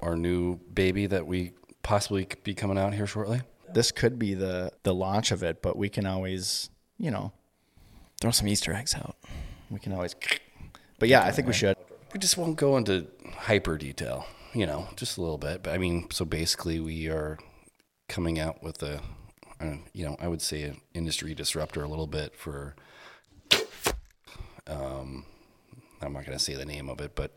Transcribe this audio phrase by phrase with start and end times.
[0.00, 1.52] our new baby that we
[1.82, 3.42] possibly could be coming out here shortly?
[3.72, 7.32] This could be the the launch of it, but we can always, you know,
[8.20, 9.16] Throw some Easter eggs out.
[9.70, 10.16] we can always.
[10.98, 11.76] But yeah, I think we should.
[12.12, 15.62] We just won't go into hyper detail, you know, just a little bit.
[15.62, 17.38] But I mean, so basically, we are
[18.08, 19.00] coming out with a,
[19.60, 22.74] uh, you know, I would say an industry disruptor a little bit for.
[24.66, 25.24] Um,
[26.02, 27.36] I'm not going to say the name of it, but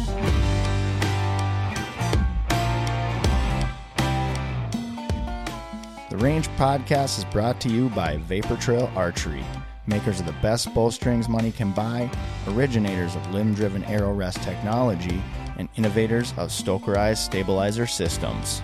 [6.11, 9.45] The Range Podcast is brought to you by Vapor Trail Archery,
[9.87, 12.11] makers of the best bowstrings money can buy,
[12.49, 15.23] originators of limb driven arrow rest technology,
[15.57, 18.61] and innovators of Stokerized stabilizer systems.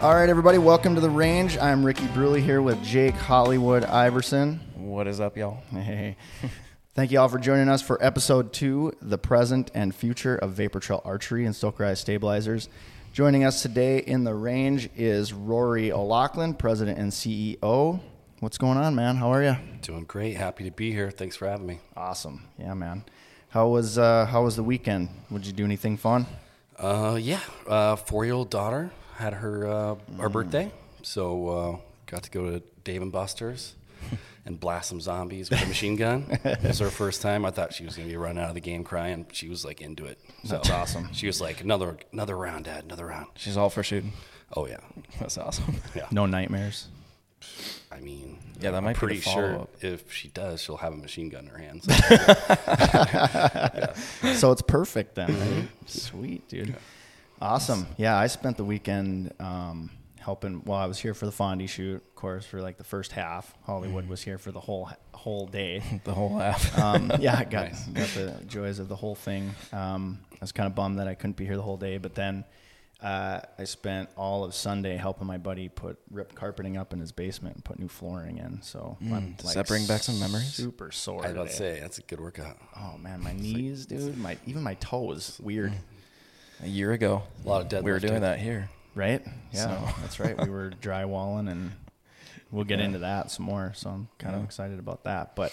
[0.00, 1.58] All right, everybody, welcome to The Range.
[1.58, 4.58] I'm Ricky Bruley here with Jake Hollywood Iverson.
[4.74, 5.62] What is up, y'all?
[5.70, 6.16] Hey.
[6.94, 10.80] Thank you all for joining us for episode two, the present and future of Vapor
[10.80, 12.70] Trail Archery and Stokerized Stabilizers.
[13.12, 18.00] Joining us today in the range is Rory O'Loughlin, President and CEO.
[18.40, 19.16] What's going on, man?
[19.16, 19.54] How are you?
[19.82, 20.38] doing great.
[20.38, 21.10] Happy to be here.
[21.10, 21.80] Thanks for having me.
[21.94, 22.48] Awesome.
[22.58, 23.04] Yeah, man.
[23.50, 25.10] How was uh, how was the weekend?
[25.30, 26.24] Would you do anything fun?
[26.78, 30.72] Uh, yeah, uh, four year old daughter had her uh, our birthday,
[31.02, 31.76] so uh,
[32.06, 33.74] got to go to Dave and Buster's
[34.46, 36.26] and blast some zombies with a machine gun.
[36.44, 37.44] it was her first time.
[37.44, 39.26] I thought she was gonna be running out of the game crying.
[39.32, 40.18] She was like into it.
[40.44, 41.12] So That's awesome.
[41.12, 43.28] She was like another another round, Dad, another round.
[43.36, 44.12] She's all for shooting.
[44.56, 44.80] Oh yeah,
[45.20, 45.76] That's awesome.
[45.94, 46.06] yeah.
[46.10, 46.88] No nightmares.
[47.90, 49.84] I mean, Yeah, that I'm might be pretty sure follow-up.
[49.84, 51.84] if she does, she'll have a machine gun in her hands.
[54.38, 55.38] so it's perfect then.
[55.38, 55.68] right?
[55.86, 56.74] Sweet, dude.
[57.40, 57.86] Awesome.
[57.96, 59.90] Yeah, I spent the weekend um,
[60.22, 60.62] helping.
[60.64, 63.54] Well, I was here for the Fondy shoot, of course, for like the first half.
[63.64, 65.82] Hollywood was here for the whole whole day.
[66.04, 66.78] The whole half.
[66.78, 69.54] Um, yeah, I got got the joys of the whole thing.
[69.72, 72.14] Um, I was kind of bummed that I couldn't be here the whole day, but
[72.14, 72.44] then
[73.02, 77.10] uh, I spent all of Sunday helping my buddy put rip carpeting up in his
[77.12, 78.62] basement and put new flooring in.
[78.62, 80.54] So I'm does that bring back some memories?
[80.54, 81.22] Super sore.
[81.24, 82.58] I was about to say that's a good workout.
[82.76, 84.16] Oh man, my knees, dude.
[84.16, 85.40] My even my toes.
[85.42, 85.72] Weird,
[86.62, 88.70] a year ago, A lot of we were doing that here.
[88.94, 89.22] Right?
[89.52, 90.40] Yeah, So- that's right.
[90.40, 91.72] We were drywalling, and
[92.50, 93.72] we'll get into that some more.
[93.74, 95.34] So I'm kind of excited about that.
[95.36, 95.52] But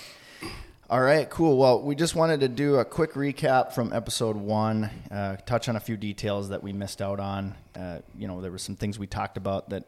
[0.89, 1.57] all right, cool.
[1.57, 5.75] Well, we just wanted to do a quick recap from episode one, uh, touch on
[5.75, 7.55] a few details that we missed out on.
[7.75, 9.83] Uh, you know, there were some things we talked about that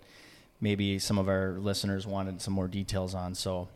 [0.59, 3.33] maybe some of our listeners wanted some more details on.
[3.33, 3.67] So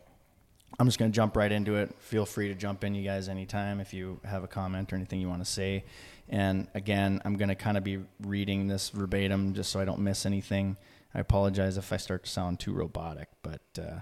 [0.78, 1.92] I'm just going to jump right into it.
[1.98, 5.20] Feel free to jump in, you guys, anytime if you have a comment or anything
[5.20, 5.84] you want to say.
[6.28, 10.00] And again, I'm going to kind of be reading this verbatim just so I don't
[10.00, 10.76] miss anything.
[11.14, 14.00] I apologize if I start to sound too robotic, but uh,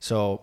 [0.00, 0.42] so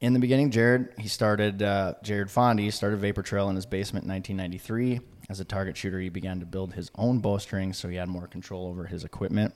[0.00, 4.04] in the beginning, Jared he started uh, Jared Fondy started Vapor Trail in his basement
[4.04, 5.00] in 1993.
[5.30, 8.26] As a target shooter, he began to build his own bowstring, so he had more
[8.26, 9.54] control over his equipment.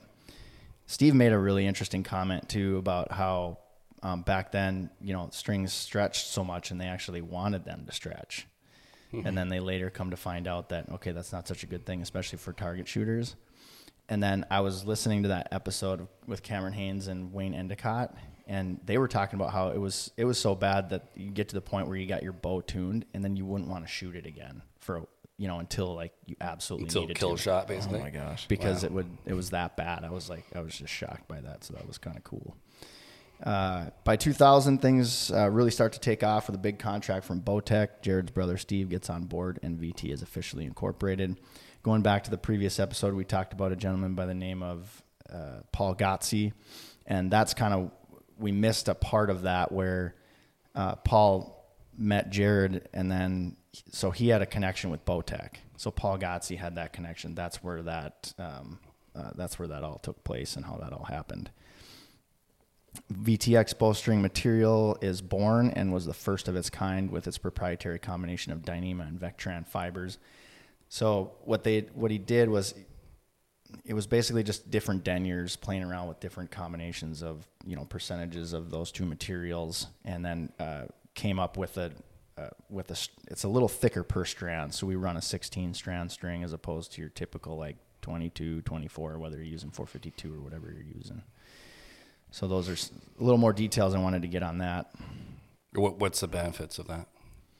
[0.85, 3.57] Steve made a really interesting comment too about how
[4.01, 7.91] um, back then, you know, strings stretched so much and they actually wanted them to
[7.91, 8.47] stretch.
[9.11, 9.49] And then mm-hmm.
[9.49, 12.37] they later come to find out that, okay, that's not such a good thing, especially
[12.37, 13.35] for target shooters.
[14.09, 18.15] And then I was listening to that episode with Cameron Hanes and Wayne Endicott,
[18.47, 21.49] and they were talking about how it was it was so bad that you get
[21.49, 23.91] to the point where you got your bow tuned, and then you wouldn't want to
[23.91, 25.05] shoot it again for
[25.37, 28.47] you know until like you absolutely Until needed kill to shot, Oh my gosh.
[28.47, 30.05] because it would it was that bad.
[30.05, 32.55] I was like I was just shocked by that, so that was kind of cool.
[33.43, 37.41] Uh, by 2000, things uh, really start to take off with a big contract from
[37.41, 38.01] Bowtech.
[38.01, 41.39] Jared's brother Steve gets on board, and VT is officially incorporated.
[41.83, 45.03] Going back to the previous episode, we talked about a gentleman by the name of
[45.31, 46.51] uh, Paul Gotze,
[47.05, 47.91] and that's kind of
[48.39, 50.15] we missed a part of that where
[50.75, 51.65] uh, Paul
[51.97, 53.55] met Jared, and then
[53.91, 55.55] so he had a connection with Bowtech.
[55.77, 57.35] So Paul Gotze had that connection.
[57.35, 58.79] That's where that um,
[59.15, 61.51] uh, that's where that all took place and how that all happened.
[63.13, 67.99] VTX bowstring material is born and was the first of its kind with its proprietary
[67.99, 70.17] combination of Dyneema and Vectran fibers.
[70.89, 72.73] So what they what he did was
[73.85, 78.53] it was basically just different deniers playing around with different combinations of you know percentages
[78.53, 81.91] of those two materials, and then uh, came up with a
[82.37, 82.97] uh, with a
[83.29, 84.73] it's a little thicker per strand.
[84.73, 89.17] So we run a 16 strand string as opposed to your typical like 22, 24,
[89.17, 91.21] whether you're using 452 or whatever you're using.
[92.31, 92.73] So those are
[93.19, 94.91] a little more details I wanted to get on that
[95.73, 97.07] What, what's the benefits of that?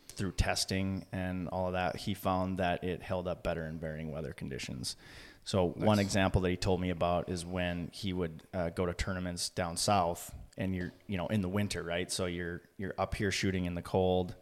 [0.09, 4.11] through testing and all of that, he found that it held up better in varying
[4.11, 4.95] weather conditions.
[5.43, 8.93] So one example that he told me about is when he would uh, go to
[8.93, 12.11] tournaments down south, and you're you know in the winter, right?
[12.11, 14.35] So you're you're up here shooting in the cold,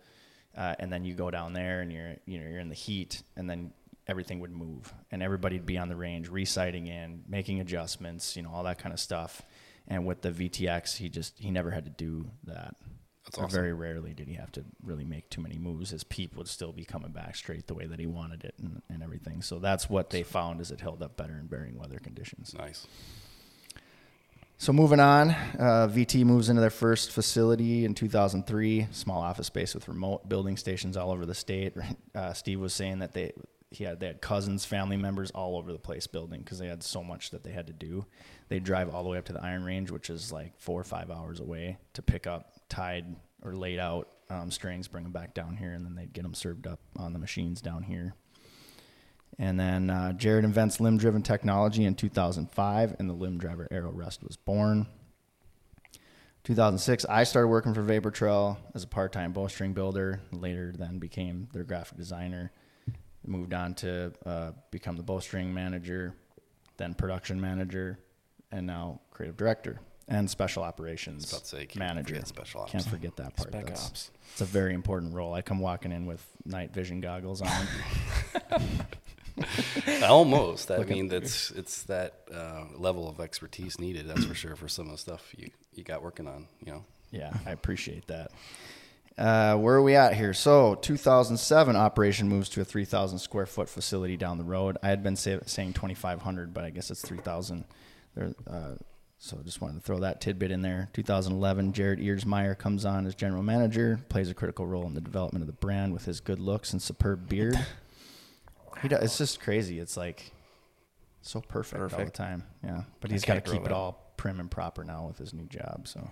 [0.57, 3.22] uh, and then you go down there and you're you know you're in the heat,
[3.36, 3.72] and then
[4.07, 8.50] everything would move, and everybody'd be on the range, resighting in, making adjustments, you know
[8.51, 9.44] all that kind of stuff.
[9.88, 12.76] And with the VTX, he just he never had to do that.
[13.26, 13.50] That's awesome.
[13.50, 15.90] Very rarely did he have to really make too many moves.
[15.90, 18.84] His peep would still be coming back straight the way that he wanted it and,
[18.90, 19.42] and everything.
[19.42, 22.54] So that's what they found is it held up better in varying weather conditions.
[22.56, 22.86] Nice.
[24.58, 29.76] So moving on, uh, VT moves into their first facility in 2003, small office space
[29.76, 31.74] with remote building stations all over the state.
[32.16, 33.34] Uh, Steve was saying that they
[33.71, 36.83] he had they had cousins, family members all over the place building because they had
[36.83, 38.06] so much that they had to do.
[38.47, 40.83] They'd drive all the way up to the Iron Range, which is like four or
[40.83, 45.33] five hours away, to pick up tied or laid out um, strings, bring them back
[45.33, 48.15] down here, and then they'd get them served up on the machines down here.
[49.38, 53.91] And then uh, Jared invents limb driven technology in 2005, and the limb driver Arrow
[53.91, 54.88] Rest was born.
[56.45, 60.21] 2006, I started working for Vapor Trail as a part time bowstring builder.
[60.31, 62.51] Later, then became their graphic designer.
[63.25, 66.13] Moved on to uh, become the bowstring manager,
[66.77, 67.98] then production manager,
[68.51, 72.13] and now creative director and special operations about to say, can't manager.
[72.16, 72.72] forget special ops.
[72.72, 73.50] Can't forget that part.
[73.50, 74.12] Spec That's- ops.
[74.31, 75.33] It's a very important role.
[75.33, 77.68] I come walking in with night vision goggles on.
[80.04, 80.72] Almost.
[80.72, 84.07] I mean, that's it's that uh, level of expertise needed.
[84.07, 86.48] That's for sure for some of the stuff you you got working on.
[86.66, 86.86] You know.
[87.12, 88.31] Yeah, I appreciate that.
[89.17, 90.33] Uh, where are we at here?
[90.33, 94.77] So, 2007 operation moves to a 3,000 square foot facility down the road.
[94.83, 97.63] I had been say, saying 2,500, but I guess it's 3,000.
[98.13, 98.71] There, uh,
[99.17, 100.89] so, just wanted to throw that tidbit in there.
[100.94, 105.44] 2011, Jared Earsmeyer comes on as general manager, plays a critical role in the development
[105.44, 107.57] of the brand with his good looks and superb beard.
[108.81, 109.79] He does, it's just crazy.
[109.79, 110.33] It's like
[111.21, 112.44] so perfect, all the time.
[112.62, 115.45] Yeah, but he's got to keep it all prim and proper now with his new
[115.45, 115.88] job.
[115.88, 116.12] So.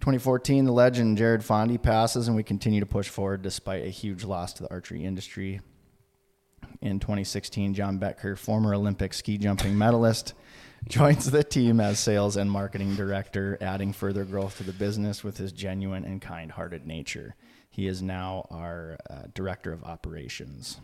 [0.00, 4.24] 2014, the legend Jared Fondy passes, and we continue to push forward despite a huge
[4.24, 5.60] loss to the archery industry.
[6.80, 10.34] In 2016, John Becker, former Olympic ski jumping medalist,
[10.88, 15.36] joins the team as sales and marketing director, adding further growth to the business with
[15.36, 17.34] his genuine and kind hearted nature.
[17.68, 20.80] He is now our uh, director of operations.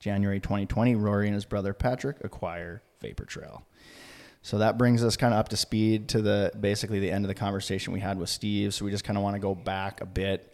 [0.00, 3.64] January 2020, Rory and his brother Patrick acquire Vapor Trail.
[4.42, 7.28] So that brings us kind of up to speed to the basically the end of
[7.28, 8.74] the conversation we had with Steve.
[8.74, 10.52] So we just kind of want to go back a bit,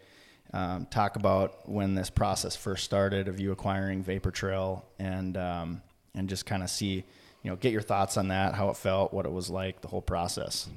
[0.52, 5.82] um, talk about when this process first started of you acquiring Vapor Trail, and um,
[6.14, 7.02] and just kind of see,
[7.42, 9.88] you know, get your thoughts on that, how it felt, what it was like, the
[9.88, 10.68] whole process.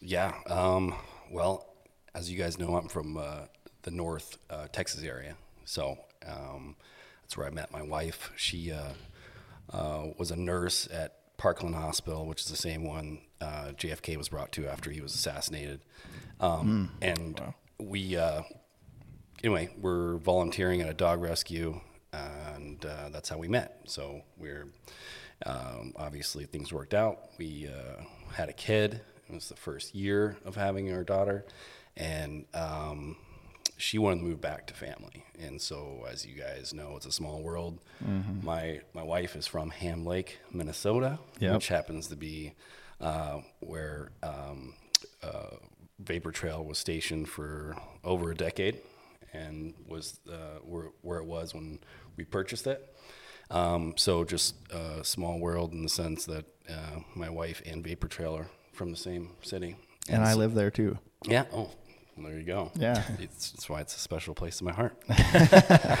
[0.00, 0.32] Yeah.
[0.46, 0.94] Um,
[1.30, 1.66] well,
[2.14, 3.40] as you guys know, I'm from uh,
[3.82, 6.74] the North uh, Texas area, so um,
[7.22, 8.32] that's where I met my wife.
[8.36, 8.92] She uh,
[9.70, 14.28] uh, was a nurse at Parkland Hospital, which is the same one uh, JFK was
[14.28, 15.80] brought to after he was assassinated.
[16.40, 17.40] Um, and
[17.78, 18.42] we, uh,
[19.42, 21.80] anyway, we're volunteering at a dog rescue,
[22.12, 23.80] and uh, that's how we met.
[23.84, 24.68] So we're
[25.44, 27.30] um, obviously things worked out.
[27.38, 28.02] We uh,
[28.32, 29.00] had a kid.
[29.28, 31.44] It was the first year of having our daughter,
[31.96, 33.16] and um,
[33.76, 35.24] she wanted to move back to family.
[35.38, 37.78] And so, as you guys know, it's a small world.
[38.42, 41.54] My my wife is from Ham Lake, Minnesota, Yep.
[41.54, 42.54] which happens to be
[43.00, 44.74] uh, where um,
[45.22, 45.56] uh,
[45.98, 48.80] Vapor Trail was stationed for over a decade,
[49.32, 51.78] and was uh, where where it was when
[52.16, 52.94] we purchased it.
[53.50, 58.08] Um, so just a small world in the sense that uh, my wife and Vapor
[58.08, 59.76] Trail are from the same city.
[60.08, 60.98] And I so- live there too.
[61.28, 61.44] yeah.
[61.52, 61.70] Oh,
[62.24, 62.70] there you go.
[62.74, 63.02] Yeah.
[63.20, 64.96] It's, that's why it's a special place in my heart.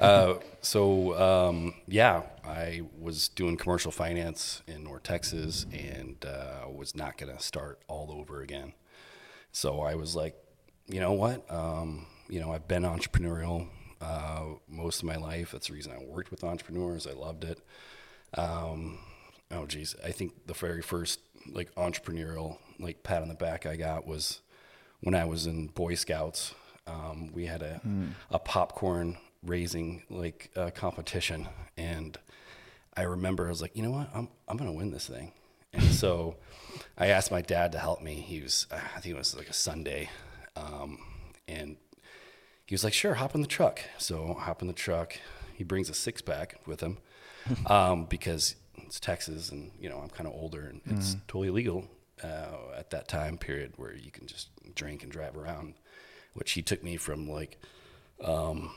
[0.00, 6.94] uh, so, um, yeah, I was doing commercial finance in North Texas and uh, was
[6.94, 8.72] not going to start all over again.
[9.52, 10.34] So I was like,
[10.86, 11.50] you know what?
[11.50, 13.68] Um, you know, I've been entrepreneurial
[14.00, 15.52] uh, most of my life.
[15.52, 17.06] That's the reason I worked with entrepreneurs.
[17.06, 17.60] I loved it.
[18.34, 18.98] Um,
[19.50, 21.20] oh geez, I think the very first
[21.50, 24.40] like entrepreneurial like pat on the back I got was
[25.06, 26.52] when I was in Boy Scouts.
[26.88, 27.80] Um, we had a
[28.28, 31.46] a popcorn raising like uh, competition,
[31.76, 32.18] and
[32.96, 35.30] I remember I was like, you know what, I'm I'm gonna win this thing,
[35.72, 36.34] and so
[36.98, 38.14] I asked my dad to help me.
[38.14, 40.10] He was I think it was like a Sunday,
[40.56, 40.98] um,
[41.46, 41.76] and
[42.66, 43.80] he was like, sure, hop in the truck.
[43.98, 45.16] So hop in the truck.
[45.54, 46.98] He brings a six pack with him
[47.66, 51.88] um, because it's Texas and, you know, I'm kind of older and it's totally legal
[52.26, 55.74] uh, at that time period where you can just drink and drive around,
[56.34, 57.58] which he took me from like
[58.22, 58.70] um,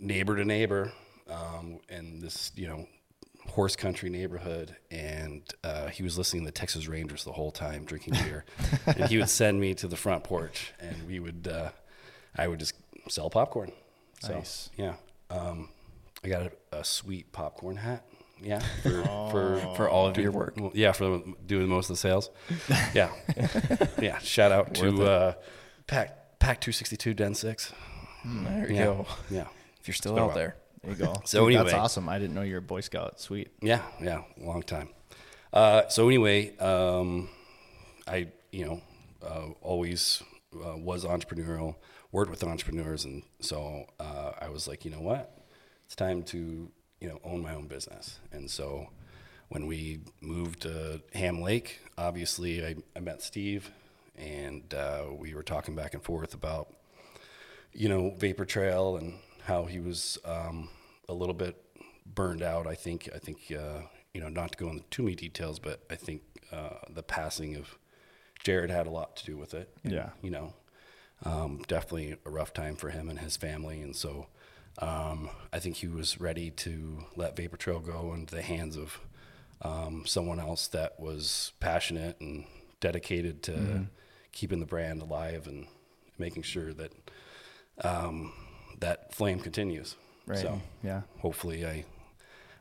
[0.00, 0.92] neighbor to neighbor
[1.30, 2.86] um, in this, you know,
[3.48, 4.76] horse country neighborhood.
[4.90, 8.44] And uh, he was listening to the Texas Rangers the whole time, drinking beer.
[8.86, 11.70] and he would send me to the front porch and we would, uh,
[12.36, 12.74] I would just
[13.08, 13.72] sell popcorn.
[14.20, 14.70] So, Nice.
[14.76, 14.94] Yeah.
[15.30, 15.68] Um,
[16.24, 18.04] I got a, a sweet popcorn hat.
[18.42, 18.58] Yeah.
[18.82, 20.56] For, for, For all of your work.
[20.74, 22.30] yeah, for doing most of the sales.
[22.94, 23.10] Yeah.
[24.00, 24.18] yeah.
[24.18, 25.32] Shout out to uh,
[25.86, 27.72] Pack, Pack 262 Den 6.
[28.24, 28.84] There you Yeah.
[28.84, 29.06] go.
[29.30, 29.46] Yeah.
[29.80, 30.36] If you're still out while.
[30.36, 30.56] there.
[30.82, 31.14] There you go.
[31.24, 32.08] So Dude, that's awesome.
[32.08, 33.20] I didn't know you were a Boy Scout.
[33.20, 33.48] Sweet.
[33.60, 34.88] Yeah, yeah, long time.
[35.52, 37.28] Uh, so anyway, um,
[38.08, 38.80] I you know
[39.24, 40.22] uh, always
[40.54, 41.76] uh, was entrepreneurial,
[42.10, 45.36] worked with entrepreneurs, and so uh, I was like, you know what,
[45.86, 46.70] it's time to
[47.02, 48.18] you know own my own business.
[48.32, 48.88] And so
[49.48, 53.70] when we moved to Ham Lake, obviously I, I met Steve,
[54.16, 56.68] and uh, we were talking back and forth about
[57.72, 60.68] you know, Vapor Trail and how he was um,
[61.08, 61.56] a little bit
[62.06, 62.66] burned out.
[62.66, 63.82] I think, I think, uh,
[64.12, 67.56] you know, not to go into too many details, but I think uh, the passing
[67.56, 67.78] of
[68.44, 69.74] Jared had a lot to do with it.
[69.84, 70.10] And, Yeah.
[70.20, 70.54] You know,
[71.24, 73.80] um, definitely a rough time for him and his family.
[73.80, 74.26] And so
[74.78, 78.98] um, I think he was ready to let Vapor Trail go into the hands of
[79.60, 82.44] um, someone else that was passionate and
[82.80, 83.86] dedicated to
[84.32, 85.66] keeping the brand alive and
[86.18, 86.92] making sure that
[87.84, 88.32] um,
[88.80, 89.96] that flame continues.
[90.26, 90.38] Right.
[90.38, 91.02] So Yeah.
[91.18, 91.84] hopefully I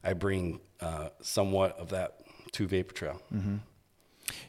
[0.03, 2.19] I bring uh, somewhat of that
[2.53, 3.21] to Vapor Trail.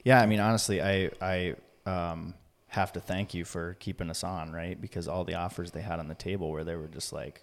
[0.05, 1.55] Yeah, I mean, honestly, I I
[1.87, 2.35] um,
[2.69, 4.81] have to thank you for keeping us on, right?
[4.81, 7.43] Because all the offers they had on the table where they were just like,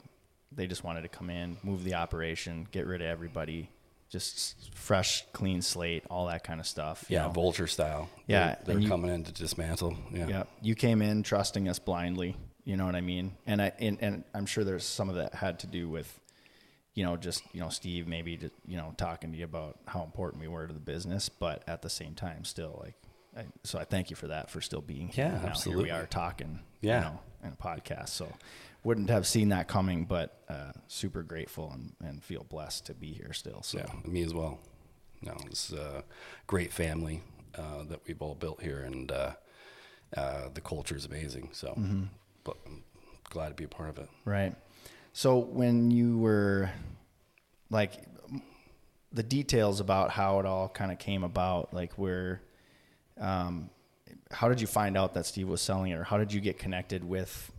[0.52, 3.70] they just wanted to come in, move the operation, get rid of everybody,
[4.10, 7.06] just fresh, clean slate, all that kind of stuff.
[7.08, 7.32] Yeah, know?
[7.32, 8.10] vulture style.
[8.28, 9.98] Yeah, they're, they're you- coming in to dismantle.
[10.12, 12.36] Yeah, Yeah, you came in trusting us blindly.
[12.66, 13.36] You know what I mean?
[13.48, 16.20] And I and, and I'm sure there's some of that had to do with,
[16.94, 20.04] you know, just you know Steve maybe just, you know talking to you about how
[20.04, 22.96] important we were to the business, but at the same time, still like,
[23.36, 25.26] I, so I thank you for that for still being here.
[25.26, 25.40] Yeah, now.
[25.40, 25.84] Here absolutely.
[25.86, 26.60] we are talking.
[26.82, 27.00] Yeah.
[27.00, 28.10] you know, in a podcast.
[28.10, 28.32] So
[28.84, 33.12] wouldn't have seen that coming, but uh, super grateful and, and feel blessed to be
[33.12, 33.62] here still.
[33.62, 34.60] So yeah, me as well.
[35.22, 36.04] No, it's a
[36.48, 37.22] great family
[37.58, 39.32] uh, that we've all built here, and uh,
[40.16, 41.50] uh, the culture is amazing.
[41.52, 42.04] So, Mm-hmm.
[42.44, 42.84] but I'm
[43.30, 44.10] glad to be a part of it.
[44.24, 44.56] Right.
[45.12, 46.70] So when you were
[47.70, 47.92] like
[49.12, 52.42] the details about how it all kind of came about, like where,
[53.20, 53.70] um,
[54.32, 56.58] how did you find out that Steve was selling it, or how did you get
[56.60, 57.52] connected with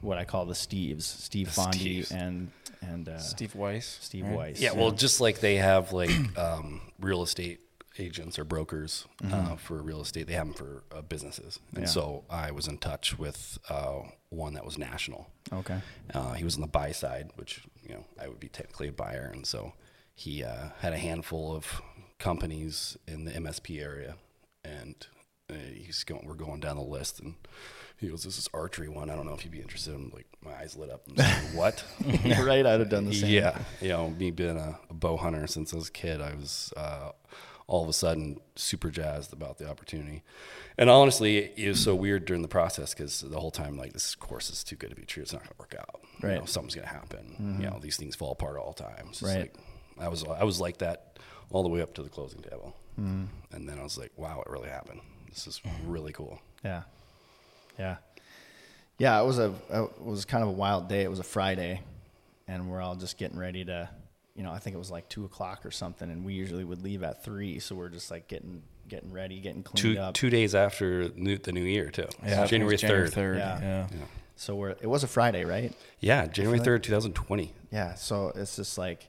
[0.00, 2.10] what I call the Steves, Steve The Fondy Steves.
[2.12, 2.50] and
[2.82, 3.98] and uh, Steve Weiss.
[4.00, 4.36] Steve right?
[4.36, 4.60] Weiss?
[4.60, 7.60] Yeah, well, just like they have like um, real estate
[7.98, 9.52] agents or brokers Mm-hmm.
[9.52, 11.58] uh, for real estate, they have them for uh, businesses.
[11.72, 11.88] And Yeah.
[11.88, 15.30] so I was in touch with uh, one that was national.
[15.50, 15.80] Okay.
[16.12, 18.92] Uh, he was on the buy side, which you know I would be technically a
[18.92, 19.72] buyer, and so
[20.14, 21.80] he uh, had a handful of
[22.18, 24.16] companies in the MSP area,
[24.64, 24.94] and
[25.50, 26.26] uh, he's going.
[26.26, 27.34] We're going down the list, and
[27.98, 29.08] he goes, "This is archery one.
[29.10, 31.02] I don't know if you'd be interested." I'm like, my eyes lit up.
[31.08, 31.84] I'm saying, "What?"
[32.24, 32.66] right.
[32.66, 33.30] I'd have done the same.
[33.32, 36.34] Yeah, you know, me being a, a bow hunter since I was a kid, I
[36.34, 37.12] was uh,
[37.66, 40.22] all of a sudden super jazzed about the opportunity.
[40.78, 44.14] And honestly, it was so weird during the process because the whole time, like, this
[44.14, 45.22] course is too good to be true.
[45.22, 46.00] It's not going to work out.
[46.22, 46.38] You Right.
[46.38, 47.56] know, something's going to happen.
[47.60, 49.06] You know, these things fall apart all the time.
[49.08, 49.38] It's Right.
[49.40, 49.54] like,
[49.98, 51.18] I was I was like that
[51.50, 54.50] all the way up to the closing table, and then I was like, wow, it
[54.50, 55.00] really happened.
[55.30, 56.38] This is really cool.
[56.62, 56.82] Yeah.
[57.78, 57.96] Yeah.
[58.98, 61.02] Yeah, it was a it was kind of a wild day.
[61.02, 61.82] It was a Friday,
[62.48, 63.90] and we're all just getting ready to,
[64.34, 66.82] you know, I think it was like two o'clock or something, and we usually would
[66.82, 70.14] leave at three, so we're just like getting getting ready, getting cleaned Two up.
[70.14, 72.06] two days after new, the new year too.
[72.24, 73.36] Yeah, it January was January third.
[73.38, 73.60] Yeah.
[73.60, 73.86] Yeah.
[74.36, 75.74] So we're it was a Friday, right?
[76.00, 77.52] Yeah, January third, two thousand twenty.
[77.70, 77.94] Yeah.
[77.96, 79.08] So it's just like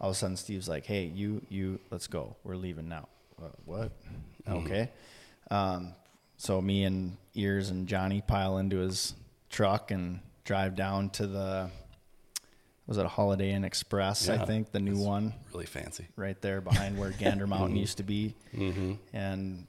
[0.00, 2.36] all of a sudden Steve's like, "Hey, you you let's go.
[2.44, 3.08] We're leaving now."
[3.42, 3.92] Uh, what?
[4.48, 4.90] Okay.
[5.50, 5.92] Um,
[6.36, 9.14] so me and Ears and Johnny pile into his
[9.50, 11.70] truck and drive down to the
[12.86, 14.28] was it a Holiday Inn Express?
[14.28, 16.06] I think the new it's one Really fancy.
[16.14, 18.34] right there behind where Gander Mountain used to be.
[18.54, 18.92] Mm-hmm.
[19.12, 19.66] And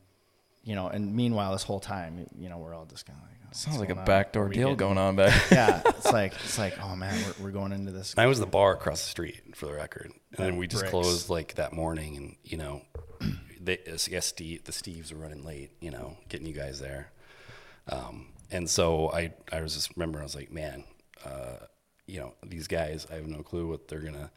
[0.63, 3.37] you know, and meanwhile, this whole time, you know, we're all just kind of like,
[3.45, 4.05] oh, Sounds like a on?
[4.05, 5.33] backdoor deal getting- going on back.
[5.51, 8.13] Yeah, it's like it's like, oh man, we're, we're going into this.
[8.17, 10.91] I was the bar across the street for the record, and then we just Bricks.
[10.91, 12.81] closed like that morning, and you know,
[13.67, 17.11] they, I guess Steve, the Steves were running late, you know, getting you guys there,
[17.89, 20.83] um, and so I I was just remembering I was like, man,
[21.25, 21.57] uh,
[22.07, 24.31] you know, these guys, I have no clue what they're gonna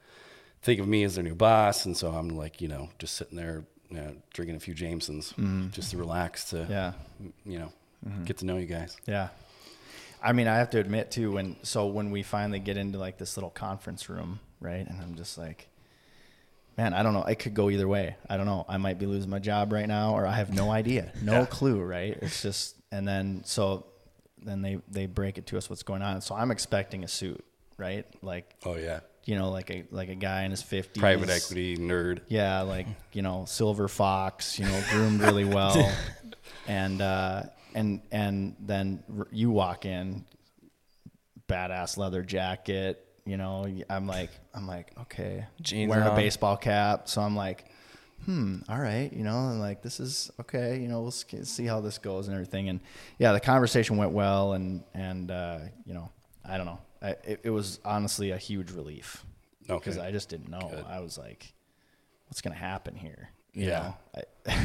[0.63, 3.37] think of me as their new boss, and so I'm like, you know, just sitting
[3.37, 3.65] there.
[3.93, 5.35] You know, drinking a few Jamesons
[5.73, 6.93] just to relax to, Yeah,
[7.45, 7.73] you know,
[8.25, 8.97] get to know you guys.
[9.05, 9.31] yeah.
[10.23, 13.19] I mean, I have to admit too, when so when we finally get into like
[13.19, 15.70] this little conference room, right, and I'm just like,
[16.81, 17.25] man, I don't know.
[17.25, 18.17] It could go either way.
[18.29, 18.65] I don't know.
[18.69, 21.47] I might be losing my job right now, or I have no idea, no Yeah.
[21.47, 22.17] clue, right?
[22.23, 23.87] It's just, and then so
[24.43, 26.23] then they they break it to us what's going on.
[26.23, 27.45] So I'm expecting a suit,
[27.77, 28.07] right?
[28.23, 31.77] Like Oh yeah, you know, like a like a guy in his fifties, private equity
[31.77, 32.21] nerd.
[32.29, 35.93] Yeah, like you know, silver fox, you know, groomed really well,
[36.67, 37.43] and uh,
[37.75, 40.25] and and then you walk in,
[41.47, 43.07] badass leather jacket.
[43.31, 47.09] You know, I'm like, I'm like, okay, Jeans wearing a baseball cap.
[47.09, 47.67] So I'm like,
[48.25, 50.81] hmm, all right, you know, and like this is okay.
[50.81, 52.69] You know, we'll see how this goes and everything.
[52.69, 52.81] And
[53.19, 56.11] yeah, the conversation went well, and and uh, you know,
[56.45, 59.25] I don't know, I, it, it was honestly a huge relief
[59.69, 59.79] Okay.
[59.79, 60.69] because I just didn't know.
[60.69, 60.85] Good.
[60.89, 61.53] I was like,
[62.27, 63.31] what's going to happen here?
[63.53, 63.93] You Yeah.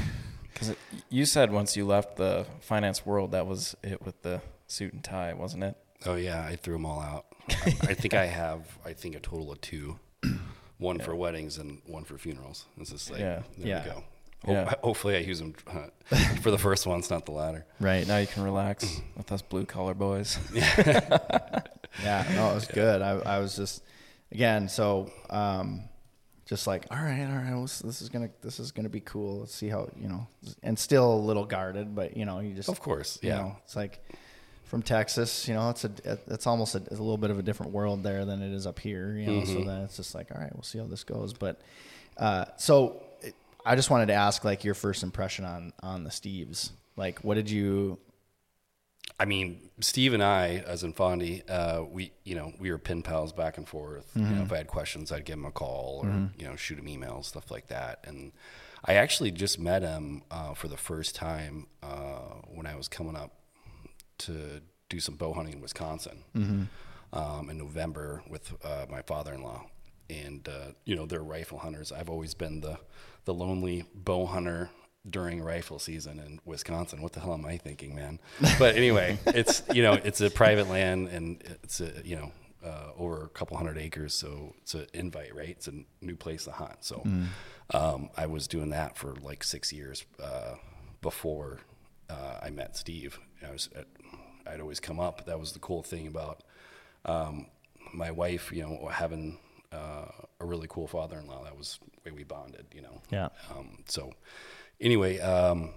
[0.54, 0.74] Because
[1.10, 5.04] you said once you left the finance world, that was it with the suit and
[5.04, 5.76] tie, wasn't it?
[6.06, 7.26] Oh yeah, I threw them all out.
[7.50, 10.00] I, think I have, I think a total of two,
[10.78, 12.66] one for weddings and one for funerals.
[12.80, 13.44] It's just like, Yeah.
[13.58, 13.84] there Yeah.
[13.84, 13.96] we go.
[13.96, 14.74] Ho- Yeah.
[14.84, 15.88] Hopefully, I use them uh,
[16.42, 17.66] for the first ones, not the latter.
[17.80, 18.06] right.
[18.08, 20.38] Now you can relax with us blue collar boys.
[20.54, 22.26] Yeah.
[22.36, 23.02] No, it was good.
[23.02, 23.84] I, I was just,
[24.32, 25.82] again, so, um,
[26.46, 29.00] just like, all right, all right, well, this this is gonna, this is gonna be
[29.00, 29.40] cool.
[29.40, 30.28] Let's see how, you know,
[30.62, 33.38] and still a little guarded, but you know, you just, Of course, you yeah.
[33.38, 34.04] know, it's like
[34.76, 35.92] from Texas, you know, it's a,
[36.28, 38.68] it's almost a, it's a little bit of a different world there than it is
[38.68, 39.46] up here, you know.
[39.46, 39.68] So Mm-hmm.
[39.70, 41.32] then it's just like, all right, we'll see how this goes.
[41.32, 41.62] But
[42.18, 43.02] uh, so
[43.66, 46.72] I just wanted to ask, like, your first impression on on the Steves.
[46.98, 48.00] Like, what did you?
[49.18, 53.02] I mean, Steve and I, as in Fondy, uh, we you know we were pen
[53.02, 54.12] pals back and forth.
[54.14, 56.78] You know, if I had questions, I'd give him a call or you know shoot
[56.78, 58.00] him emails, stuff like that.
[58.06, 58.34] And
[58.84, 63.16] I actually just met him uh, for the first time uh, when I was coming
[63.16, 63.32] up
[64.20, 66.24] to do some bow hunting in Wisconsin
[67.14, 69.66] um, in November with uh, my father-in-law.
[70.10, 71.92] And uh, you know they're rifle hunters.
[71.92, 72.78] I've always been the
[73.26, 74.70] the lonely bow hunter
[75.10, 77.02] during rifle season in Wisconsin.
[77.02, 78.20] What the hell am I thinking, man?
[78.60, 82.32] But anyway, it's you know it's a private land and it's a you know
[82.64, 85.50] uh, over a couple hundred acres, so it's an invite, right?
[85.50, 86.78] It's a new place to hunt.
[86.84, 87.02] So
[87.74, 90.56] um, I was doing that for like six years uh,
[91.02, 91.62] before
[92.10, 93.20] uh, I met Steve.
[93.48, 93.88] I was at,
[94.48, 95.26] I'd always come up.
[95.26, 96.44] That was the cool thing about
[97.06, 97.48] um,
[97.94, 99.40] my wife, you know, having
[99.72, 100.06] uh,
[100.40, 101.44] a really cool father-in-law.
[101.44, 103.02] That was the way we bonded, you know.
[103.12, 103.30] Yeah.
[103.52, 104.14] Um, so
[104.80, 105.72] anyway, um,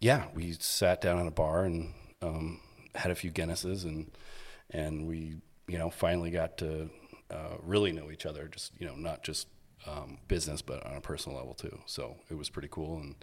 [0.00, 2.60] yeah, we sat down at a bar and um,
[2.94, 4.10] had a few Guinnesses, and
[4.70, 5.36] and we,
[5.68, 6.90] you know, finally got to
[7.30, 8.48] uh, really know each other.
[8.48, 9.48] Just you know, not just
[9.86, 11.78] um, business, but on a personal level too.
[11.86, 13.14] So it was pretty cool and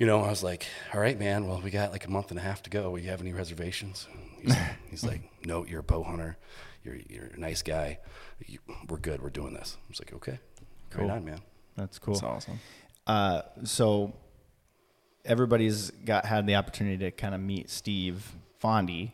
[0.00, 2.40] you know, I was like, all right, man, well, we got like a month and
[2.40, 2.96] a half to go.
[2.96, 4.08] Do you have any reservations?
[4.40, 4.56] He's,
[4.90, 6.38] he's like, no, you're a bow hunter.
[6.82, 7.98] You're, you're a nice guy.
[8.46, 8.58] You,
[8.88, 9.22] we're good.
[9.22, 9.76] We're doing this.
[9.78, 10.38] I was like, okay,
[10.88, 11.06] Cool.
[11.06, 11.40] right on, man.
[11.76, 12.14] That's cool.
[12.14, 12.60] That's awesome.
[13.06, 14.14] Uh, so
[15.26, 18.26] everybody's got had the opportunity to kind of meet Steve
[18.62, 19.12] Fondy,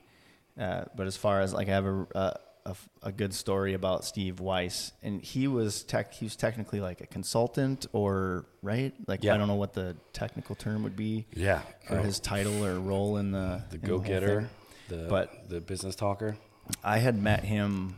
[0.59, 4.41] uh, but as far as like I have a, a, a, good story about Steve
[4.41, 9.35] Weiss, and he was tech he was technically like a consultant or right, like Yeah.
[9.35, 11.63] I don't know what the technical term would be Yeah.
[11.87, 14.49] for his title or role in the the go-getter,
[14.89, 14.99] thing.
[15.03, 16.37] the But- the business talker.
[16.83, 17.97] I had met him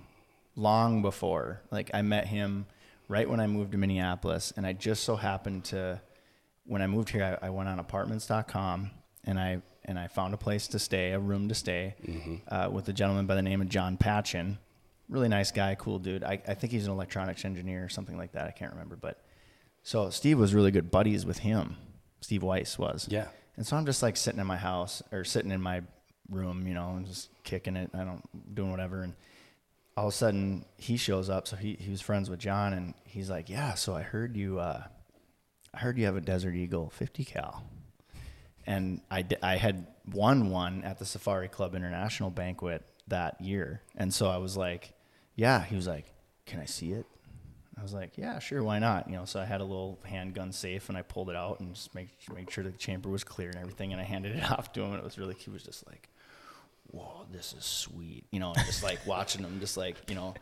[0.54, 1.62] long before.
[1.70, 2.66] Like I met him
[3.08, 6.00] right when I moved to Minneapolis, and I just so happened to
[6.66, 8.90] when I moved here, I, I went on apartments.com
[9.24, 11.94] and I and I found a place to stay, a room to stay,
[12.48, 14.58] uh, with a gentleman by the name of John Patchen.
[15.08, 16.22] Really nice guy, cool dude.
[16.22, 18.46] I, I think he's an electronics engineer or something like that.
[18.46, 19.24] I can't remember, but
[19.82, 21.76] so Steve was really good buddies with him.
[22.20, 23.08] Steve Weiss was.
[23.10, 23.28] Yeah.
[23.56, 25.82] And so I'm just like sitting in my house or sitting in my
[26.30, 27.90] room, you know, and just kicking it.
[27.94, 29.02] I don't doing whatever.
[29.02, 29.14] And
[29.96, 31.48] all of a sudden he shows up.
[31.48, 34.60] So he, he was friends with John and he's like, yeah, so I heard you,
[34.60, 34.82] uh,
[35.72, 37.64] I heard you have a Desert Eagle 50 cal.
[38.68, 43.80] And I, I had won one at the Safari Club International banquet that year.
[43.96, 44.92] And so I was like,
[45.36, 46.04] yeah, he was like,
[46.44, 47.06] can I see it?
[47.78, 49.08] I was like, yeah, sure, why not?
[49.08, 51.74] You know, so I had a little handgun safe and I pulled it out and
[51.74, 54.70] just make make sure the chamber was clear and everything, and I handed it off
[54.74, 54.90] to him.
[54.90, 56.10] And it was really, he was just like,
[56.90, 60.34] whoa, this is sweet, you know, just like watching him, just like you know,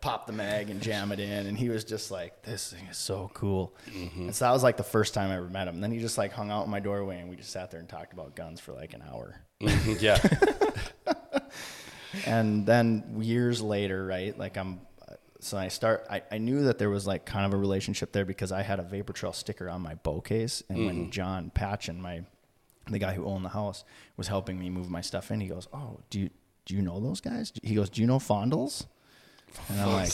[0.00, 2.96] pop the mag and jam it in, and he was just like, this thing is
[2.98, 3.74] so cool.
[3.94, 5.74] And so that was like the first time I ever met him.
[5.76, 7.80] And then he just like hung out in my doorway and we just sat there
[7.80, 9.40] and talked about guns for like an hour.
[9.60, 10.18] Mhm, yeah.
[12.26, 14.36] and then years later, right?
[14.38, 14.80] Like I'm,
[15.40, 16.04] so I start.
[16.10, 18.80] I, I knew that there was like kind of a relationship there because I had
[18.80, 22.24] a Vapor Trail sticker on my bow case, and when John Patchen, my
[22.92, 23.84] the guy who owned the house,
[24.16, 26.30] was helping me move my stuff in, he goes, "Oh, do you
[26.64, 28.86] do you know those guys?" He goes, "Do you know Fondles?"
[29.68, 30.12] And I'm like,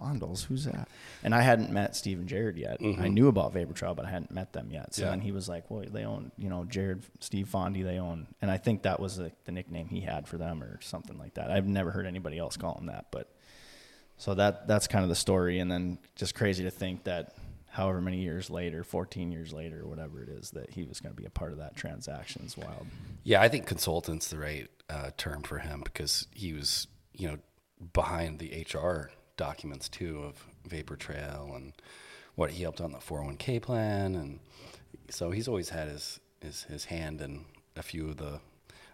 [0.00, 0.88] Fondles, who's that?
[1.22, 2.78] And I hadn't met Steve and Jared yet.
[2.80, 3.04] I mm-hmm.
[3.08, 4.94] knew about Vapor Trail, but I hadn't met them yet.
[4.94, 5.10] So Yeah.
[5.10, 8.26] then he was like, well, they own, you know, Jared, Steve Fondy, they own.
[8.40, 11.34] And I think that was the, the nickname he had for them or something like
[11.34, 11.50] that.
[11.50, 13.06] I've never heard anybody else call him that.
[13.10, 13.28] But
[14.16, 15.58] so that that's kind of the story.
[15.58, 17.34] And then just crazy to think that
[17.70, 21.20] however many years later, 14 years later, whatever it is, that he was going to
[21.20, 22.86] be a part of that transaction is wild.
[23.22, 27.38] Yeah, I think consultant's the right uh, term for him because he was, you know,
[27.92, 31.72] behind the HR documents too of Vapor Trail and
[32.34, 34.40] what he helped on the 401k plan, and
[35.08, 37.44] so he's always had his his, his hand in
[37.76, 38.40] a few of the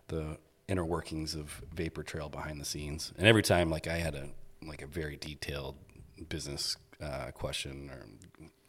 [0.09, 3.13] the inner workings of Vapor Trail behind the scenes.
[3.17, 4.29] And every time, like I had a
[4.67, 5.77] like a very detailed
[6.29, 8.07] business uh, question or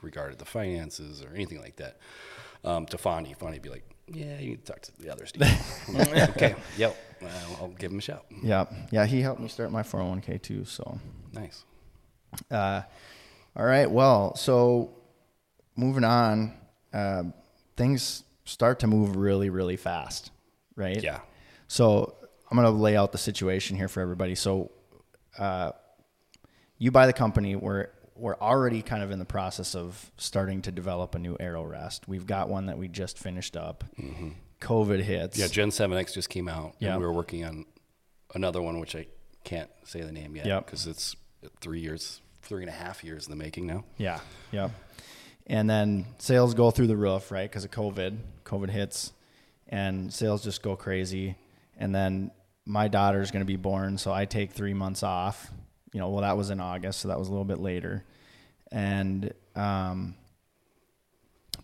[0.01, 1.97] regarded the finances or anything like that
[2.63, 5.31] um, to Fondy, Fondy'd be like, "Yeah, you need to talk to the others."
[5.89, 8.25] Like, okay, yep, well, I'll give him a shout.
[8.43, 8.65] Yeah.
[8.91, 9.05] Yeah.
[9.05, 10.65] He helped me start my 401k too.
[10.65, 10.99] So.
[11.33, 11.63] Nice.
[12.51, 12.81] Uh,
[13.55, 13.89] all right.
[13.89, 14.91] Well, so
[15.75, 16.53] moving on,
[16.93, 17.23] uh,
[17.75, 20.31] things start to move really, really fast,
[20.75, 21.01] right?
[21.01, 21.19] Yeah.
[21.67, 22.15] So
[22.49, 24.35] I'm going to lay out the situation here for everybody.
[24.35, 24.71] So,
[25.37, 25.71] uh,
[26.77, 27.55] you buy the company.
[27.55, 27.87] We're
[28.17, 32.07] we're already kind of in the process of starting to develop a new arrow rest.
[32.07, 33.83] We've got one that we just finished up.
[33.99, 34.29] Mm-hmm.
[34.61, 35.37] COVID hits.
[35.37, 36.75] Yeah, Gen 7X just came out.
[36.79, 36.91] Yeah.
[36.93, 37.65] And we were working on
[38.33, 39.05] another one, which I
[39.43, 40.65] can't say the name yet Yep.
[40.65, 41.15] because it's
[41.61, 43.83] three years, three and a half years in the making now.
[43.97, 44.19] Yeah,
[44.51, 44.69] yeah.
[45.45, 47.49] And then sales go through the roof, right?
[47.49, 48.17] Because of COVID.
[48.43, 49.13] COVID hits,
[49.69, 51.35] and sales just go crazy.
[51.77, 52.31] And then
[52.65, 55.51] my daughter's going to be born, so I take three months off.
[55.97, 58.03] You know, well, that was in August, so that was a little bit later.
[58.71, 60.13] And um,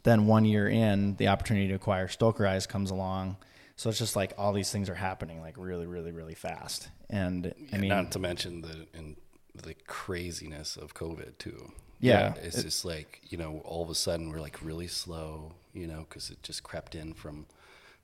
[0.02, 3.38] then one year in, the opportunity to acquire Stokerized comes along.
[3.76, 6.90] So it's just like all these things are happening like really, really, really fast.
[7.12, 9.18] And I mean, not to mention the in
[9.54, 11.72] the craziness of COVID too.
[12.00, 12.34] Yeah.
[12.42, 16.08] it's just like you know, all of a sudden we're like really slow, you know,
[16.10, 17.46] because it just crept in from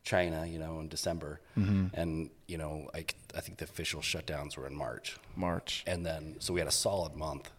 [0.03, 1.87] China, you know, in December, Mm-hmm.
[1.93, 5.83] and you know, I I think the official shutdowns were in March, March.
[5.85, 7.49] and then so we had a solid month.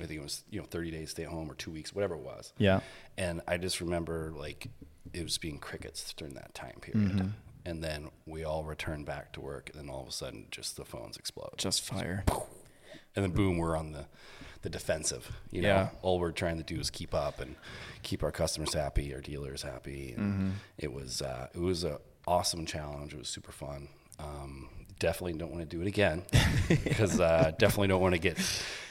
[0.00, 2.14] I think it was you know 30 days stay at home or two weeks, whatever
[2.14, 2.52] it was.
[2.58, 2.80] yeah,
[3.16, 4.68] And I just remember like
[5.12, 7.10] it was being crickets during that time period.
[7.12, 7.28] Mm-hmm.
[7.64, 10.76] And then we all returned back to work, and then all of a sudden, just
[10.76, 11.54] the phones explode.
[11.58, 12.24] Just fire.
[13.16, 14.06] And then boom, we're on the
[14.62, 15.30] the defensive.
[15.50, 15.88] You know, Yeah.
[16.02, 17.56] all we're trying to do is keep up and
[18.02, 20.12] keep our customers happy, our dealers happy.
[20.16, 20.50] And Mm-hmm.
[20.78, 23.14] it was uh, it was a awesome challenge.
[23.14, 23.88] It was super fun.
[24.18, 24.68] Um,
[24.98, 26.24] definitely don't want to do it again
[26.68, 28.36] because uh, definitely don't want to get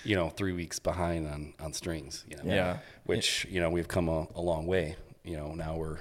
[0.06, 2.24] you know three weeks behind on on strings.
[2.30, 2.78] You know, Yeah.
[3.06, 4.96] which you know we've come a, a long way.
[5.24, 5.98] You know, now we're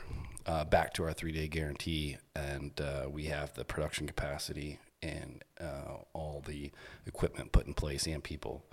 [0.46, 5.42] uh, back to our three day guarantee, and uh, we have the production capacity and
[5.60, 6.70] uh, all the
[7.06, 8.64] equipment put in place and people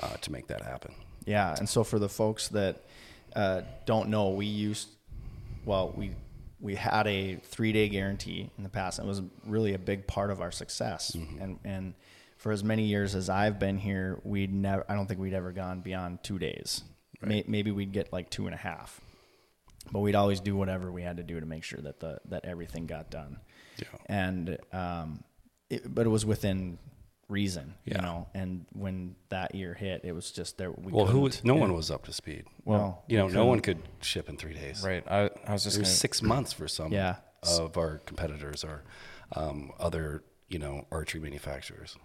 [0.00, 0.94] uh, to make that happen.
[1.24, 2.82] Yeah, and so for the folks that
[3.34, 4.88] uh, don't know, we used
[5.64, 6.12] well, we
[6.60, 8.98] we had a three day guarantee in the past.
[8.98, 11.94] and It was really a big part of our success, and and
[12.38, 14.84] for as many years as I've been here, we'd never.
[14.88, 16.82] I don't think we'd ever gone beyond two days.
[17.20, 19.00] May, maybe we'd get like two and a half,
[19.92, 22.44] but we'd always do whatever we had to do to make sure that the that
[22.44, 23.38] everything got done.
[23.78, 23.86] Yeah.
[24.06, 25.22] And um,
[25.70, 26.78] it, but it was within
[27.32, 27.96] reason, Yeah.
[27.96, 28.28] you know.
[28.34, 30.70] And when that year hit, it was just there.
[30.70, 32.44] We Well, who was, no one was up to speed.
[32.64, 34.84] Well, You know, no one couldn't- ship in three days.
[34.84, 35.04] Right.
[35.10, 37.16] I, I was It just gonna, six months for some Yeah.
[37.58, 38.84] of our competitors or
[39.34, 41.96] um, other, you know, archery manufacturers.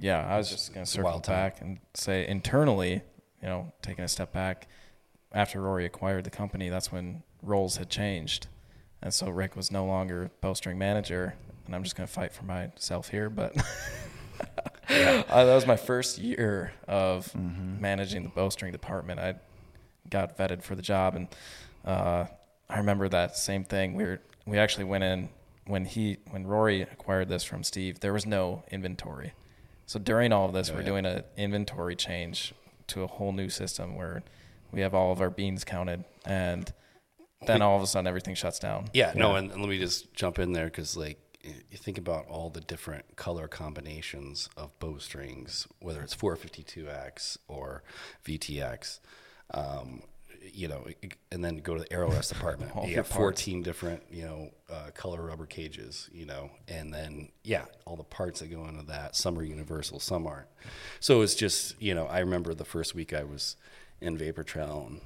[0.00, 3.02] Yeah, I was just going to circle back and say internally,
[3.42, 4.68] you know, taking a step back,
[5.32, 8.46] after Rory acquired the company, that's when roles had changed.
[9.02, 11.34] And so Rick was no longer bowstring manager,
[11.66, 13.54] and I'm just going to fight for myself here, but
[15.28, 19.20] uh, that was my first year of managing the bowstring department.
[19.20, 19.34] I
[20.10, 21.28] got vetted for the job, and
[21.84, 22.26] uh,
[22.68, 23.94] I remember that same thing.
[23.94, 25.28] We were we actually went in
[25.66, 28.00] when he when Rory acquired this from Steve.
[28.00, 29.32] There was no inventory,
[29.86, 32.54] So during all of this, we're doing an inventory change
[32.88, 34.22] to a whole new system where
[34.72, 36.72] we have all of our beans counted, and
[37.46, 38.88] then all of a sudden everything shuts down.
[38.94, 41.98] Yeah, no, and, and let me just jump in there because, like, y- you think
[41.98, 47.82] about all the different color combinations of bowstrings, whether it's 452X or
[48.24, 49.00] VTX,
[49.52, 50.02] um,
[50.52, 50.86] you know,
[51.30, 52.72] and then go to the arrow rest department.
[52.84, 57.64] You got 14 different, you know, uh, color rubber cages, you know, and then, yeah,
[57.84, 59.16] all the parts that go into that.
[59.16, 60.48] Some are universal, some aren't.
[61.00, 63.56] So it's just, you know, I remember the first week I was
[64.00, 65.00] in Vapor Trail and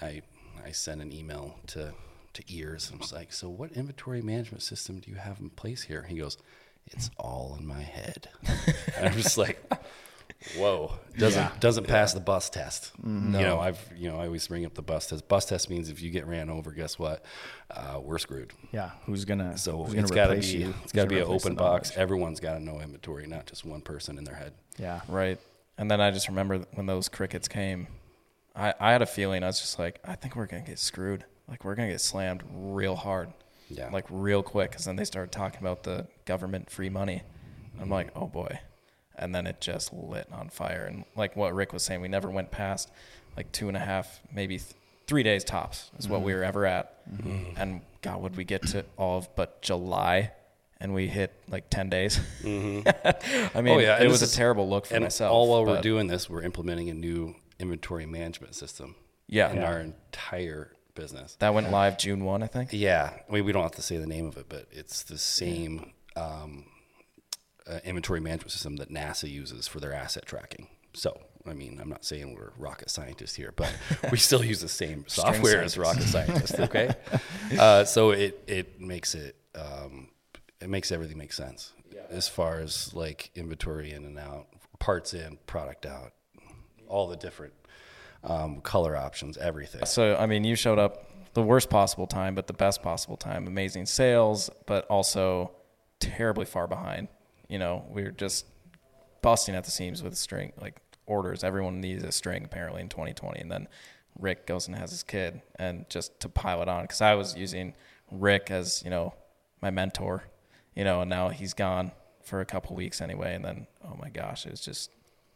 [0.00, 0.22] I
[0.64, 1.94] I sent an email to
[2.34, 2.90] to Ears.
[2.90, 6.02] and I was like, "So what inventory management system do you have in place here?"
[6.08, 6.38] He goes,
[6.86, 8.28] "It's all in my head."
[8.96, 9.60] and I'm just like,
[10.56, 12.92] "Whoa!" Doesn't doesn't pass the bus test.
[13.04, 15.28] You know, I've you know I always bring up the bus test.
[15.28, 17.24] Bus test means if you get ran over, guess what?
[17.70, 18.52] Uh, we're screwed.
[18.72, 20.74] Yeah, who's gonna So who's gonna it's got to be you?
[20.82, 21.90] it's got to be an open box.
[21.90, 21.98] knowledge?
[21.98, 24.54] Everyone's got to know inventory, not just one person in their head.
[24.78, 25.38] Yeah, Right.
[25.76, 27.86] And then I just remember when those crickets came,
[28.54, 31.24] I, I had a feeling I was just like, I think we're gonna get screwed.
[31.50, 33.32] Like we're gonna get slammed real hard.
[33.68, 33.90] Yeah.
[33.90, 37.22] Like real quick, because then they started talking about the government free money.
[37.76, 37.92] I'm mm-hmm.
[37.92, 38.60] like, oh boy.
[39.16, 40.86] And then it just lit on fire.
[40.86, 42.90] And like what Rick was saying, we never went past
[43.36, 44.74] like two and a half, maybe th-
[45.06, 46.38] three days tops is what we mm-hmm.
[46.40, 47.10] were ever at.
[47.10, 47.56] Mm-hmm.
[47.56, 50.32] And God, would we get to all of but July?
[50.82, 52.18] And we hit like 10 days.
[52.42, 55.30] I oh, mean, Oh, yeah, it and was a is- terrible look for and myself.
[55.30, 58.94] all while we're doing this, we're implementing a new inventory management system.
[59.26, 59.50] Yeah.
[59.50, 59.70] in Yeah.
[59.70, 61.36] our entire business.
[61.38, 62.70] That went live June 1, I think.
[62.72, 65.92] Yeah, mean, we don't have to say the name of it, but it's the same
[66.16, 66.66] um,
[67.66, 70.68] uh, inventory management system that NASA uses for their asset tracking.
[70.92, 73.72] So, I mean, I'm not saying we're rocket scientists here, but
[74.10, 76.58] we still use the same software as rocket scientists.
[76.60, 76.94] Okay,
[77.58, 80.08] uh, so it it makes it um,
[80.60, 81.72] it makes everything make sense
[82.10, 84.46] as far as like inventory in and out,
[84.78, 86.12] parts in, product out,
[86.88, 87.54] all the different
[88.24, 89.84] um, color options, everything.
[89.86, 93.46] So, I mean, you showed up the worst possible time, but the best possible time.
[93.46, 95.52] Amazing sales, but also
[96.00, 97.08] terribly far behind.
[97.48, 98.46] You know, we were just
[99.22, 101.44] busting at the seams with string, like orders.
[101.44, 103.40] Everyone needs a string apparently in 2020.
[103.40, 103.68] And then
[104.18, 107.36] Rick goes and has his kid, and just to pile it on, because I was
[107.36, 107.74] using
[108.10, 109.14] Rick as, you know,
[109.62, 110.24] my mentor,
[110.74, 113.34] you know, and now he's gone for a couple weeks anyway.
[113.34, 114.90] And then, oh my gosh, it was just,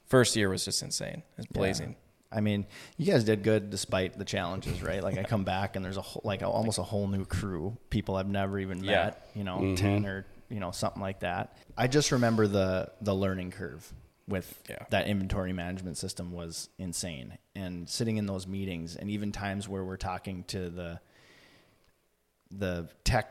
[0.07, 1.23] first year was just insane.
[1.33, 1.97] It was blazing.
[2.35, 2.67] I mean,
[2.97, 5.03] you guys did good despite the challenges, right?
[5.03, 7.77] Like I come back and there's a whole, like a, almost a whole new crew,
[7.91, 9.05] people I've never even Yeah.
[9.05, 9.75] met, you know, mm-hmm.
[9.77, 11.57] ten or you know something like that.
[11.77, 13.93] I just remember the the learning curve
[14.27, 14.85] with Yeah.
[14.91, 19.85] that inventory management system was insane, and sitting in those meetings, and even times where
[19.85, 21.01] we're talking to the
[22.51, 23.29] the tech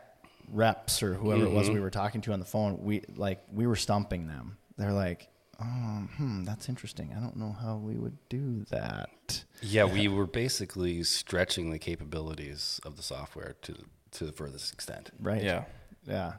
[0.49, 1.75] reps or whoever it was mm-hmm.
[1.75, 4.57] we were talking to on the phone, we like we were stumping them.
[4.77, 7.13] They're like, um, hmm, that's interesting.
[7.15, 9.43] I don't know how we would do that.
[9.61, 13.75] Yeah, we were basically stretching the capabilities of the software to
[14.11, 15.11] to the furthest extent.
[15.19, 15.41] Right.
[15.43, 15.63] Yeah.
[16.07, 16.33] Yeah.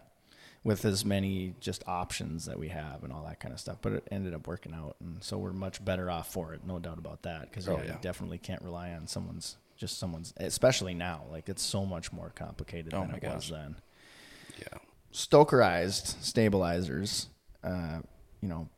[0.62, 3.92] With as many just options that we have and all that kind of stuff, but
[3.92, 6.98] it ended up working out, and so we're much better off for it, no doubt
[6.98, 7.50] about that.
[7.50, 7.92] Because Oh, yeah, yeah.
[7.92, 11.24] you definitely can't rely on someone's just someone's, especially now.
[11.30, 13.76] Like it's so much more complicated Oh than my it was then.
[14.58, 14.78] Yeah.
[15.12, 17.28] Stokerized stabilizers,
[17.62, 17.98] uh,
[18.40, 18.68] you know,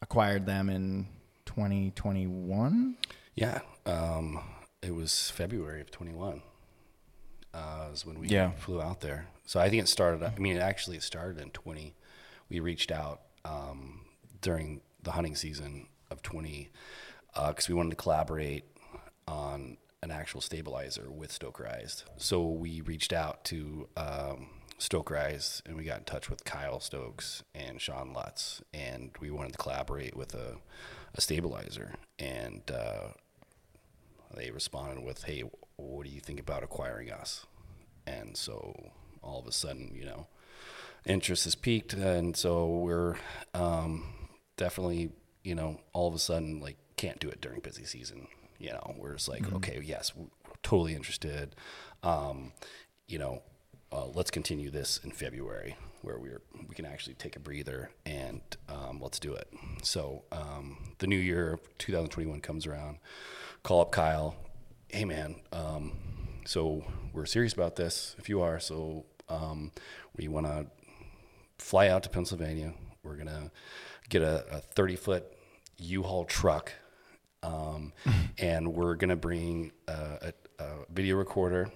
[0.00, 1.06] acquired them in
[1.46, 2.96] 2021.
[3.34, 3.60] Yeah.
[3.86, 4.40] Um,
[4.82, 6.42] it was February of 21
[7.54, 8.52] uh, is when we Yeah.
[8.52, 9.28] flew out there.
[9.44, 11.94] So I think it started, I mean, it actually, it started in 20.
[12.48, 14.04] We reached out um,
[14.40, 16.70] during the hunting season of 20
[17.34, 18.64] because we wanted to collaborate
[19.26, 22.04] on an actual stabilizer with Stokerized.
[22.18, 27.42] So we reached out to um, Stokerized and we got in touch with Kyle Stokes
[27.54, 30.56] and Sean Lutz, and we wanted to collaborate with a,
[31.14, 31.94] a stabilizer.
[32.18, 33.08] And uh,
[34.36, 35.42] they responded with, "Hey,
[35.76, 37.44] what do you think about acquiring us?"
[38.06, 40.28] And so all of a sudden, you know,
[41.04, 43.16] interest has peaked, and so we're
[43.54, 44.04] um,
[44.56, 45.10] definitely,
[45.42, 48.28] you know, all of a sudden like can't do it during busy season.
[48.58, 50.26] You know, we're just like, okay, yes, we're
[50.62, 51.54] totally interested.
[52.02, 52.52] Um,
[53.06, 53.42] you know,
[53.92, 58.40] uh, let's continue this in February, where we're we can actually take a breather and
[58.68, 59.48] um, let's do it.
[59.82, 62.98] So um, the new year, 2021 comes around.
[63.62, 64.36] Call up Kyle.
[64.88, 65.92] Hey man, um,
[66.44, 68.14] so we're serious about this.
[68.18, 69.72] If you are, so um,
[70.16, 70.66] we want to
[71.58, 72.74] fly out to Pennsylvania.
[73.02, 73.50] We're gonna
[74.08, 75.24] get a, a 30 foot
[75.78, 76.72] U-Haul truck,
[77.42, 77.92] um,
[78.38, 81.70] and we're gonna bring a, a, a video recorder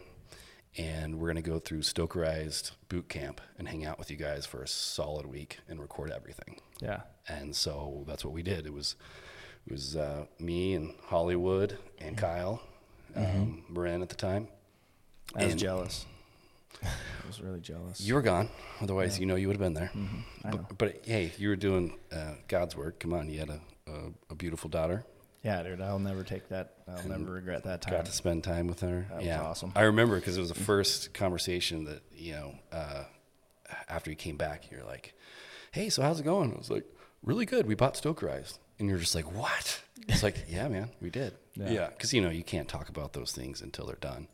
[0.77, 4.47] and we're going to go through Stokerized boot camp and hang out with you guys
[4.47, 6.61] for a solid week and record everything.
[6.81, 7.01] Yeah.
[7.29, 8.67] And so that's what we did.
[8.67, 8.97] It was
[9.67, 12.61] it was uh, me and Hollywood and Kyle,
[13.15, 14.49] um, Marin at the time.
[15.37, 16.07] I was And- jealous.
[16.83, 18.01] I was really jealous.
[18.01, 18.49] You were gone.
[18.81, 19.91] Otherwise, you know, you would have been there.
[20.45, 20.67] I know.
[20.69, 22.99] But, but hey, you were doing uh, God's work.
[22.99, 23.93] Come on, you had a, a,
[24.31, 25.05] a beautiful daughter.
[25.43, 25.81] Yeah, dude.
[25.81, 26.75] I'll never take that.
[26.89, 27.95] I'll never regret that time.
[27.95, 29.07] Got to spend time with her.
[29.11, 29.73] That was yeah, awesome.
[29.75, 32.55] I remember because it was the first conversation that you know.
[32.71, 33.05] Uh,
[33.89, 35.15] after you came back, you're like,
[35.73, 36.85] "Hey, so how's it going?" I was like,
[37.23, 37.67] "Really good.
[37.67, 41.35] We bought Stoker Stokerized," and you're just like, "What?" It's like, "Yeah, man, we did."
[41.55, 41.71] Yeah.
[41.71, 44.29] Yeah, because you know you can't talk about those things until they're done,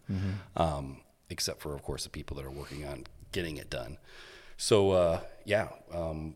[0.56, 3.98] um, except for of course the people that are working on getting it done.
[4.56, 6.34] So uh, yeah, um,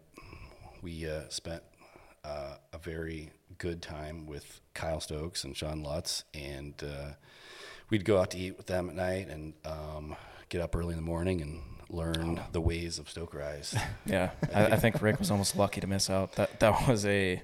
[0.83, 1.63] we uh, spent
[2.25, 7.13] uh, a very good time with Kyle Stokes and Sean Lutz, and uh,
[7.91, 10.17] we'd go out to eat with them at night and um,
[10.49, 13.81] get up early in the morning and learn the ways of Stokerized.
[14.07, 16.33] Yeah, I, I think Rick was almost lucky to miss out.
[16.33, 17.43] That that was a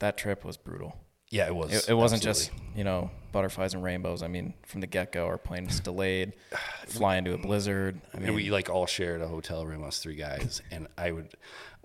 [0.00, 0.96] that trip was brutal.
[1.30, 1.72] yeah, it was.
[1.72, 2.58] It, it wasn't absolutely.
[2.58, 4.22] just you know butterflies and rainbows.
[4.22, 6.34] I mean, from the get go, our plane was delayed,
[6.86, 8.00] fly into a blizzard.
[8.12, 10.60] I mean, and we like all shared a hotel room, us three guys.
[10.70, 11.34] And I would,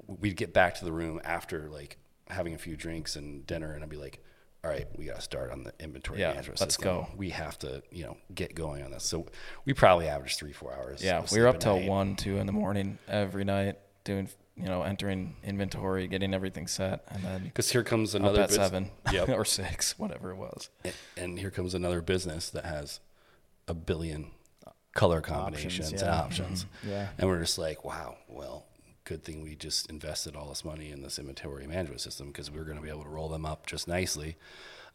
[0.06, 1.98] we'd get back to the room after like
[2.30, 4.24] having a few drinks and dinner, and I'd be like,
[4.64, 6.94] "All right, we got to start on the inventory Yeah, management let's system.
[6.96, 7.08] go.
[7.16, 9.26] We have to, you know, get going on this." So
[9.66, 11.04] we probably averaged three, four hours.
[11.04, 11.90] yeah, we were up till night.
[11.90, 17.04] one, two in the morning every night doing you know entering inventory, getting everything set,
[17.10, 19.30] and then Because here comes another bus- seven Yep.
[19.30, 20.70] or six, whatever it was.
[20.84, 23.00] and, and here comes another business that has
[23.68, 24.32] a billion
[24.96, 26.20] color combinations and yeah.
[26.20, 26.66] options.
[26.66, 26.90] Mm-hmm.
[26.90, 27.08] Yeah.
[27.18, 28.66] And we're just like, wow, well,
[29.10, 32.60] good thing we just invested all this money in this inventory management system because we
[32.60, 34.38] were going to be able to roll them up just nicely,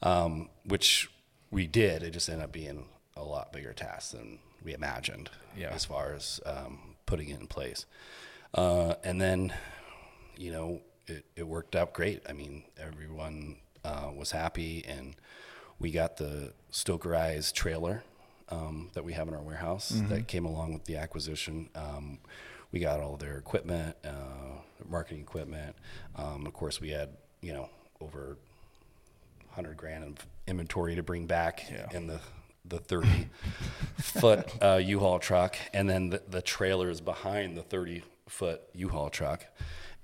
[0.03, 1.11] um, which
[1.51, 2.05] we did.
[2.05, 2.85] It just ended up being
[3.17, 5.71] a lot bigger task than we imagined Yeah.
[5.73, 7.87] as far as um, putting it in place.
[8.55, 9.53] Uh, and then,
[10.37, 12.23] you know, it, it worked out great.
[12.29, 15.17] I mean, everyone uh, was happy, and
[15.81, 18.05] we got the Stokerized trailer
[18.49, 21.69] um, that we have in our warehouse that came along with the acquisition.
[21.75, 22.19] Um,
[22.75, 24.59] we got all their equipment, uh,
[24.89, 25.77] marketing equipment.
[26.17, 27.11] Um, of course, we had
[27.41, 28.37] you know over
[29.51, 31.87] hundred grand of inventory to bring back Yeah.
[31.97, 32.19] in the
[32.67, 33.29] the 30
[33.99, 39.11] foot uh, U-Haul truck, and then the, the trailer is behind the 30 foot U-Haul
[39.11, 39.45] truck,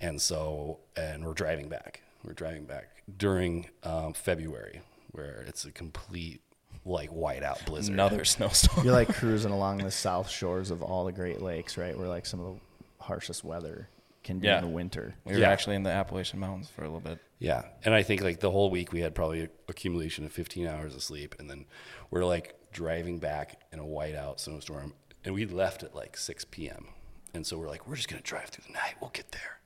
[0.01, 2.03] and so and we're driving back.
[2.23, 6.43] We're driving back during um, February, where it's a complete
[6.85, 7.93] like whiteout blizzard.
[7.95, 8.85] Another snowstorm.
[8.85, 11.97] You're like cruising along the south shores of all the Great Lakes, right?
[11.97, 13.89] Where like some of the harshest weather
[14.23, 14.59] can be Yeah.
[14.59, 15.15] in the winter.
[15.25, 15.51] We were Yeah.
[15.51, 17.19] actually in the Appalachian Mountains for a little bit.
[17.39, 20.95] Yeah, and I think like the whole week we had probably accumulation of 15 hours
[20.95, 21.65] of sleep, and then
[22.11, 24.93] we're like driving back in a whiteout snowstorm,
[25.25, 26.89] and we left at like 6 p.m.
[27.33, 28.95] And so we're like, we're just gonna drive through the night.
[29.01, 29.59] We'll get there.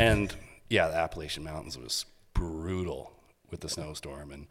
[0.00, 0.34] and
[0.68, 3.12] yeah, the Appalachian Mountains was brutal
[3.50, 4.46] with the snowstorm, and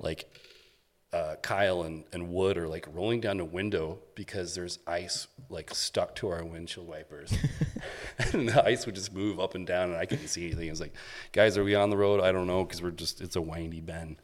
[0.00, 0.24] like
[1.12, 5.74] uh, Kyle and, and Wood are like rolling down a window because there's ice like
[5.74, 7.32] stuck to our windshield wipers.
[8.32, 10.68] and the ice would just move up and down and I couldn't see anything.
[10.68, 10.94] It's like,
[11.32, 12.20] guys, are we on the road?
[12.20, 14.16] I don't know because we're just, it's a windy bend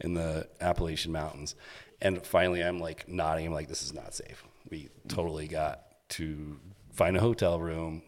[0.00, 1.54] in the Appalachian Mountains.
[2.00, 3.46] And finally, I'm like nodding.
[3.46, 4.44] I'm like, this is not safe.
[4.70, 6.60] We totally got to
[6.92, 8.02] find a hotel room,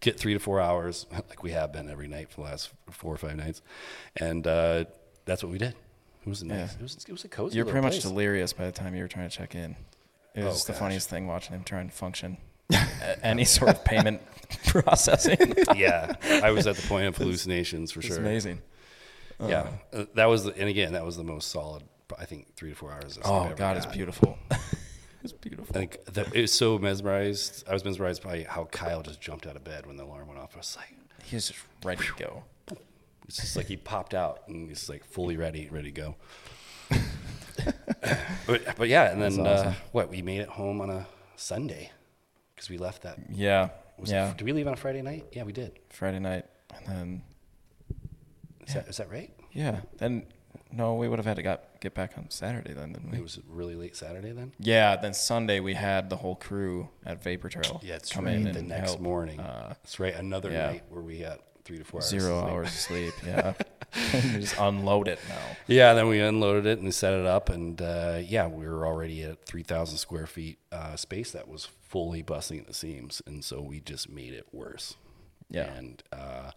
[0.00, 3.14] get three to four hours, like we have been every night for the last four
[3.14, 3.62] or five nights.
[4.16, 4.84] And uh,
[5.24, 5.74] that's what we did.
[6.28, 6.58] It was nice.
[6.72, 6.78] Yeah.
[6.78, 7.56] It was it was a cozy.
[7.56, 8.02] You're pretty much place.
[8.02, 9.76] delirious by the time you were trying to check in.
[10.34, 10.80] It was Oh, the gosh.
[10.80, 12.36] funniest thing watching him trying to function.
[13.22, 14.20] Any sort of payment
[14.66, 15.54] processing.
[15.74, 16.14] yeah,
[16.44, 18.18] I was at the point of hallucinations for It's sure.
[18.18, 18.60] amazing.
[19.40, 21.82] Yeah, Uh, that was the, and again that was the most solid.
[22.18, 23.16] I think three to four hours.
[23.16, 24.38] Of Oh God, it's beautiful.
[25.22, 25.74] it's beautiful.
[25.74, 27.64] I think that it was so mesmerized.
[27.68, 30.38] I was mesmerized by how Kyle just jumped out of bed when the alarm went
[30.40, 30.50] off.
[30.54, 32.44] I was like, He was just ready to go.
[33.28, 36.14] It's just like he popped out and he's like fully ready, ready to go.
[38.46, 41.92] but but yeah, and then That's uh, what we made it home on a Sunday
[42.54, 43.18] because we left that.
[43.30, 44.30] Yeah, Was yeah.
[44.30, 45.26] It, did we leave on a Friday night?
[45.32, 45.78] Yeah, we did.
[45.90, 47.22] Friday night, and then
[48.66, 49.30] Is that is that right?
[49.52, 50.24] yeah, then
[50.72, 53.18] no, we would have had to got, get back on Saturday then, didn't we?
[53.18, 54.52] It was really late Saturday then.
[54.58, 57.80] Yeah, then Sunday we had the whole crew at Vapor Trail.
[57.82, 58.34] Yeah, it's come right.
[58.34, 59.00] in the next help.
[59.00, 59.40] morning.
[59.40, 60.14] Uh, That's right.
[60.14, 60.66] Another yeah.
[60.66, 61.38] night where we had
[61.68, 62.08] three to four hours.
[62.08, 63.14] zero hours of sleep.
[63.26, 63.52] Yeah,
[64.14, 65.56] We just unload it now.
[65.66, 69.22] Yeah, then we unloaded it and set it up, and uh, yeah, we were already
[69.22, 73.44] at three thousand square feet uh, space that was fully busting at the seams, and
[73.44, 74.96] so we just made it worse.
[75.50, 75.72] Yeah.
[75.74, 76.50] and uh,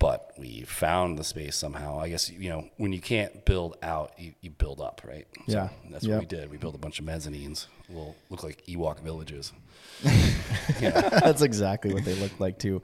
[0.00, 2.00] but we found the space somehow.
[2.00, 5.28] I guess you know when you can't build out, you, you build up, right?
[5.46, 5.68] Yeah.
[5.90, 6.12] that's Yep.
[6.12, 6.50] what we did.
[6.50, 7.66] We built a bunch of mezzanines.
[7.88, 9.52] Will look like Ewok villages.
[10.80, 12.82] That's exactly what they look like too.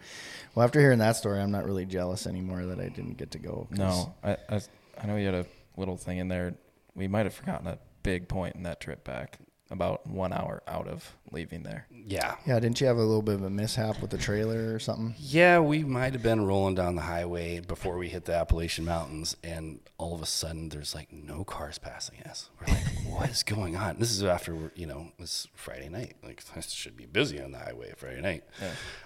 [0.55, 3.39] Well, after hearing that story, I'm not really jealous anymore that I didn't get to
[3.39, 3.69] go.
[3.71, 4.61] No, I, I
[5.03, 5.47] I know you had a
[5.77, 6.55] little thing in there.
[6.95, 9.39] We might have forgotten a big point in that trip back.
[9.69, 11.87] About one hour out of leaving there.
[11.91, 14.79] Yeah, Yeah, didn't you have a little bit of a mishap with the trailer or
[14.79, 15.17] something?
[15.19, 19.37] Yeah, we might have been rolling down the highway before we hit the Appalachian Mountains,
[19.43, 22.49] and all of a sudden, there's like no cars passing us.
[22.61, 26.15] We're like, "What is going on?" This is after you know, it's Friday night.
[26.23, 28.45] Like, this should be busy on the highway Friday night.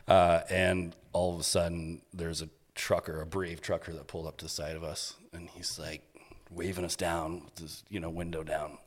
[0.06, 4.36] Uh, and all of a sudden, there's a trucker, a brave trucker, that pulled up
[4.38, 6.02] to the side of us, and he's like
[6.50, 8.78] waving us down with his, you know, window down.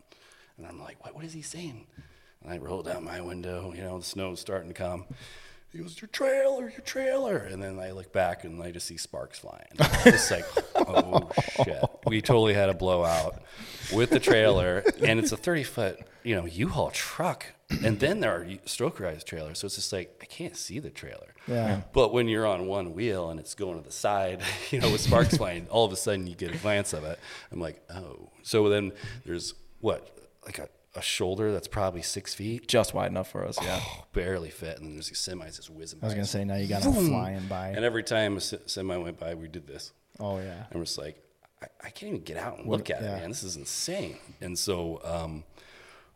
[0.58, 1.88] And I'm like, what, what is he saying?
[2.44, 5.06] And I roll down my window, you know, the snow's starting to come.
[5.72, 7.38] He goes, your trailer, your trailer.
[7.38, 9.66] And then I look back and I just see sparks flying.
[10.06, 10.46] It's like,
[10.76, 11.32] oh
[11.64, 11.84] shit.
[12.06, 13.42] We totally had a blowout
[13.92, 14.84] with the trailer.
[15.04, 17.48] And it's a 30 foot, you know, U-Haul truck.
[17.84, 19.58] And then there are Stokerized trailers.
[19.58, 21.34] So it's just like, I can't see the trailer.
[21.48, 21.82] Yeah.
[21.92, 25.02] But when you're on one wheel and it's going to the side, you know, with
[25.02, 27.18] sparks flying, all of a sudden you get a glance of it.
[27.52, 28.30] I'm like, oh.
[28.44, 28.92] So then
[29.26, 30.16] there's what,
[30.46, 33.82] like a, a shoulder that's probably six feet, Just wide enough for us, yeah.
[34.14, 36.06] barely fit, and then there's these semis just whizzing by.
[36.06, 37.70] I was gonna say now you got them flying by.
[37.70, 39.92] And every time a se- semi went by, we did this.
[40.20, 40.66] oh yeah.
[40.74, 41.18] I'm just like,
[41.62, 43.16] I, I can't even get out and look at yeah.
[43.18, 43.30] it, man.
[43.30, 44.18] This is insane.
[44.42, 45.44] And so, um,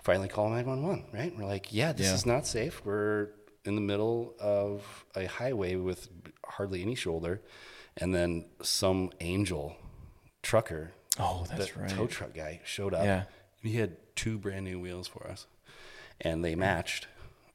[0.03, 1.33] finally call 911, right?
[1.37, 2.13] We're like, yeah, this Yeah.
[2.13, 2.81] is not safe.
[2.85, 3.29] We're
[3.65, 4.83] in the middle of
[5.15, 6.07] a highway with
[6.45, 7.41] hardly any shoulder.
[7.97, 9.75] And then some angel
[10.43, 11.89] trucker, Oh, that's the right.
[11.89, 13.03] tow truck guy, showed up.
[13.03, 13.23] Yeah.
[13.61, 15.47] And he had two brand new wheels for us.
[16.19, 17.07] And they matched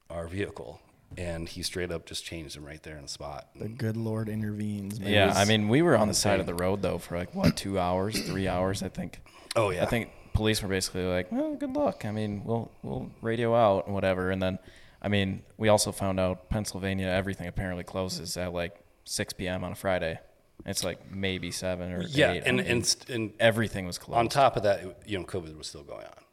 [0.09, 0.81] our vehicle.
[1.17, 3.49] And he straight up just changed them right there in the spot.
[3.55, 4.99] The good Lord intervenes.
[4.99, 5.11] Man.
[5.11, 7.35] Yeah, was I mean, we were on the side of the road though for like
[7.35, 9.21] what two hours, three hours, I think.
[9.55, 9.83] Oh, yeah.
[9.83, 12.05] I think police were basically like, "Well, good luck.
[12.05, 14.57] I mean, we'll we'll radio out and whatever." And then,
[15.01, 18.75] I mean, we also found out Pennsylvania everything apparently closes at like
[19.05, 19.63] 6 p.m.
[19.63, 20.19] on a Friday.
[20.65, 22.31] It's like maybe seven or Yeah.
[22.33, 22.43] eight.
[22.45, 24.17] And, I mean, and, and everything was closed.
[24.17, 26.23] on top of that, you know, COVID was still going on.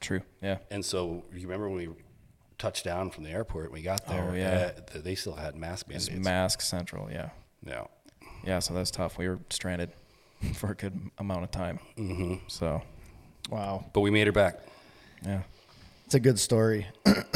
[0.00, 0.22] True.
[0.42, 0.58] Yeah.
[0.70, 1.88] And so you remember when we
[2.58, 4.72] touched down from the airport, we got there, Oh, yeah.
[4.94, 6.24] uh, they still had mask It's mandates.
[6.24, 7.10] mask central.
[7.10, 7.30] Yeah.
[7.64, 7.84] yeah.
[8.44, 8.58] Yeah.
[8.58, 9.18] So that's tough.
[9.18, 9.90] We were stranded
[10.54, 11.78] for a good amount of time.
[11.96, 12.34] Mm-hmm.
[12.48, 12.82] So
[13.50, 13.84] wow.
[13.92, 14.58] But we made her back.
[15.24, 15.42] yeah.
[16.06, 16.86] It's a good story.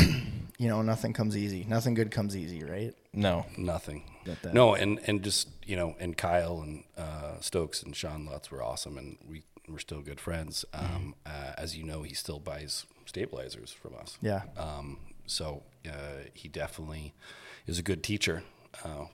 [0.59, 1.65] you know, nothing comes easy.
[1.69, 2.95] Nothing good comes easy, right?
[3.13, 3.47] No.
[3.59, 4.05] Nothing.
[4.25, 4.55] Got that.
[4.55, 8.63] No, and, and just, you know, and Kyle and uh, Stokes and Sean Lutz were
[8.63, 10.65] awesome, and we, we're still good friends.
[10.73, 14.19] Um, uh, as you know, he still buys stabilizers from us.
[14.21, 14.43] Yeah.
[14.57, 17.15] Um, so uh, he definitely
[17.67, 18.43] is a good teacher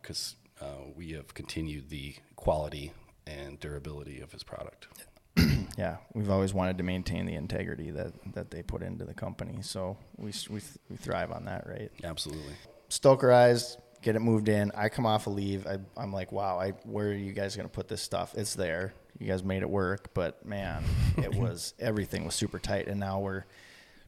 [0.00, 2.92] because uh, we have continued the quality
[3.26, 4.88] and durability of his product.
[5.78, 9.58] Yeah, we've always wanted to maintain the integrity that, that they put into the company.
[9.60, 11.90] So we, we, we thrive on that, right?
[12.02, 12.54] Absolutely.
[12.88, 14.72] Stokerized, get it moved in.
[14.74, 15.66] I come off a leave.
[15.66, 18.34] I, I'm like, wow, I, where are you guys going to put this stuff?
[18.36, 18.92] It's there.
[19.18, 20.84] You guys made it work, but man,
[21.16, 22.88] it was everything was super tight.
[22.88, 23.44] And now we're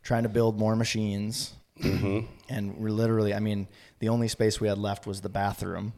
[0.02, 1.54] trying to build more machines.
[1.80, 2.26] Mm-hmm.
[2.48, 3.68] And we're literally, I mean,
[4.00, 5.92] the only space we had left was the bathroom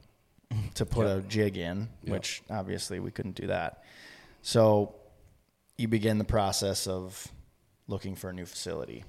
[0.74, 3.82] to put a jig in, which obviously we couldn't do that.
[4.43, 4.95] So
[5.76, 7.26] you begin the process of
[7.88, 9.05] looking for a new facility.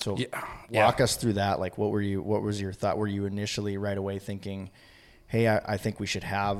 [0.00, 0.26] So Yeah.
[0.70, 1.04] walk Yeah.
[1.04, 1.60] us through that.
[1.60, 2.22] Like, what were you?
[2.22, 2.98] What was your thought?
[2.98, 4.70] Were you initially right away thinking,
[5.26, 6.58] "Hey, I, I think we should have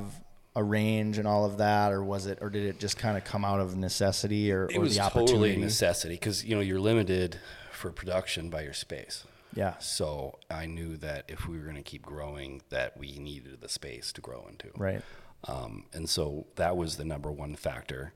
[0.55, 3.23] a range and all of that," or was it, or did it just kind of
[3.23, 5.55] come out of necessity or, It or was the opportunity?
[5.55, 7.39] a necessity because you know you're limited
[7.71, 9.23] for production by your space.
[9.55, 9.77] Yeah.
[9.79, 13.67] So I knew that if we were going to keep growing, that we needed the
[13.67, 14.69] space to grow into.
[14.77, 15.01] Right.
[15.45, 18.13] Um, and so that was the number one factor.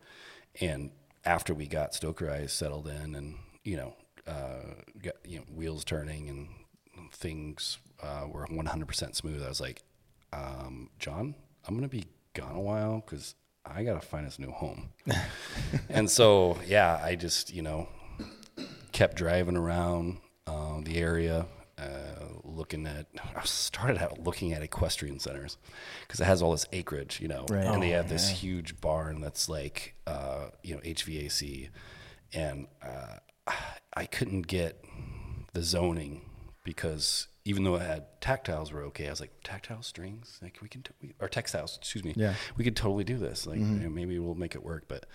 [0.62, 0.92] And
[1.26, 3.96] after we got Stokerized settled in, and you know,
[4.28, 9.82] uh, got you know wheels turning and things uh, were 100% smooth, I was like,
[10.34, 11.36] um, John,
[11.68, 14.90] I'm gonna be gone a while because I gotta find us a new home.
[15.90, 17.88] and so yeah, I just you know
[18.92, 20.18] kept driving around
[20.48, 21.46] um, the area,
[21.78, 21.84] uh,
[22.44, 23.08] looking at.
[23.36, 25.58] I started out looking at equestrian centers
[26.02, 27.66] because it has all this acreage, you know, Right.
[27.66, 31.70] and they Oh, have this huge barn that's like, uh, you know, HVAC,
[32.34, 33.18] and uh,
[33.94, 34.84] I couldn't get
[35.54, 36.22] the zoning
[36.64, 40.68] because even though I had tactiles were okay, I was like tactile strings, like we
[40.68, 42.34] can, t- we, or textiles, excuse me, Yeah.
[42.58, 43.46] we could totally do this.
[43.46, 43.78] Like mm-hmm.
[43.78, 45.06] you know, maybe we'll make it work, but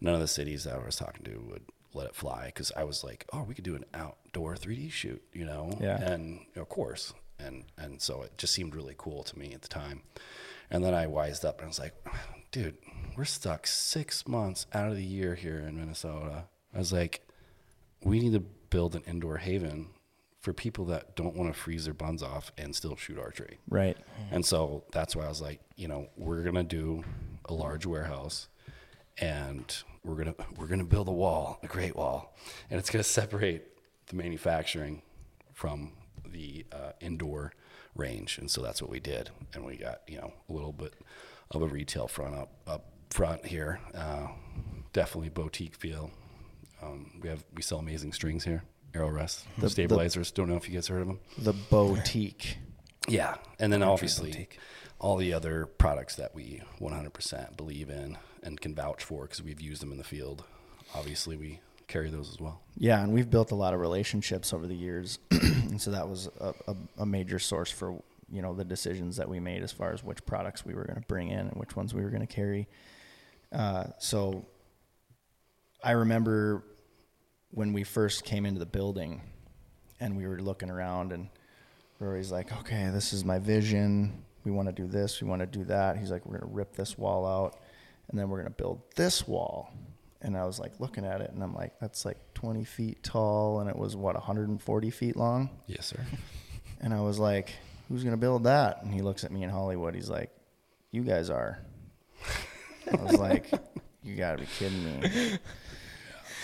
[0.00, 1.62] none of the cities that I was talking to would
[1.92, 5.22] let it fly because I was like, oh, we could do an outdoor 3D shoot,
[5.32, 6.00] you know, Yeah.
[6.00, 9.68] and of course, and and so it just seemed really cool to me at the
[9.68, 10.02] time.
[10.70, 11.94] And then I wised up and I was like,
[12.50, 12.78] dude,
[13.16, 16.44] we're stuck six months out of the year here in Minnesota.
[16.74, 17.20] I was like,
[18.04, 19.88] we need to build an indoor haven
[20.40, 23.58] for people that don't want to freeze their buns off and still shoot archery.
[23.68, 23.96] Right.
[24.30, 27.02] And so that's why I was like, you know, we're gonna do
[27.46, 28.48] a large warehouse,
[29.18, 29.74] and
[30.04, 32.36] we're gonna we're gonna build a wall, a great wall,
[32.70, 33.64] and it's gonna separate
[34.06, 35.00] the manufacturing
[35.54, 35.92] from
[36.26, 37.52] the uh, indoor
[37.94, 38.36] range.
[38.36, 40.94] And so that's what we did, and we got you know a little bit
[41.52, 44.26] of a retail front up up front here, uh,
[44.92, 46.10] definitely boutique feel.
[46.84, 48.62] Um, we have we sell amazing strings here.
[48.94, 50.30] Arrow Rest The- the- stabilizers.
[50.30, 51.20] Don't know if you guys heard of them.
[51.38, 52.58] The boutique.
[53.08, 54.58] Yeah, and then obviously boutique.
[54.98, 59.60] all the other products that we 100% believe in and can vouch for because we've
[59.60, 60.44] used them in the field.
[60.94, 62.62] Obviously, we carry those as well.
[62.76, 66.28] Yeah, and we've built a lot of relationships over the years, and so that was
[66.40, 69.92] a, a, a major source for you know the decisions that we made as far
[69.92, 72.26] as which products we were going to bring in and which ones we were going
[72.26, 72.68] to carry.
[73.52, 74.46] Uh, so
[75.82, 76.64] I remember
[77.54, 79.20] when we first came into the building,
[80.00, 81.28] and we were looking around, and
[82.00, 84.24] Rory's like, "Okay, this is my vision.
[84.44, 85.22] We want to do this.
[85.22, 87.58] We want to do that." He's like, "We're going to rip this wall out,
[88.08, 89.72] and then we're going to build this wall."
[90.20, 93.60] And I was like looking at it, and I'm like, "That's like 20 feet tall,
[93.60, 96.00] and it was what 140 feet long." Yes, sir.
[96.80, 97.54] And I was like,
[97.88, 99.94] "Who's going to build that?" And he looks at me in Hollywood.
[99.94, 100.30] He's like,
[100.90, 101.60] "You guys are."
[102.92, 103.50] I was like,
[104.02, 105.38] "You got to be kidding me."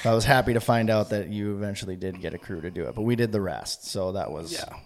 [0.05, 2.85] I was happy to find out that you eventually did get a crew to do
[2.85, 3.87] it, but we did the rest.
[3.87, 4.77] So that was Yeah.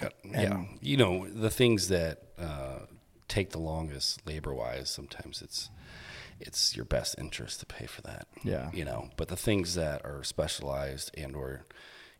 [0.00, 0.64] Got- yeah.
[0.80, 2.80] You know, the things that uh,
[3.28, 5.70] take the longest labor wise, sometimes it's
[6.38, 8.26] it's your best interest to pay for that.
[8.44, 8.70] Yeah.
[8.74, 11.64] You know, but the things that are specialized and or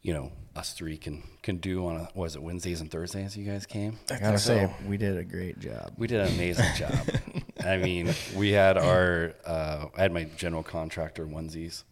[0.01, 3.45] you know, us three can can do on a was it Wednesdays and Thursdays you
[3.45, 3.99] guys came?
[4.11, 5.93] I gotta say, we did a great job.
[5.99, 6.97] We did an amazing job.
[7.65, 11.83] I mean, we had our, uh, I had my general contractor onesies,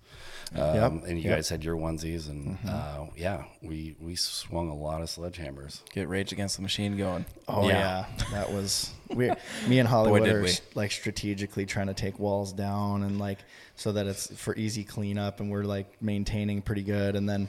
[0.55, 1.17] um, Yep, and you yep.
[1.17, 1.29] Mm-hmm.
[1.31, 5.81] guys had your onesies, and uh, yeah, we we swung a lot of sledgehammers.
[5.93, 7.25] Get Rage Against the Machine going.
[7.49, 8.07] Oh Yeah.
[8.19, 9.31] yeah, that was we.
[9.69, 10.53] Me and Hollywood did are we.
[10.75, 13.39] like strategically trying to take walls down and like
[13.77, 17.17] so that it's for easy cleanup, and we're like maintaining pretty good.
[17.17, 17.49] And then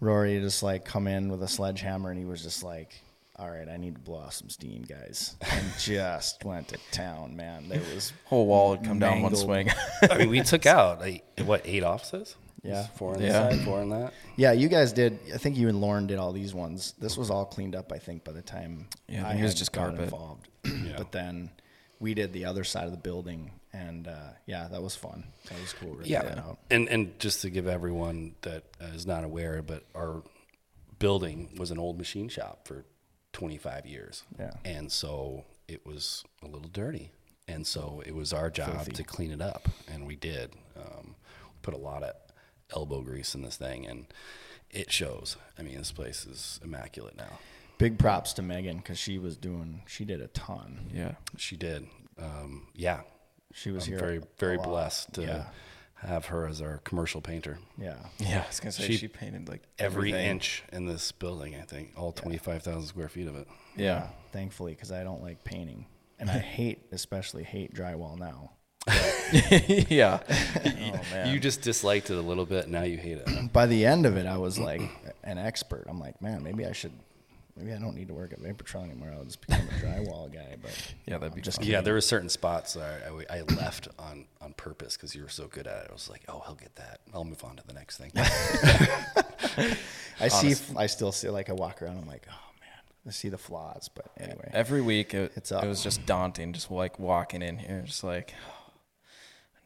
[0.00, 3.00] Rory just like come in with a sledgehammer, and he was just like,
[3.38, 7.36] "All right, I need to blow off some steam, guys," and just went to town.
[7.36, 9.42] Man, there was Whole wall would come down one Mangled.
[9.44, 9.70] swing.
[10.10, 12.36] I mean, we took out like what eight offices?
[12.64, 12.86] Yeah.
[12.96, 13.48] four on Yeah.
[13.48, 14.12] this side, four on that.
[14.36, 14.50] yeah.
[14.52, 15.18] You guys did.
[15.32, 16.92] I think you and Lauren did all these ones.
[16.98, 17.92] This was all cleaned up.
[17.92, 20.00] I think by the time Yeah, I I it was had just got carpet.
[20.04, 20.48] involved.
[20.96, 21.50] But then
[22.00, 25.24] we did the other side of the building, and uh, yeah, that was fun.
[25.48, 25.94] That was cool.
[25.94, 26.58] ripping that out.
[26.70, 30.22] and and just to give everyone that is not aware, but our
[30.98, 32.84] building was an old machine shop for
[33.42, 34.24] 25 years.
[34.38, 34.50] Yeah.
[34.64, 37.12] and so it was a little dirty,
[37.46, 38.92] and so it was our job Filthy.
[38.92, 40.50] to clean it up, and we did.
[40.76, 41.14] Um,
[41.62, 42.14] put a lot of
[42.74, 44.06] elbow grease in this thing, and
[44.70, 45.36] it shows.
[45.58, 47.38] I mean, this place is immaculate now.
[47.78, 49.82] Big props to Megan because she was doing.
[49.86, 50.90] She did a ton.
[50.92, 51.12] yeah.
[51.36, 51.86] She did.
[52.20, 53.02] Um, yeah,
[53.54, 53.98] She was I'm here.
[54.00, 54.66] very a very lot.
[54.66, 55.44] blessed to Yeah.
[56.02, 57.58] Have her as our commercial painter.
[57.76, 57.96] Yeah.
[58.18, 60.30] Yeah, I was gonna say She- she, painted like Every everything.
[60.30, 63.48] inch in this building, I think, all twenty five thousand square feet of it.
[63.76, 64.08] Yeah.
[64.32, 65.86] Thankfully, because I don't like painting,
[66.18, 68.52] and I hate, especially hate drywall now.
[69.88, 70.20] yeah.
[70.64, 71.32] oh man.
[71.32, 72.68] You just disliked it a little bit.
[72.68, 73.52] Now you hate it.
[73.52, 74.80] By the end of it, I was like
[75.24, 75.84] an expert.
[75.88, 76.92] I'm like, man, maybe I should.
[77.58, 79.12] Maybe I don't need to work at Vapor Trail anymore.
[79.16, 80.56] I'll just become a drywall guy.
[80.62, 81.64] But yeah, that'd be I'm just.
[81.64, 85.22] Yeah, there were certain spots that I, I, I left on on purpose because you
[85.22, 85.86] were so good at it.
[85.90, 87.00] I was like, oh, he'll get that.
[87.12, 88.12] I'll move on to the next thing.
[90.20, 90.54] I see.
[90.76, 91.28] I still see.
[91.28, 91.98] Like I walk around.
[91.98, 92.70] I'm like, oh man,
[93.06, 93.88] I see the flaws.
[93.92, 95.64] But anyway, Every week it, It's up.
[95.64, 98.34] it was just daunting, just like walking in here, just like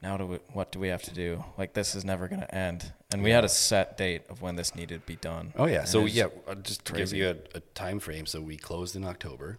[0.02, 1.44] now do we, what do we have to do?
[1.56, 2.92] Like this is never gonna end.
[3.12, 5.52] And we had a set date of when this needed to be done.
[5.56, 5.80] Oh yeah.
[5.80, 7.18] And So yeah, uh, just to crazy.
[7.18, 8.26] give you a, a time frame.
[8.26, 9.58] So we closed in October.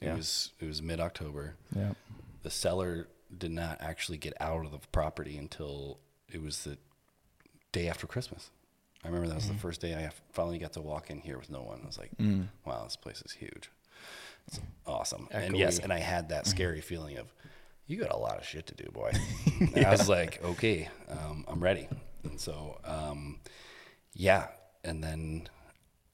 [0.00, 0.14] It Yeah.
[0.16, 1.54] was it was mid October.
[1.74, 1.92] yeah,
[2.42, 5.98] The seller did not actually get out of the property until
[6.32, 6.78] it was the
[7.72, 8.50] day after Christmas.
[9.04, 9.54] I remember that was Mm-hmm.
[9.54, 11.80] the first day I finally got to walk in here with no one.
[11.82, 12.48] I was like, Mm.
[12.64, 13.70] wow, this place is huge.
[14.46, 15.28] It's awesome.
[15.32, 16.50] And yes, and I had that Mm-hmm.
[16.50, 17.32] scary feeling of,
[17.86, 19.12] you got a lot of shit to do, boy.
[19.74, 21.88] And I was like, okay, um, I'm ready.
[22.24, 23.38] And so, um,
[24.14, 24.48] yeah.
[24.84, 25.48] And then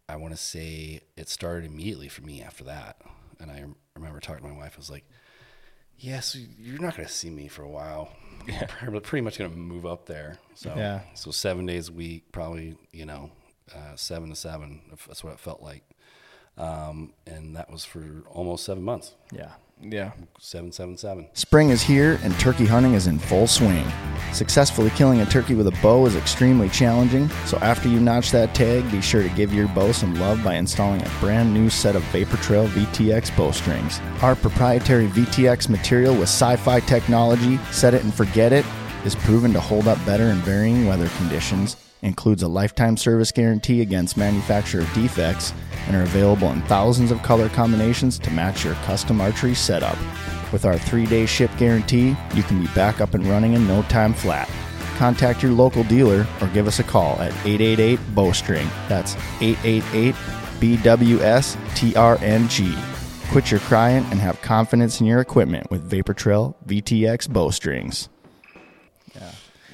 [0.09, 2.97] I want to say it started immediately for me after that.
[3.41, 3.65] And I
[3.97, 4.75] remember talking to my wife.
[4.77, 5.05] I was like,
[5.99, 8.11] "Yes, you're not going to see me for a while.
[8.81, 11.01] I'm pretty much going to move up there." So, Yeah.
[11.15, 13.31] so seven days a week, probably, you know,
[13.75, 14.83] uh, seven to seven.
[15.07, 15.83] That's what it felt like.
[16.59, 19.15] um, and that was for almost seven months.
[19.33, 19.53] Yeah.
[19.83, 20.13] Yeah.
[20.39, 21.29] Seven, seven, seven.
[21.35, 23.85] Spring is here and turkey hunting is in full swing.
[24.33, 28.55] Successfully killing a turkey with a bow is extremely challenging, so after you notch that
[28.55, 31.97] tag, be sure to give your bow some love by installing a brand new set
[31.97, 34.01] of Vapor Trail VTX bowstrings.
[34.23, 38.65] Our proprietary VTX material with sci fi technology, set it and forget it,
[39.05, 43.81] is proven to hold up better in varying weather conditions, includes a lifetime service guarantee
[43.81, 45.55] against manufacturer defects,
[45.87, 49.97] and are available in thousands of color combinations to match your custom archery setup.
[50.53, 53.83] With our three day ship guarantee, you can be back up and running in no
[53.85, 54.49] time flat.
[54.97, 58.69] Contact your local dealer or give us a call at 888 Bowstring.
[58.89, 60.15] That's 888
[60.61, 63.31] BWS TRNG.
[63.33, 68.11] Quit your crying and have confidence in your equipment with Vapor Trail VTX bowstrings.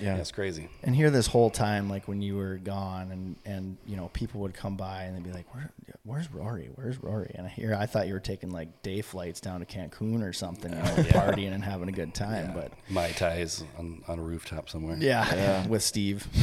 [0.01, 0.17] Yeah.
[0.17, 0.69] it's crazy.
[0.83, 4.41] And here this whole time, like when you were gone, and and you know people
[4.43, 5.71] would come by and they'd be like, Where,
[6.05, 6.71] "Where's Rory?
[6.75, 10.23] Where's Rory?" And here I thought you were taking like day flights down to Cancun
[10.23, 12.53] or something, you know, partying and having a good time.
[12.55, 14.97] But Mai Tais on, on a rooftop somewhere.
[14.99, 16.27] yeah, with Steve.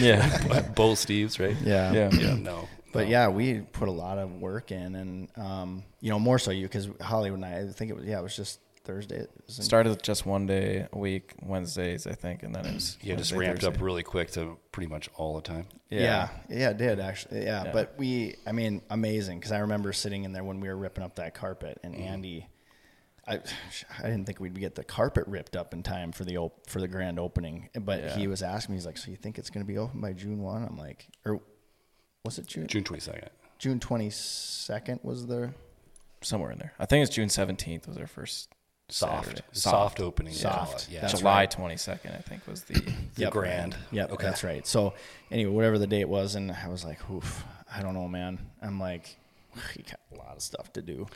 [0.00, 0.62] Yeah.
[0.74, 1.56] Both Steves, right?
[1.62, 2.10] Yeah, Yeah.
[2.12, 2.68] Yeah, no.
[2.92, 6.50] But yeah, we put a lot of work in, and um, you know more so
[6.50, 9.16] you because Hollywood and I, I think it was yeah, it was just Thursday.
[9.16, 12.64] It was in- Started with just one day a week, Wednesdays, I think, and then
[12.64, 15.66] it was Yeah, just Wednesday, ramped up really quick to pretty much all the time.
[15.90, 16.28] Yeah.
[16.48, 17.44] yeah, it did actually.
[17.44, 17.72] Yeah, Yeah.
[17.72, 21.04] but we, I mean, amazing because I remember sitting in there when we were ripping
[21.04, 22.04] up that carpet, and mm-hmm.
[22.04, 22.46] Andy,
[23.26, 23.34] I,
[23.98, 26.80] I didn't think we'd get the carpet ripped up in time for the op- for
[26.80, 28.16] the grand opening, but Yeah.
[28.16, 30.12] he was asking me, he's like, "So you think it's going to be open by
[30.12, 31.40] June one?" I'm like, "Or
[32.24, 32.66] was it June?
[32.68, 33.28] June 22nd.
[33.58, 35.52] June twenty second was the
[36.22, 36.72] somewhere in there.
[36.78, 38.48] I think it's June 17th was our first
[38.88, 39.24] Soft.
[39.26, 39.42] Saturday.
[39.52, 40.32] Soft, opening.
[40.32, 40.84] Soft.
[40.88, 40.92] it.
[40.94, 41.06] Yeah.
[41.08, 41.50] July right.
[41.50, 42.74] 22nd, I think, was the.
[43.16, 43.32] The Yep.
[43.32, 43.76] grand.
[43.92, 44.26] Yep, Okay.
[44.26, 44.66] that's right.
[44.66, 44.92] So
[45.30, 48.78] anyway, whatever the date was, and I was like, "Oof, I don't know, man." I'm
[48.78, 49.16] like,
[49.74, 51.06] "You got a lot of stuff to do."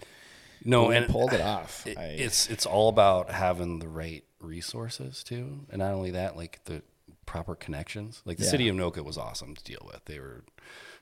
[0.65, 1.87] No, we and pulled it off.
[1.87, 6.37] it- I- it's it's all about having the right resources too, and not only that,
[6.39, 6.83] like the
[7.27, 8.23] proper connections.
[8.25, 8.51] Like the Yeah.
[8.51, 10.05] city of Anoka was awesome to deal with.
[10.07, 10.43] They were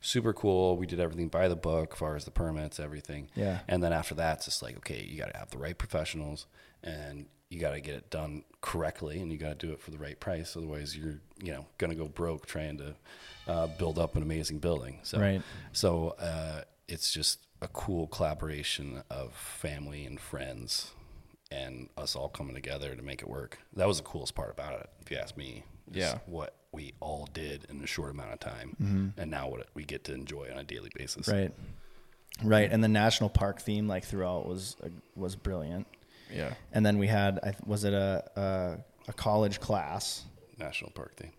[0.00, 0.76] super cool.
[0.76, 3.28] We did everything by the book, as far as the permits, everything.
[3.34, 3.60] Yeah.
[3.68, 6.46] And then after that, it's just like, okay, you got to have the right professionals,
[6.82, 9.90] and you got to get it done correctly, and you got to do it for
[9.90, 10.56] the right price.
[10.56, 12.94] Otherwise, you're you know gonna go broke trying to
[13.46, 14.98] uh, build up an amazing building.
[15.02, 15.42] So Right.
[15.72, 20.92] so uh, it's just a cool collaboration of family and friends
[21.50, 23.58] and us all coming together to make it work.
[23.74, 25.64] That was the coolest part about it, if you ask me.
[25.90, 26.18] Yeah.
[26.26, 30.04] What we all did in a short amount of time, and now what we get
[30.04, 31.28] to enjoy on a daily basis.
[31.28, 31.52] Right.
[32.44, 35.86] Right, and the national park theme like throughout was uh, was brilliant.
[36.32, 36.54] Yeah.
[36.72, 40.24] And then we had I th- was it a a, a college class
[40.58, 41.32] National Park theme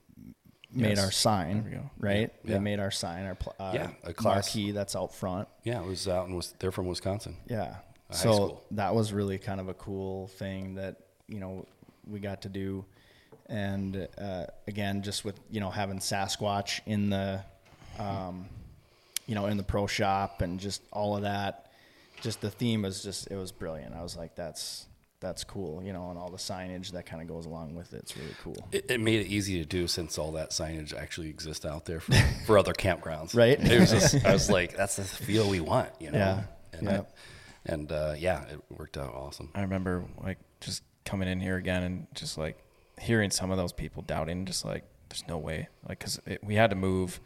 [0.74, 1.04] made Yes.
[1.06, 1.90] our sign, There we go.
[2.00, 2.34] right?
[2.44, 2.54] Yeah.
[2.56, 4.54] They made our sign, our pl- uh, Yeah, a class.
[4.56, 5.48] marquee that's out front.
[5.64, 7.38] Yeah, it was out in Wis- they're from Wisconsin.
[7.48, 7.76] Yeah.
[8.10, 8.64] High so school.
[8.72, 11.66] that was really kind of a cool thing that you know
[12.06, 12.84] we got to do,
[13.50, 17.44] and uh, again, just with you know having Sasquatch in the,
[17.98, 18.46] um,
[19.26, 21.72] you know, in the pro shop and just all of that,
[22.22, 23.96] just the theme was just it was brilliant.
[23.96, 24.86] I was like, that's
[25.22, 27.98] that's cool, you know, and all the signage that kind of goes along with it.
[28.04, 28.56] It's really cool.
[28.72, 32.00] It, it made it easy to do since all that signage actually exists out there
[32.00, 32.14] for,
[32.46, 33.36] for other campgrounds.
[33.36, 33.60] Right.
[33.60, 36.18] It was just, I was like, that's the feel we want, you know?
[36.20, 36.44] Yeah.
[36.72, 37.02] And, Yeah.
[37.66, 39.50] and uh, yeah, it worked out awesome.
[39.54, 42.58] I remember like just coming in here again and just like
[43.00, 45.70] hearing some of those people doubting, just like, there's no way.
[45.88, 47.20] Like, cause we had to move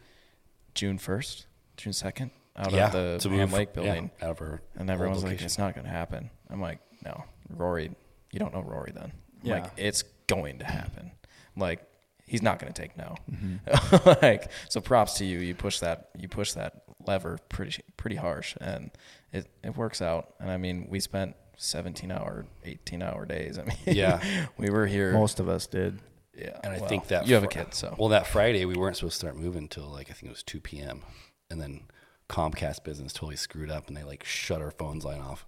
[0.74, 1.46] June 1st,
[1.76, 2.86] June 2nd out yeah.
[2.86, 4.10] of the to Ham move- Lake building.
[4.22, 6.30] out of our And old everyone's like, it's not going to happen.
[6.50, 7.90] I'm like, no, Rory,
[8.32, 9.12] you don't know Rory then.
[9.12, 9.12] I'm
[9.42, 9.54] Yeah.
[9.54, 11.12] Like, it's going to happen.
[11.56, 11.84] Like,
[12.26, 13.16] he's not going to take no.
[13.30, 14.08] Mm-hmm.
[14.22, 15.38] like, so props to you.
[15.38, 18.90] You push that, you push that lever pretty, pretty harsh and
[19.34, 20.34] it, it works out.
[20.40, 23.58] And I mean, we spent 17 hour, 18 hour days.
[23.60, 24.22] I mean, Yeah.
[24.58, 25.12] we were here.
[25.12, 25.98] Most of us did.
[26.36, 26.58] yeah.
[26.64, 28.96] And I well, think that you have a kid, so well, that Friday we weren't
[28.96, 31.02] supposed to start moving until like I think it was two p.m.
[31.50, 31.82] and then
[32.28, 35.46] Comcast business totally screwed up and they like shut our phones line off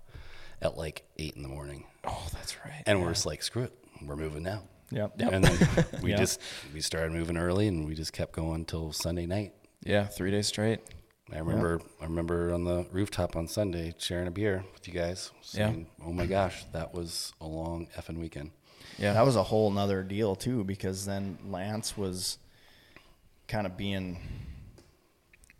[0.62, 2.82] at like eight in the morning, oh, that's right.
[2.86, 3.72] and we're just like, screw it,
[4.02, 4.62] we're moving now.
[4.90, 5.20] Yep.
[5.20, 5.58] And then
[6.02, 6.16] we Yeah.
[6.18, 6.40] just
[6.72, 9.52] we started moving early and we just kept going till Sunday night.
[9.82, 10.80] yeah, three days straight.
[11.32, 15.32] I remember I remember on the rooftop on Sunday sharing a beer with you guys.
[15.52, 15.72] Yeah.
[16.04, 18.52] Oh my gosh, that was a long effing weekend.
[18.98, 19.12] Yeah.
[19.12, 22.38] That was a whole nother deal too, because then Lance was
[23.48, 24.18] kind of being,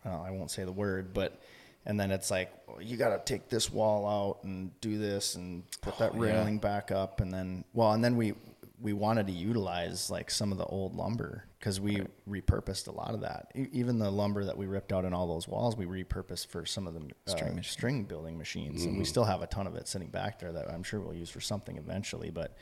[0.05, 1.41] well, I won't say the word, but,
[1.85, 5.35] and then it's like, well, you got to take this wall out and do this
[5.35, 6.33] and put that Oh, yeah.
[6.33, 7.21] railing back up.
[7.21, 8.35] And then, well, and then we,
[8.81, 12.01] we wanted to utilize like some of the old lumber because we
[12.31, 13.51] repurposed a lot of that.
[13.57, 16.65] E- even the lumber that we ripped out in all those walls, we repurposed for
[16.65, 19.75] some of the uh, String string, building machines, and we still have a ton of
[19.75, 22.31] it sitting back there that I'm sure we'll use for something eventually.
[22.31, 22.57] But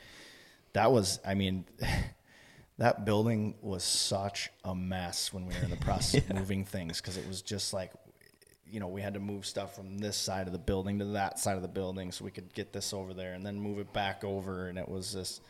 [0.73, 1.65] that was, I mean.
[2.77, 6.99] That building was such a mess when we were in the process of moving things
[6.99, 7.93] because it was just like,
[8.69, 11.39] you know, we had to move stuff from this side of the building to that
[11.39, 13.93] side of the building so we could get this over there and then move it
[13.93, 14.67] back over.
[14.67, 15.41] And it was just,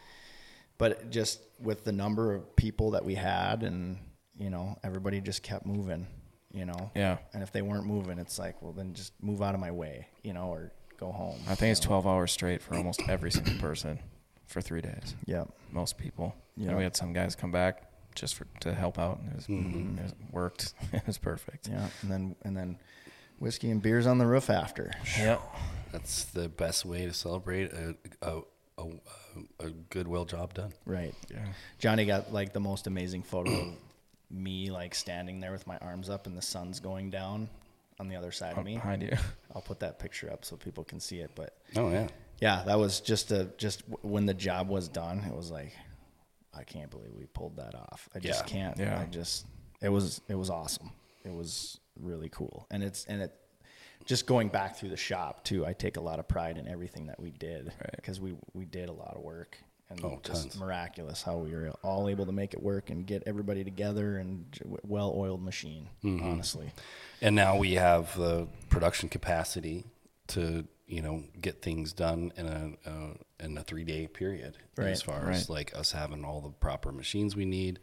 [0.77, 3.97] but just with the number of people that we had and,
[4.37, 6.07] you know, everybody just kept moving,
[6.53, 6.91] you know?
[6.95, 7.17] Yeah.
[7.33, 10.07] And if they weren't moving, it's like, well, then just move out of my way,
[10.23, 11.39] you know, or go home.
[11.47, 13.99] I think it's 12 hours straight for almost every single person
[14.47, 15.15] for three days.
[15.25, 15.45] Yeah.
[15.71, 16.35] Most people.
[16.57, 16.69] Yeah.
[16.69, 19.47] And we had some guys come back just for to help out, and it was
[19.47, 19.97] mm-hmm.
[19.99, 20.73] it was, worked.
[20.93, 21.67] it was perfect.
[21.67, 21.89] Yeah.
[22.01, 22.77] And then, and then
[23.39, 24.91] whiskey and beers on the roof after.
[25.17, 25.39] Yeah.
[25.91, 28.41] That's the best way to celebrate a a,
[28.77, 29.24] a, a
[29.89, 30.73] good, well job done.
[30.85, 31.13] Right.
[31.31, 31.45] Yeah.
[31.79, 33.67] Johnny got like the most amazing photo of
[34.29, 37.49] me like standing there with my arms up and the sun's going down
[37.99, 38.75] on the other side of me.
[38.75, 39.13] Behind you.
[39.55, 41.31] I'll put that picture up so people can see it.
[41.35, 42.07] But Oh yeah.
[42.41, 45.19] yeah, that was just a just when the job was done.
[45.19, 45.73] It was like
[46.57, 48.09] I can't believe we pulled that off.
[48.15, 48.47] I just Yeah.
[48.47, 48.77] can't.
[48.79, 48.99] Yeah.
[49.01, 49.45] I just
[49.81, 50.91] it was it was awesome.
[51.23, 53.33] It was really cool, and it's and it
[54.05, 55.65] just going back through the shop too.
[55.65, 57.95] I take a lot of pride in everything that we did Right.
[57.95, 59.57] because we we did a lot of work.
[59.87, 60.57] And Oh, just tons.
[60.59, 64.51] miraculous how we were all able to make it work and get everybody together and
[64.51, 65.89] j- well-oiled machine.
[66.03, 66.25] Mm-hmm.
[66.27, 66.71] Honestly,
[67.21, 69.85] And now we have the production capacity
[70.29, 74.57] to you know get things done in a uh, in a three day period.
[74.75, 74.87] Right.
[74.89, 75.35] As far Right.
[75.35, 77.79] as like us having all the proper machines we need,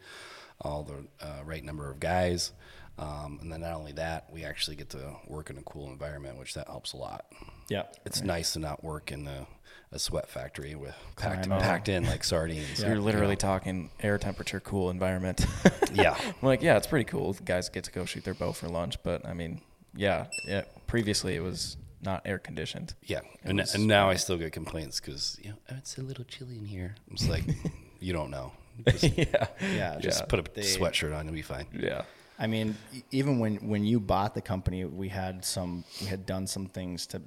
[0.59, 2.51] all the uh, right number of guys,
[2.97, 6.37] um, and then not only that, we actually get to work in a cool environment,
[6.37, 7.25] which that helps a lot.
[7.69, 9.47] yeah, It's nice to not work in a,
[9.91, 12.79] a sweat factory with packed, packed in like sardines.
[12.79, 15.45] So you're literally talking air temperature, cool environment.
[15.93, 16.17] Yeah.
[16.19, 17.33] I'm like, yeah, it's pretty cool.
[17.45, 19.61] Guys get to go shoot their bow for lunch, but I mean,
[19.95, 20.63] yeah, yeah.
[20.87, 22.95] Previously, it was not air conditioned.
[23.03, 26.01] Yeah, and, was- and now I still get complaints because you know "Oh, it's a
[26.01, 26.95] little chilly in here.
[27.11, 27.43] It's like
[27.99, 28.53] you don't know.
[28.89, 29.99] Just, yeah, yeah.
[29.99, 30.25] just Yeah.
[30.25, 31.67] put a They- sweatshirt on, you'll be fine.
[31.71, 32.01] yeah,
[32.43, 32.75] I mean,
[33.11, 37.07] even when when you bought the company, we had some we had done some things
[37.07, 37.21] to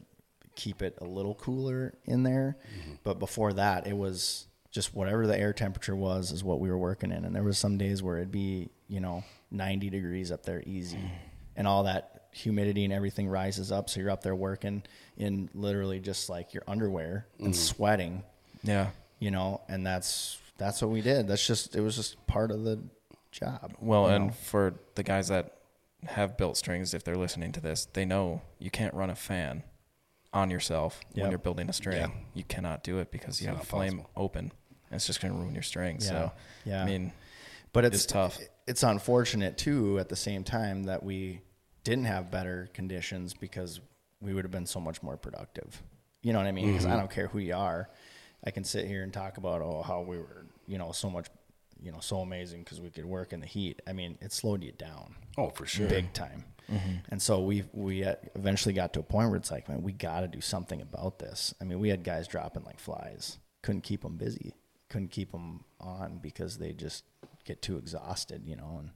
[0.54, 2.58] keep it a little cooler in there.
[2.78, 2.94] Mm-hmm.
[3.02, 6.78] But before that, it was just whatever the air temperature was is what we were
[6.78, 7.24] working in.
[7.24, 10.98] And there was some days where it'd be you know 90 degrees up there easy,
[10.98, 11.10] mm.
[11.56, 13.88] and all that humidity and everything rises up.
[13.88, 14.82] So you're up there working
[15.16, 17.56] in literally just like your underwear and mm.
[17.56, 18.22] sweating
[18.66, 18.90] yeah.
[19.18, 21.28] you know, and that's that's what we did.
[21.28, 22.80] That's just it was just part of the
[23.36, 23.74] job.
[23.80, 24.32] Well, and know?
[24.32, 25.58] for the guys that
[26.04, 29.62] have built strings, if they're listening to this, they know you can't run a fan
[30.32, 31.22] on yourself Yep.
[31.22, 31.98] when you're building a string.
[31.98, 32.10] Yeah.
[32.34, 34.10] You cannot do it because you have a flame possible.
[34.16, 34.52] open.
[34.90, 35.98] And it's just going to ruin your string.
[36.00, 36.06] Yeah.
[36.06, 36.32] So,
[36.64, 36.82] Yeah.
[36.82, 37.12] I mean,
[37.72, 38.38] but it's, it's tough.
[38.66, 41.40] It's unfortunate too at the same time that we
[41.84, 43.80] didn't have better conditions because
[44.20, 45.82] we would have been so much more productive.
[46.22, 46.72] You know what I mean?
[46.72, 46.98] Because I mm-hmm.
[46.98, 47.88] don't care who you are,
[48.44, 51.26] I can sit here and talk about oh how we were you know so much
[51.82, 53.82] you know so amazing because we could work in the heat.
[53.86, 55.14] I mean it slowed you down.
[55.38, 55.88] Oh, for sure.
[55.88, 56.44] big time.
[57.10, 59.92] And so we we uh, eventually got to a point where it's like, man, we
[59.92, 61.54] got to do something about this.
[61.60, 63.38] I mean, we had guys dropping like flies.
[63.62, 64.54] Couldn't keep them busy.
[64.88, 67.04] Couldn't keep them on because they just
[67.44, 68.80] get too exhausted, you know.
[68.80, 68.90] And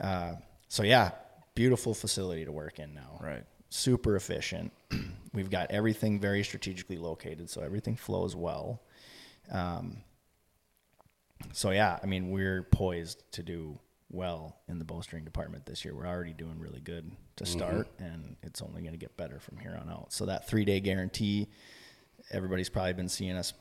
[0.00, 0.34] uh,
[0.68, 1.10] so yeah,
[1.54, 3.18] beautiful facility to work in now.
[3.20, 3.44] Right.
[3.68, 4.72] Super efficient.
[5.32, 8.82] We've got everything very strategically located, so everything flows well.
[9.50, 9.98] Um,
[11.52, 13.78] so yeah, I mean, we're poised to do
[14.10, 15.94] well in the bowstring department this year.
[15.94, 19.56] We're already doing really good to start, and it's only going to get better from
[19.58, 20.12] here on out.
[20.12, 21.48] So that three day guarantee,
[22.30, 23.54] everybody's probably been seeing us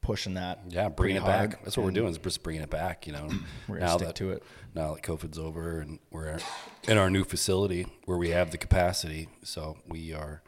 [0.00, 0.60] pushing that.
[0.68, 1.64] Yeah, bringing it hard, back.
[1.64, 3.06] That's what we're doing is just bringing it back.
[3.06, 3.28] You know,
[3.68, 4.42] We're now stick that to it.
[4.74, 6.38] now that COVID's over and we're
[6.86, 10.42] in our new facility where we have the capacity, so we are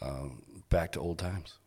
[0.00, 1.58] um, back to old times.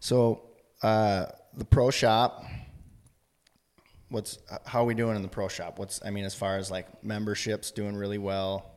[0.00, 0.42] So
[0.82, 2.44] uh, the pro shop.
[4.08, 5.78] What's how are we doing in the pro shop?
[5.78, 8.70] What's I mean, as far as like memberships, doing really well.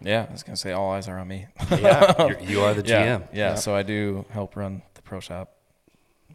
[0.00, 1.46] Yeah, I was going to say all eyes are on me.
[1.70, 3.28] Yeah, you're, you are the yeah, GM.
[3.32, 3.54] yeah.
[3.54, 5.56] So I do help run the pro shop.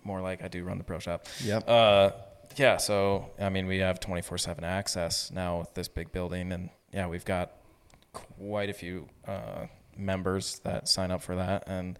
[0.03, 1.27] More like I do run the pro shop.
[1.43, 1.69] Yep.
[1.69, 2.11] Uh,
[2.55, 2.77] yeah.
[2.77, 6.69] So I mean, we have twenty four seven access now with this big building, and
[6.91, 7.51] yeah, we've got
[8.11, 11.99] quite a few uh, members that sign up for that, and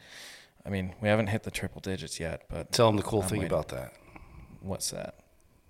[0.65, 3.29] I mean, we haven't hit the triple digits yet, but Tell them the cool I'm
[3.29, 3.53] thing waiting.
[3.53, 3.93] about that.
[4.61, 5.18] what's that?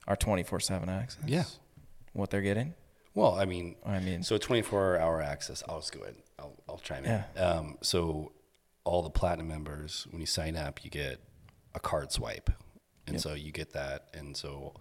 [0.09, 1.23] Our twenty four seven access.
[1.25, 1.45] Yeah.
[2.13, 2.73] What they're getting?
[3.13, 5.63] Well, I mean, I mean, so 24 hour access.
[5.67, 6.15] I'll just go ahead.
[6.37, 7.23] I'll, I'll chime in.
[7.35, 7.41] Yeah.
[7.43, 8.31] Um, so
[8.83, 11.19] all the platinum members, when you sign up, you get
[11.75, 12.49] a card swipe,
[13.07, 14.07] And so you get that.
[14.13, 14.73] And so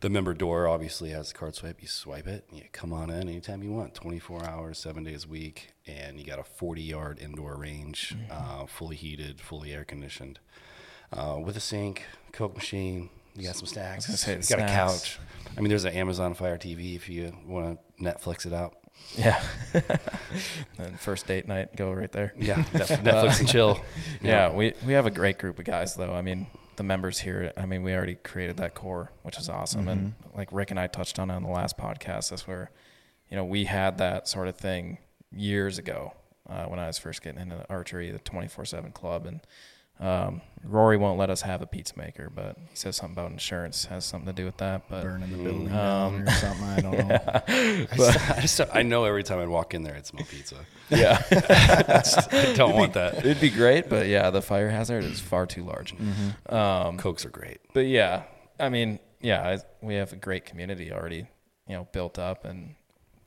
[0.00, 1.80] the member door obviously has the card swipe.
[1.82, 5.24] You swipe it, and you come on in anytime you want, 24 hours, seven days
[5.26, 5.74] a week.
[5.86, 10.40] And you got a 40 yard indoor range, uh, fully heated, fully air conditioned,
[11.12, 13.10] uh, with a sink, Coke machine.
[13.36, 14.08] You got some snacks.
[14.26, 15.18] you the got a couch.
[15.56, 18.76] I mean, there's an Amazon Fire TV if you want to Netflix it out.
[19.16, 19.42] Yeah.
[20.78, 22.32] and first date night, go right there.
[22.38, 23.80] Yeah, Netflix and chill.
[24.22, 26.12] Yeah, we, we have a great group of guys though.
[26.12, 29.88] I mean, the members here, I mean, we already created that core, which is awesome.
[29.88, 30.38] And Mm-hmm.
[30.38, 32.70] like Rick and I touched on it on the last podcast, that's where,
[33.28, 34.98] you know, we had that sort of thing
[35.30, 36.14] years ago
[36.48, 39.26] uh, when I was first getting into archery, the 24 7 club.
[39.26, 39.40] And
[40.00, 43.84] um, Rory won't let us have a pizza maker, but he says something about insurance
[43.86, 44.88] has something to do with that.
[44.88, 46.64] But burning the building Um, down or something.
[46.64, 47.18] I don't know.
[47.46, 50.56] I, just, I, just, I know every time I walk in there, I'd smell pizza.
[50.90, 53.18] yeah, I don't want that.
[53.18, 53.88] it'd be great.
[53.88, 55.94] But yeah, the fire hazard is far too large.
[56.48, 57.58] Um, Cokes are great.
[57.74, 58.22] but yeah,
[58.58, 61.26] I mean, yeah, I, we have a great community already,
[61.68, 62.74] you know, built up, and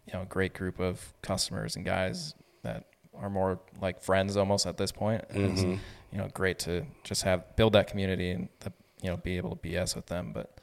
[0.05, 4.65] you know, a great group of customers and guys that are more like friends almost
[4.65, 5.24] at this point.
[5.30, 5.82] And It's,
[6.12, 9.55] you know, great to just have build that community and the, you know be able
[9.55, 10.32] to BS with them.
[10.34, 10.60] But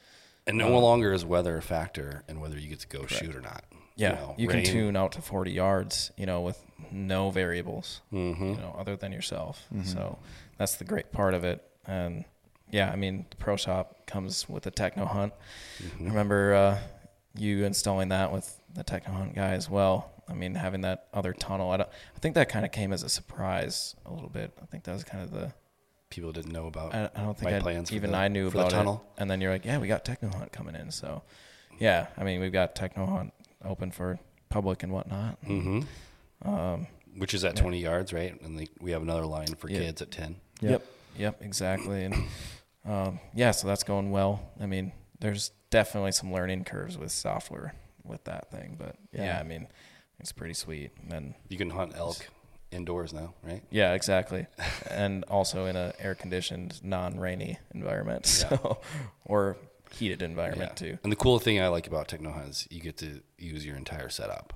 [0.47, 3.41] And no longer is weather a factor in whether you get to go shoot or
[3.41, 3.63] not.
[3.95, 6.59] yeah, know, you, can tune out to 40 yards, you know, with
[6.91, 8.43] no variables, Mm-hmm.
[8.45, 9.67] you know, other than yourself.
[9.85, 10.17] So
[10.57, 11.63] that's the great part of it.
[11.87, 12.25] And
[12.71, 15.33] yeah, I mean, the pro shop comes with a techno hunt.
[15.81, 16.05] Mm-hmm.
[16.05, 16.77] I remember uh,
[17.37, 20.11] you installing that with the techno hunt guy as well.
[20.29, 21.71] I mean, having that other tunnel.
[21.71, 24.51] I, don't, I think that kind of came as a surprise a little bit.
[24.61, 25.53] I think that was kind of the.
[26.09, 28.27] People didn't know about I, I don't think my I'd- plans for even the- I
[28.27, 29.05] knew for about the tunnel.
[29.17, 29.21] it.
[29.21, 30.91] And then you're like, yeah, we got techno hunt coming in.
[30.91, 31.23] So,
[31.79, 34.19] yeah, I mean, we've got techno hunt open for
[34.49, 35.43] public and whatnot.
[35.45, 36.47] Mm-hmm.
[36.47, 38.39] Um, Which is at 20 yards, right?
[38.41, 39.79] And the, we have another line for Yeah.
[39.79, 40.35] kids at 10.
[40.61, 40.85] Yep.
[41.17, 41.41] Yep.
[41.41, 42.03] Exactly.
[42.05, 42.15] And
[42.85, 44.51] um, yeah, so that's going well.
[44.61, 47.73] I mean, there's definitely some learning curves with software
[48.03, 49.39] with that thing, but yeah, Yeah.
[49.39, 49.67] I mean,
[50.19, 50.91] it's pretty sweet.
[51.09, 52.27] And You can hunt elk
[52.71, 53.63] indoors now, right?
[53.69, 54.47] yeah, exactly.
[54.89, 58.79] and also in a air conditioned, non rainy environment, so
[59.25, 59.57] or
[59.91, 60.89] heated environment Yeah.
[60.91, 60.97] too.
[61.03, 63.77] And the cool thing I like about Techno Hunt is you get to use your
[63.77, 64.53] entire setup.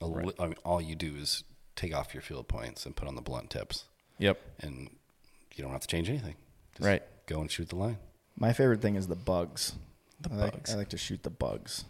[0.00, 1.44] A li- I mean, all you do is
[1.76, 3.84] take off your field points and put on the blunt tips,
[4.18, 4.38] Yep.
[4.60, 4.90] and
[5.54, 6.34] you don't have to change anything.
[6.76, 7.02] Just Right.
[7.26, 7.98] Go and shoot the line.
[8.36, 9.74] My favorite thing is the bugs.
[10.20, 10.74] The I like, bugs.
[10.74, 11.84] I like to shoot the bugs.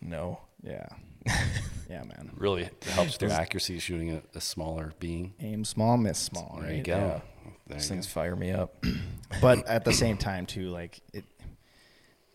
[0.00, 0.40] No.
[0.62, 0.86] Yeah.
[1.26, 2.30] Yeah, man.
[2.34, 5.34] Really helps your accuracy shooting a, a smaller being.
[5.40, 6.96] Aim small, miss small, There you go.
[6.96, 7.20] Yeah.
[7.66, 8.10] There you things go.
[8.12, 8.84] fire me up.
[9.40, 11.24] But at the same time, too, like it,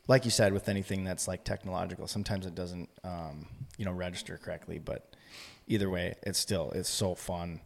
[0.07, 4.38] like you said, with anything that's like technological, sometimes it doesn't, um, you know, register
[4.41, 4.79] correctly.
[4.79, 5.13] But
[5.67, 7.59] either way, it's still it's so fun.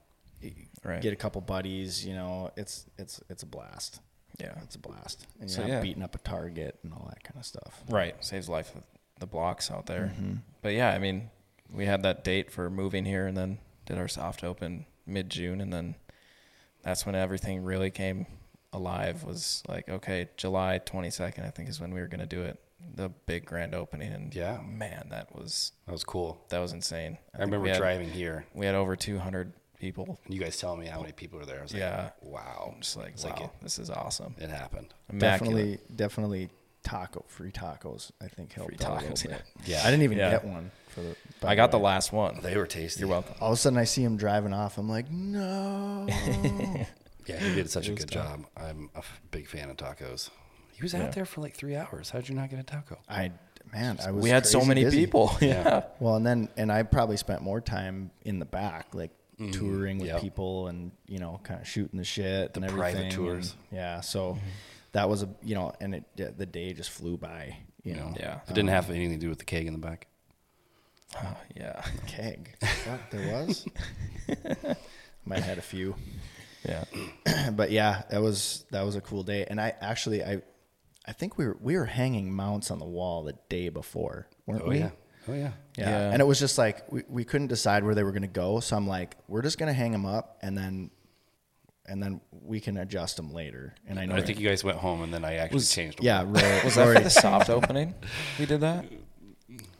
[0.83, 0.99] Right.
[0.99, 3.99] Get a couple buddies, you know, it's it's it's a blast.
[4.39, 4.53] Yeah.
[4.63, 5.27] It's a blast.
[5.39, 5.81] And you're So, not yeah.
[5.81, 7.83] beating up a target and all that kind of stuff.
[7.87, 8.15] Right.
[8.25, 8.73] Saves life
[9.19, 10.13] the blocks out there.
[10.15, 10.33] Mm-hmm.
[10.61, 11.29] But yeah, I mean,
[11.71, 15.61] we had that date for moving here and then did our soft open mid June
[15.61, 15.95] and then
[16.83, 18.25] that's when everything really came
[18.71, 22.43] alive was like, okay, July 22nd, I think is when we were going to do
[22.43, 22.59] it.
[22.95, 24.13] The big grand opening.
[24.13, 24.61] And Yeah.
[24.65, 26.45] man, that was, That was cool.
[26.49, 27.17] that was insane.
[27.33, 30.19] I, think remember had, driving here We had over 200 people.
[30.25, 31.59] and you guys telling me how many people were there.
[31.59, 32.03] I was Yeah.
[32.03, 32.71] like, wow.
[32.75, 34.35] I'm just like, It's wow, like it, this is awesome.
[34.37, 34.93] it happened.
[35.11, 35.19] Immaculate.
[35.89, 36.49] Definitely, definitely
[36.83, 38.11] taco free tacos.
[38.21, 39.37] I think helped Free out a tacos, little yeah.
[39.37, 39.45] bit.
[39.65, 39.81] Yeah.
[39.83, 40.31] I didn't even Yeah.
[40.31, 41.15] get one for the.
[41.43, 41.83] I got the way.
[41.85, 42.39] last one.
[42.41, 43.01] They were tasty.
[43.01, 43.35] You're welcome.
[43.41, 44.77] All of a sudden, I see him driving off.
[44.77, 46.07] I'm like, no.
[47.27, 48.27] Yeah, he did such a It was good tough.
[48.27, 48.45] job.
[48.57, 50.31] I'm a big fan of tacos.
[50.73, 51.03] He was Yeah.
[51.03, 52.09] out there for like three hours.
[52.09, 52.97] How did you not get a taco?
[53.07, 53.31] I
[53.71, 54.23] man, I was.
[54.23, 54.97] We had so many busy.
[55.05, 55.31] people.
[55.41, 55.83] Yeah.
[55.99, 59.51] Well, and then and I probably spent more time in the back, like mm-hmm.
[59.51, 60.21] touring with Yep.
[60.21, 63.11] people and you know, kind of shooting the shit The and private everything.
[63.11, 63.55] tours.
[63.69, 64.39] and- yeah, so mm-hmm.
[64.93, 67.57] That was a you know, and it the day just flew by.
[67.83, 68.39] You know, Yeah.
[68.47, 70.07] It didn't have anything to do with the keg in the back.
[71.15, 71.81] Oh, yeah.
[72.07, 72.55] keg.
[72.85, 73.65] What there was?
[75.25, 75.95] Might have had a few.
[76.67, 76.83] Yeah.
[77.51, 79.45] but yeah, that was that was a cool day.
[79.49, 80.41] And I actually I
[81.05, 84.63] I think we were we were hanging mounts on the wall the day before, weren't
[84.65, 84.79] Oh we?
[84.79, 84.89] yeah.
[85.27, 85.51] Oh yeah.
[85.77, 85.89] Yeah.
[85.89, 86.11] Yeah.
[86.11, 88.59] And it was just like we, we couldn't decide where they were going to go,
[88.59, 90.91] so I'm like, we're just going to hang them up and then
[91.89, 93.73] and then we can adjust them later.
[93.87, 95.97] And I know I think you guys went home and then I actually was, changed
[95.99, 96.05] them.
[96.05, 97.95] yeah, Rory, Was that Rory- for the soft opening?
[98.37, 98.85] We did that.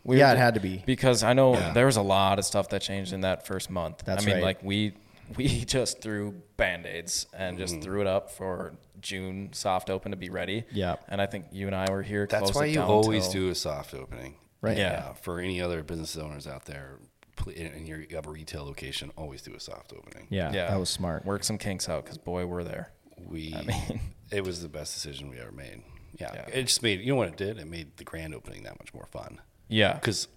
[0.03, 0.83] We yeah, were- it had to be.
[0.85, 1.73] because I know Yeah.
[1.73, 4.03] there was a lot of stuff that changed in that first month.
[4.05, 4.43] That's I mean, right.
[4.43, 4.93] like we
[5.37, 7.83] we just threw band aids and just Mm-hmm.
[7.83, 10.63] threw it up for June soft open to be ready.
[10.71, 10.95] Yeah.
[11.07, 12.25] and I think you and I were here.
[12.29, 14.35] That's closed why you always till- do a soft opening.
[14.61, 14.75] Right.
[14.77, 15.13] Yeah.
[15.13, 17.08] For any other business owners out there, pl-
[17.47, 20.27] and you're- you have a retail location, always do a soft opening.
[20.29, 21.25] yeah, Yeah, that was smart.
[21.25, 22.91] Work some kinks out because boy, we're there.
[23.17, 23.53] We.
[23.55, 25.81] I mean- it was the best decision we ever made.
[26.19, 26.31] Yeah.
[26.33, 26.45] Yeah.
[26.59, 27.57] It just made, you know what it did?
[27.59, 29.39] It made the grand opening that much more fun.
[29.67, 29.93] Yeah.
[29.93, 30.27] Because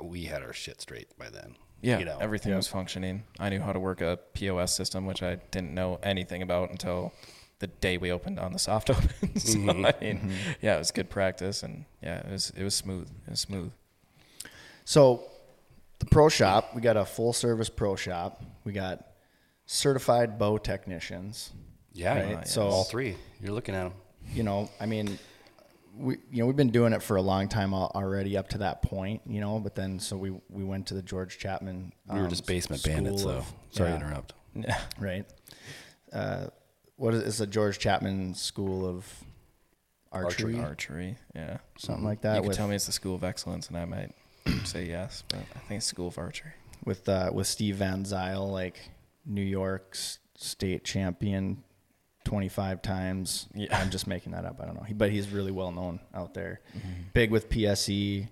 [0.00, 1.56] we had our shit straight by then.
[1.80, 2.18] Yeah, You know?
[2.20, 3.24] everything was functioning.
[3.40, 7.12] I knew how to work a POS system, which I didn't know anything about until
[7.58, 9.08] the day we opened on the soft open.
[9.40, 9.86] so Mm-hmm.
[9.86, 13.08] I mean, yeah, it was good practice, and yeah, it was it was smooth.
[13.26, 13.72] It was smooth.
[14.84, 15.24] So,
[16.02, 18.42] the pro shop, we got a full service pro shop.
[18.64, 19.06] We got
[19.66, 21.52] certified bow technicians.
[21.92, 22.18] Yeah.
[22.18, 22.44] Right, yeah.
[22.44, 23.16] so- all three.
[23.40, 23.92] You're looking at them.
[24.32, 25.18] You know, I mean,
[25.96, 28.82] we you know we've been doing it for a long time already up to that
[28.82, 29.22] point.
[29.26, 31.92] You know, but then so we we went to the George Chapman.
[32.08, 33.30] We were um, just basement bandits, though.
[33.38, 34.34] of- Sorry yeah, to interrupt.
[34.54, 35.24] Yeah, Right.
[36.12, 36.46] Uh,
[36.96, 39.06] what is it's a George Chapman School of
[40.12, 41.16] Archery, archery.
[41.34, 42.34] Yeah, something like that.
[42.36, 44.12] you could with tell me it's the school of excellence, and I might
[44.64, 46.52] say yes, but I think it's school of archery.
[46.84, 48.78] with uh, with Steve Van Zyl, like
[49.26, 51.62] New York's state champion,
[52.24, 53.48] twenty five times.
[53.54, 53.76] Yeah.
[53.78, 54.60] I'm just making that up.
[54.60, 56.60] I don't know, he, but he's really well known out there.
[56.76, 56.88] Mm-hmm.
[57.14, 58.28] Big with PSE,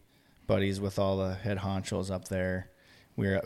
[0.47, 2.69] buddies with all the head honchos up there.
[3.17, 3.43] We're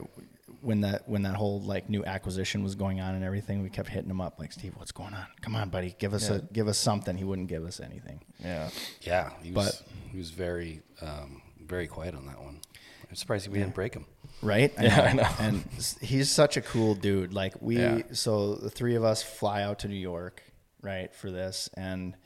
[0.60, 3.88] when that when that whole like new acquisition was going on and everything, we kept
[3.88, 5.26] hitting him up like Steve, what's going on?
[5.42, 6.36] Come on, buddy, give us Yeah.
[6.36, 7.16] a give us something.
[7.16, 8.20] He wouldn't give us anything.
[8.42, 8.70] Yeah,
[9.02, 9.30] Yeah.
[9.42, 12.60] He was, But- he was very, um, very quiet on that one.
[13.08, 14.06] I'm surprised we didn't break him.
[14.42, 14.72] Right?
[14.80, 15.28] Yeah, I know.
[15.38, 15.64] And
[16.00, 17.32] he's such a cool dude.
[17.32, 18.02] Like we, Yeah.
[18.12, 20.42] so the three of us fly out to New York,
[20.82, 22.16] right, for this, and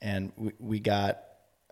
[0.00, 1.22] and we, we got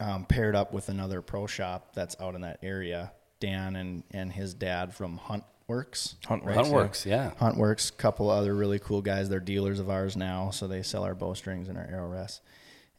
[0.00, 3.12] um, paired up with another pro shop that's out in that area.
[3.40, 6.14] Dan and and his dad from Hunt Works.
[6.26, 7.04] Hunt works.
[7.04, 7.32] Yeah.
[7.38, 9.28] Hunt Works, couple other really cool guys.
[9.28, 12.40] They're dealers of ours now, so they sell our bowstrings and our arrow rests.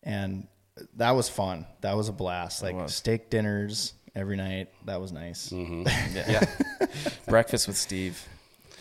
[0.03, 0.47] And
[0.95, 1.65] that was fun.
[1.81, 2.61] That was a blast.
[2.61, 4.69] Like steak dinners every night.
[4.85, 5.51] That was nice.
[5.53, 6.43] Yeah.
[7.27, 8.21] breakfast with Steve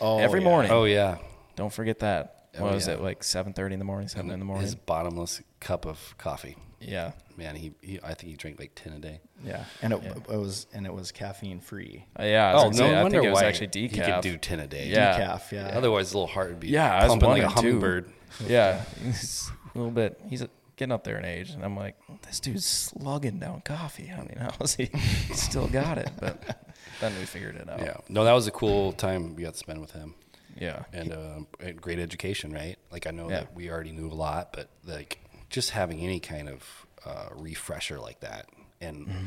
[0.01, 0.45] Oh, every yeah.
[0.49, 0.71] morning.
[0.73, 1.19] oh, yeah.
[1.57, 2.49] Don't forget that.
[2.59, 2.95] Oh, what was yeah.
[2.95, 4.63] it like seven thirty in the morning, seven in the morning?
[4.65, 6.57] His bottomless cup of coffee.
[6.81, 9.21] yeah, Man, he, he I think he drank like 10 a day.
[9.45, 10.35] Yeah, and it, Yeah.
[10.35, 12.07] it was and it was caffeine free.
[12.19, 12.53] Uh, yeah.
[12.55, 13.91] Oh, no say, I think it was why actually decaf.
[13.91, 14.89] he could do 10 a day.
[14.89, 15.19] Yeah.
[15.19, 15.73] Decaf, yeah.
[15.77, 18.11] Otherwise, his little heart would be Yeah, I was pumping like a wondering, too.
[18.49, 20.19] Yeah, a little bit.
[20.29, 20.43] He's
[20.77, 21.97] getting up there in age, and I'm like,
[22.27, 24.13] this dude's slugging down coffee.
[24.15, 24.87] I mean, how is he?
[24.87, 26.67] he still got it, but
[27.01, 27.81] then we figured it out.
[27.81, 27.97] Yeah.
[28.09, 30.15] No, that was a cool time we got to spend with him.
[30.59, 31.41] yeah, and uh,
[31.81, 32.77] great education, right?
[32.93, 33.41] Like I know Yeah.
[33.41, 35.19] that we already knew a lot, but like
[35.51, 38.47] just having any kind of uh, refresher like that,
[38.81, 39.25] and Mm-hmm.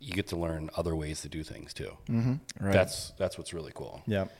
[0.00, 1.90] you get to learn other ways to do things too.
[2.08, 2.72] right.
[2.72, 4.02] That's that's what's really cool.
[4.06, 4.30] Yep.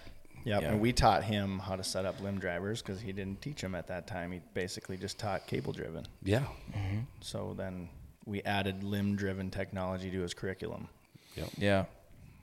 [0.48, 0.62] Yep.
[0.62, 0.68] Yeah.
[0.70, 3.74] And we taught him how to set up limb drivers because he didn't teach him
[3.74, 4.32] at that time.
[4.32, 6.06] He basically just taught cable driven.
[6.22, 6.46] Yeah.
[6.72, 7.00] Mm-hmm.
[7.20, 7.88] So then
[8.24, 10.88] we added limb driven technology to his curriculum.
[11.36, 11.48] Yep.
[11.58, 11.84] yeah,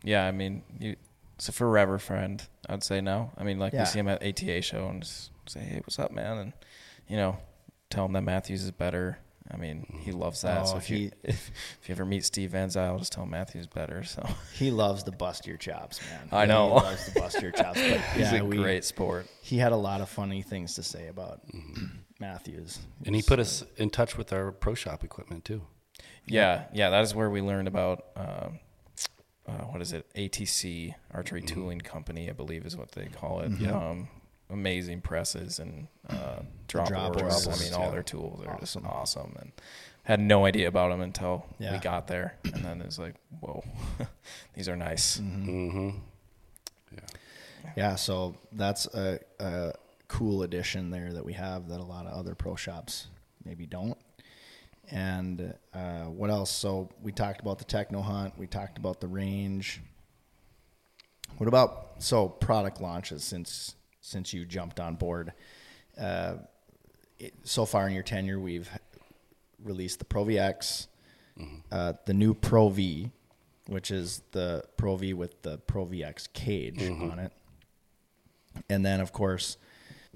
[0.03, 0.25] yeah.
[0.25, 0.95] I mean, you.
[1.37, 2.41] It's a forever friend.
[2.69, 3.31] I'd say no.
[3.37, 3.81] I mean, like Yeah.
[3.81, 6.53] we see him at ATA show and just say, "Hey, what's up, man?" And
[7.09, 7.37] you know,
[7.89, 9.17] tell him that Mathews is better.
[9.51, 10.63] I mean, he loves that.
[10.63, 13.31] Oh, so if you if, if you ever meet Steve Van Zyl, just tell him
[13.31, 14.03] Mathews better.
[14.03, 16.29] So He loves to bust your chops, man.
[16.31, 16.67] I know.
[16.67, 17.79] He loves to bust your chops.
[17.79, 19.27] But he's yeah, a we, great sport.
[19.41, 21.41] He had a lot of funny things to say about
[22.19, 22.79] Mathews.
[23.05, 25.61] And he put us in touch with our pro shop equipment too.
[26.25, 28.59] Yeah, yeah, that is where we learned about um,
[29.47, 30.07] uh, what is it?
[30.15, 31.53] ATC Archery Mm-hmm.
[31.53, 33.51] Tooling Company, I believe is what they call it.
[33.69, 34.07] Um,
[34.49, 37.45] amazing presses and uh, drop drop boards.
[37.45, 37.91] boards, I mean, all yeah.
[37.91, 39.51] their tools are just awesome, and
[40.03, 41.73] had no idea about them until Yeah.
[41.73, 43.63] we got there, and then it's like, whoa,
[44.53, 45.17] these are nice.
[45.17, 45.97] Mm-hmm.
[47.75, 49.73] Yeah, so that's a, a
[50.07, 53.07] cool addition there that we have that a lot of other pro shops
[53.43, 53.97] maybe don't.
[54.91, 56.51] And uh, what else?
[56.51, 58.37] So we talked about the techno hunt.
[58.37, 59.81] We talked about the range.
[61.37, 63.75] What about so product launches since
[64.05, 65.33] since you jumped on board?
[65.99, 66.35] Uh,
[67.19, 68.69] it, so far in your tenure, we've
[69.63, 70.87] released the Pro VX,
[71.71, 73.11] uh, the new Pro V,
[73.67, 77.31] which is the Pro V with the Pro VX cage on it,
[78.69, 79.57] and then of course,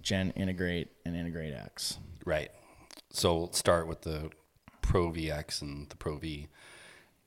[0.02, 1.98] Gen Integrate and Integrate X.
[2.26, 2.52] Right.
[3.12, 4.30] So we'll start with the
[4.82, 6.48] Pro VX and the Pro V.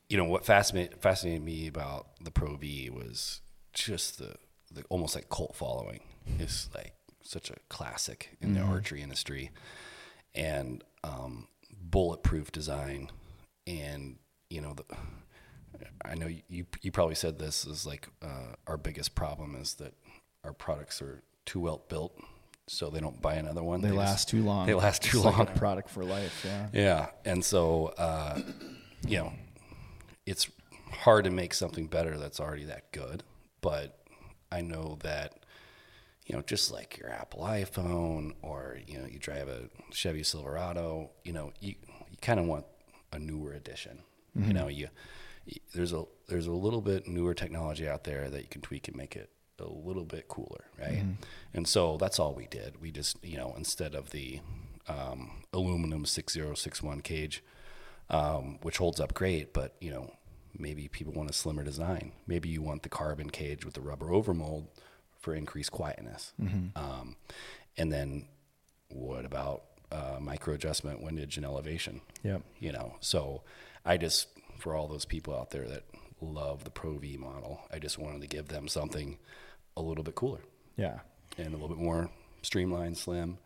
[0.08, 3.40] You know what fascinated fascinated me about the Pro V was
[3.72, 4.36] just the,
[4.72, 6.00] the almost like cult following.
[6.38, 9.50] It's like such a classic in the archery industry,
[10.34, 11.48] and um,
[11.80, 13.10] bulletproof design,
[13.66, 14.16] and
[14.50, 14.84] you know the.
[16.04, 19.94] I know you you probably said this is like uh, our biggest problem is that
[20.44, 22.16] our products are too well built,
[22.68, 23.80] so they don't buy another one.
[23.80, 24.66] They, just- last too long.
[24.66, 25.38] They last too It's long.
[25.38, 26.44] Like a product for life.
[26.44, 26.68] Yeah.
[26.72, 28.40] Yeah, and so uh,
[29.06, 29.32] you know,
[30.26, 30.48] it's
[30.90, 33.24] hard to make something better that's already that good.
[33.60, 33.98] But
[34.52, 35.42] I know that
[36.26, 41.10] you know, just like your Apple iPhone or you know, you drive a Chevy Silverado,
[41.24, 41.74] you know, you
[42.10, 42.64] you kind of want
[43.12, 43.98] a newer edition.
[44.36, 44.48] Mm-hmm.
[44.48, 44.88] You know, you,
[45.74, 48.96] there's a there's a little bit newer technology out there that you can tweak and
[48.96, 50.98] make it a little bit cooler, right?
[50.98, 51.22] Mm-hmm.
[51.54, 52.80] And so that's all we did.
[52.80, 54.40] We just you know instead of the
[54.88, 57.42] um, aluminum six zero six one cage,
[58.10, 60.12] um, which holds up great, but you know
[60.62, 62.12] maybe people want a slimmer design.
[62.26, 64.66] Maybe you want the carbon cage with the rubber overmold
[65.20, 66.32] for increased quietness.
[66.76, 67.16] Um,
[67.76, 68.26] and then
[68.88, 72.00] what about uh, micro adjustment, windage, and elevation?
[72.22, 72.42] Yep.
[72.60, 73.42] You know, so
[73.84, 75.84] I just, for all those people out there that
[76.20, 79.18] love the Pro V model, I just wanted to give them something
[79.76, 80.40] a little bit cooler
[80.76, 81.00] Yeah.
[81.38, 82.10] and a little bit more
[82.42, 83.38] streamlined, slim.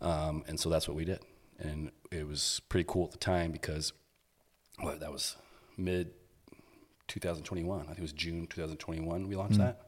[0.00, 1.20] Um, and so that's what we did.
[1.58, 3.92] And it was pretty cool at the time because
[4.80, 5.36] what that was
[5.76, 6.10] mid
[7.10, 7.80] 2021.
[7.80, 9.80] I think it was June 2021 we launched that.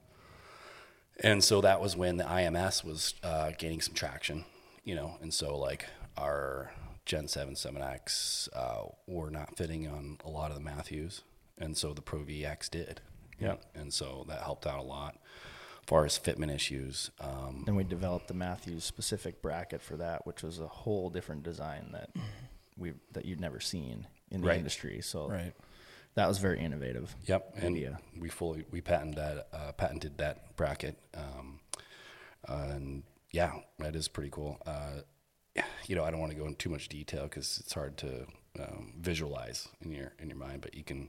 [1.20, 4.44] And so that was when the IMS was uh, gaining some traction,
[4.84, 5.16] you know.
[5.20, 6.72] And so like our
[7.06, 11.22] Gen 7 7X uh, were not fitting on a lot of the Mathews,
[11.58, 13.00] and so the Pro VX did.
[13.38, 13.56] Yeah.
[13.74, 15.18] And so that helped out a lot.
[15.82, 20.26] As far as fitment issues, um, Then we developed the Mathews specific bracket for that,
[20.26, 22.10] which was a whole different design that
[22.76, 24.58] we that you'd never seen in the Right.
[24.58, 25.00] industry.
[25.02, 25.52] So Right.
[26.14, 27.14] That was very innovative.
[27.24, 27.98] Yep, and idea.
[28.18, 31.60] we fully we patented that uh, patented that bracket, um,
[32.46, 34.58] and yeah, that is pretty cool.
[34.66, 35.00] Uh,
[35.86, 38.26] you know, I don't want to go into too much detail because it's hard to
[38.60, 41.08] um, visualize in your in your mind, but you can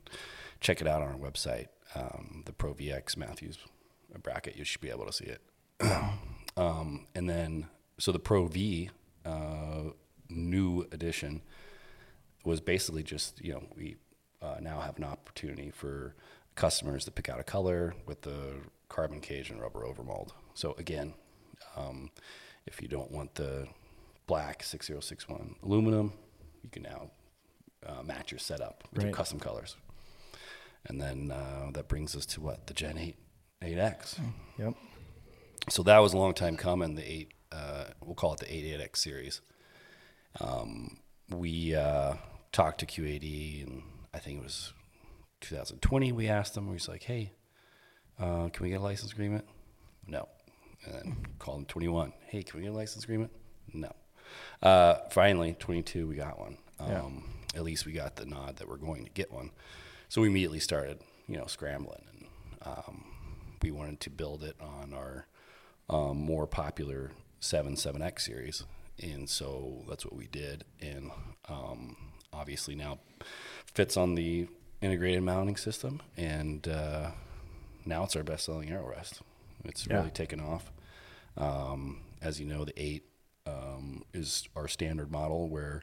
[0.62, 3.58] check it out on our website, um, the Pro VX Mathews
[4.22, 4.56] bracket.
[4.56, 5.42] You should be able to see it.
[6.58, 8.90] um, and then, so the Pro V
[9.26, 9.90] uh,
[10.30, 11.42] new edition
[12.46, 13.96] was basically just you know we
[14.44, 16.16] uh, now have an opportunity for
[16.56, 18.56] customers to pick out a color with the
[18.90, 20.30] carbon cage and rubber overmold.
[20.54, 21.14] So again,
[21.76, 22.12] um,
[22.66, 23.68] if you don't want the
[24.28, 26.14] black 6061 aluminum,
[26.62, 27.10] you can now
[27.86, 29.76] uh, match your setup with your custom colors.
[30.86, 33.16] And then uh, that brings us to what the Gen 8
[33.64, 34.20] 8X.
[34.60, 34.74] Yep.
[35.70, 36.96] So that was a long time coming.
[36.96, 39.42] The eight, uh, we'll call it the 88X series.
[40.42, 40.98] Um,
[41.30, 42.16] we uh,
[42.52, 43.84] talked to QAD, and
[44.14, 44.74] I think it was
[45.42, 46.12] 2020.
[46.12, 46.68] We asked them.
[46.68, 47.34] We was like, "Hey,
[48.20, 49.46] uh, can we get a license agreement?"
[50.08, 50.28] No.
[50.86, 52.14] And then called them 21.
[52.28, 53.32] Hey, can we get a license agreement?
[53.74, 53.94] No.
[54.62, 56.58] Uh, finally, 22, we got one.
[56.80, 56.90] Um,
[57.54, 57.60] Yeah.
[57.60, 59.52] At least we got the nod that we're going to get one.
[60.10, 62.28] So we immediately started, you know, scrambling, and
[62.64, 63.06] um,
[63.62, 65.28] we wanted to build it on our
[65.90, 68.64] um, more popular 7 7X series.
[69.02, 70.66] And so that's what we did.
[70.82, 71.12] And
[71.48, 71.96] um,
[72.32, 73.00] obviously now
[73.74, 74.48] fits on the
[74.82, 76.02] integrated mounting system.
[76.18, 77.12] And uh,
[77.86, 79.22] now it's our best selling arrow rest.
[79.66, 79.98] It's Yeah.
[79.98, 80.72] really taken off.
[81.38, 83.04] Um, as you know, the 8
[83.46, 85.82] um, is our standard model where,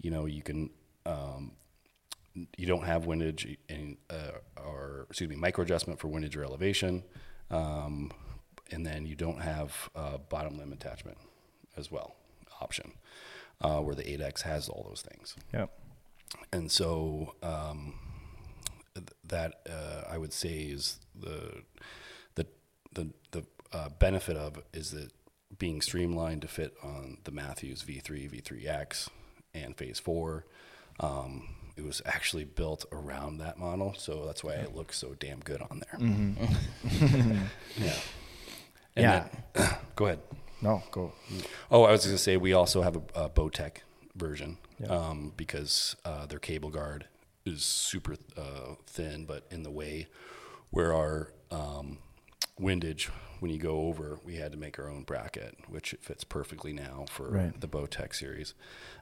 [0.00, 0.70] you know, you can.
[1.04, 1.52] Um,
[2.58, 4.32] you don't have windage and uh,
[4.62, 7.02] or excuse me micro adjustment for windage or elevation,
[7.50, 8.10] um,
[8.70, 11.16] and then you don't have uh, bottom limb attachment
[11.78, 12.14] as well
[12.60, 12.92] option,
[13.62, 15.34] uh, where the 8x has all those things.
[15.54, 15.70] Yep.
[16.52, 17.94] And so um,
[18.94, 21.62] th- that uh, I would say is the
[22.34, 22.46] the
[22.94, 25.10] the the uh, benefit of is that
[25.58, 29.08] being streamlined to fit on the Mathews V3, V3X,
[29.54, 30.44] and Phase Four.
[31.00, 35.40] Um, it was actually built around that model, so that's why it looks so damn
[35.40, 36.00] good on there.
[37.76, 37.94] yeah.
[38.96, 39.28] And Yeah.
[39.54, 40.20] then- go ahead.
[40.62, 41.12] No, go.
[41.70, 43.78] Oh, I was going to say we also have a, a Bowtech
[44.14, 44.88] version Yeah.
[44.88, 47.06] um, because uh, their cable guard
[47.44, 50.06] is super uh, thin, but in the way
[50.70, 51.98] where our um,
[52.58, 53.06] windage,
[53.40, 56.72] when you go over, we had to make our own bracket, which it fits perfectly
[56.72, 57.60] now for Right.
[57.60, 58.54] the Bowtech series,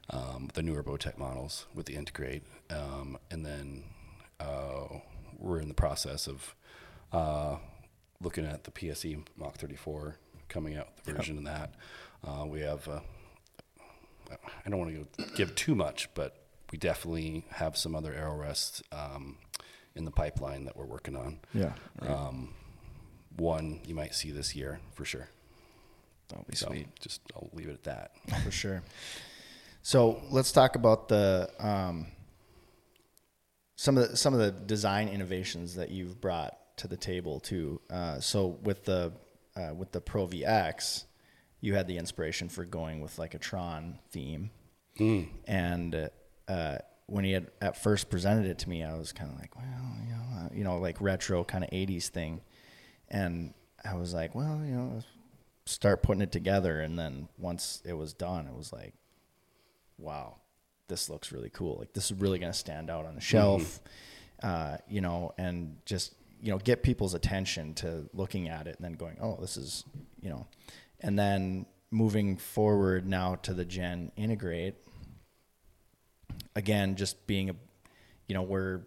[0.09, 3.83] um, the newer Bowtech models with the integrate, um, and then
[4.39, 4.99] uh,
[5.37, 6.55] we're in the process of
[7.11, 7.57] uh,
[8.21, 10.17] looking at the PSE Mach 34
[10.49, 11.73] coming out, the version of that.
[12.25, 12.99] Uh, we have, uh,
[14.65, 16.35] I don't want to give too much, but
[16.71, 19.37] we definitely have some other arrow rests um,
[19.95, 21.39] in the pipeline that we're working on.
[21.53, 21.73] Yeah.
[22.01, 22.53] Um,
[23.37, 25.29] one you might see this year for sure.
[26.29, 26.87] That'll be So sweet.
[26.99, 28.11] just I'll leave it at that.
[28.43, 28.81] for sure.
[29.83, 32.07] So let's talk about the um,
[33.75, 37.79] some of the some of the design innovations that you've brought to the table too.
[37.89, 39.11] Uh, so with the
[39.55, 41.03] uh, with the Pro VX,
[41.65, 44.51] you had the inspiration for going with like a Tron theme,
[45.47, 46.09] and
[46.47, 46.77] uh,
[47.07, 49.65] when he had at first presented it to me, I was kind of like, well,
[50.03, 52.41] you know, uh, you know, like retro kind of '80s thing,
[53.09, 55.01] and I was like, well, you know,
[55.65, 58.93] start putting it together, and then once it was done, it was like,
[59.97, 60.35] wow,
[60.87, 61.77] this looks really cool.
[61.79, 63.79] Like this is really going to stand out on the shelf,
[64.43, 68.85] uh, you know, and just you know get people's attention to looking at it and
[68.85, 69.83] then going, oh, this is
[70.25, 70.47] you know,
[71.01, 74.75] and then moving forward now to the Gen Integrate.
[76.55, 77.55] Again, just being a,
[78.27, 78.81] you know, we're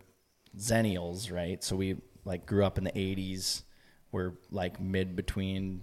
[0.56, 1.62] Xennials, right?
[1.62, 3.62] So we like grew up in the '80s.
[4.10, 5.82] We're like mid between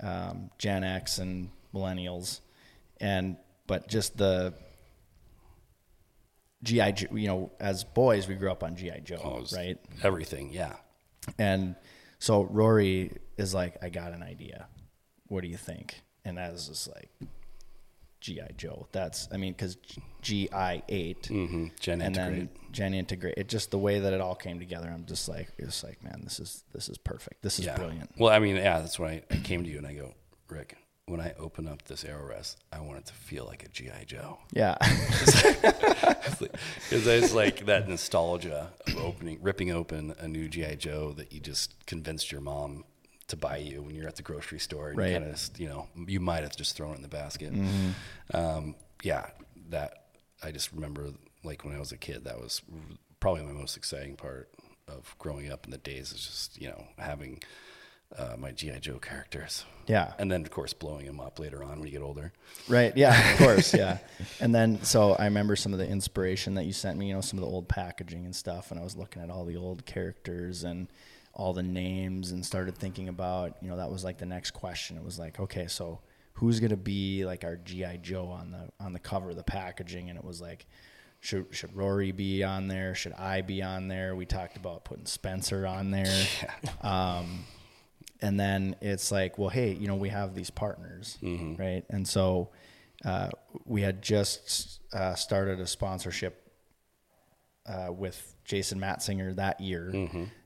[0.00, 2.40] um, Gen X and millennials,
[3.00, 3.36] and
[3.66, 4.54] but just the
[6.62, 9.78] GI, Joe- you know, as boys we grew up on GI Joe, Oh, right?
[10.04, 10.74] Everything, yeah.
[11.38, 11.74] And
[12.20, 14.68] so Rory is like, I got an idea.
[15.32, 16.02] What do you think?
[16.26, 17.08] And I was just like,
[18.20, 18.86] GI Joe.
[18.92, 19.78] That's I mean, because
[20.20, 22.72] GI 8 hmm Gen and then Integrate.
[22.72, 23.34] Gen Integrate.
[23.38, 24.90] It just the way that it all came together.
[24.92, 27.40] I'm just like, it's like, man, this is this is perfect.
[27.42, 27.76] This is yeah.
[27.76, 28.10] brilliant.
[28.18, 30.12] Well, I mean, yeah, that's why I, I came to you and I go,
[30.50, 30.76] Rick,
[31.06, 34.04] when I open up this arrow rest, I want it to feel like a GI
[34.04, 34.38] Joe.
[34.52, 34.76] Yeah,
[35.62, 41.40] Because it's like that nostalgia of opening, ripping open a new GI Joe that you
[41.40, 42.84] just convinced your mom
[43.32, 44.88] to buy you when you're at the grocery store.
[44.90, 45.08] And Right.
[45.08, 47.52] You kind of, just, you know, you might have just thrown it in the basket.
[47.52, 47.90] Mm-hmm.
[48.36, 49.26] Um, yeah,
[49.70, 50.04] that
[50.42, 51.10] I just remember,
[51.44, 52.62] like when I was a kid, that was
[53.20, 54.48] probably my most exciting part
[54.88, 56.12] of growing up in the days.
[56.12, 57.42] Is just you know having
[58.16, 59.64] uh, my GI Joe characters.
[59.86, 60.12] yeah.
[60.18, 62.32] And then, of course, blowing them up later on when you get older.
[62.68, 62.94] Right.
[62.96, 63.72] Yeah, of course.
[63.82, 63.98] Yeah.
[64.38, 67.22] And then, so I remember some of the inspiration that you sent me, you know,
[67.22, 68.70] some of the old packaging and stuff.
[68.70, 70.88] And I was looking at all the old characters and
[71.34, 74.96] all the names and started thinking about, you know, that was like the next question.
[74.96, 76.00] It was like, okay, so
[76.34, 79.42] who's going to be like our GI Joe on the, on the cover of the
[79.42, 80.10] packaging?
[80.10, 80.66] And it was like,
[81.20, 82.94] should, should Rory be on there?
[82.94, 84.14] Should I be on there?
[84.16, 86.26] We talked about putting Spencer on there.
[86.82, 87.44] Um,
[88.20, 91.18] and then it's like, well, hey, you know, we have these partners,
[91.58, 91.82] right?
[91.90, 92.50] And so
[93.04, 93.30] uh,
[93.64, 96.48] we had just uh, started a sponsorship
[97.66, 99.90] uh, with Jason Matzinger that year,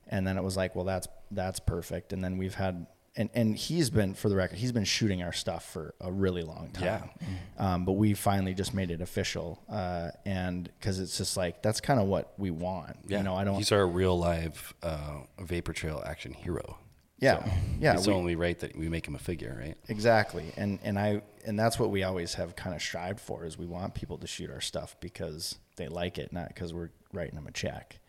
[0.09, 2.13] and then it was like, well, that's that's perfect.
[2.13, 5.33] And then we've had, and and he's been, for the record, he's been shooting our
[5.33, 7.09] stuff for a really long time.
[7.57, 7.73] Yeah.
[7.73, 11.81] Um, but we finally just made it official, uh, and because it's just like that's
[11.81, 12.95] kind of what we want.
[13.07, 13.55] Yeah, You know, I don't.
[13.55, 16.77] He's our real live uh, Vapor Trail action hero.
[17.19, 17.93] yeah, yeah.
[17.95, 19.75] it's we- only right that we make him a figure, right?
[19.89, 20.53] Exactly.
[20.55, 23.65] And and I and that's what we always have kind of strived for is we
[23.65, 27.47] want people to shoot our stuff because they like it, not because we're writing them
[27.47, 27.99] a check.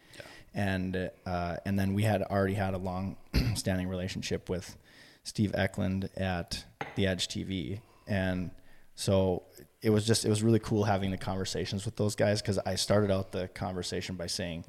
[0.59, 3.17] And uh, and then we had already had a long
[3.55, 4.77] standing relationship with
[5.23, 6.65] Steve Ecklund at
[6.97, 7.81] the Edge TV.
[8.09, 8.51] And
[8.97, 9.45] so
[9.83, 12.75] it was just it was really cool having the conversations with those guys because I
[12.75, 14.65] started out the conversation by saying,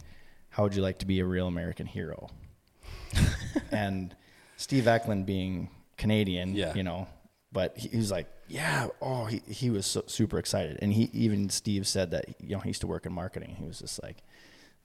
[0.50, 2.30] How would you like to be a real American hero?
[3.72, 4.16] and
[4.58, 6.76] Steve Ecklund being Canadian, Yeah.
[6.76, 7.08] you know,
[7.52, 10.80] but he, he was like, yeah, oh, he, he was so, super excited.
[10.82, 13.56] And he, even Steve said that, you know, he used to work in marketing.
[13.60, 14.18] He was just like,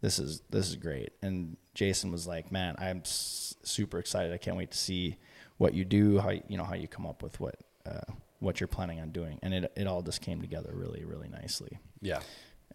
[0.04, 1.12] this is, this is great.
[1.22, 4.34] And Jason was like, man, I'm s- super excited.
[4.34, 5.16] I can't wait to see
[5.56, 7.56] what you do, how, you know, how you come up with what,
[7.86, 9.38] uh, what you're planning on doing.
[9.42, 11.78] And it, it all just came together really, really nicely.
[12.02, 12.20] Yeah.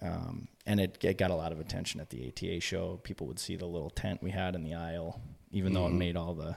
[0.01, 2.99] Um, and it, it got a lot of attention at the ATA show.
[3.03, 6.15] People would see the little tent we had in the aisle, even though it made
[6.17, 6.55] all the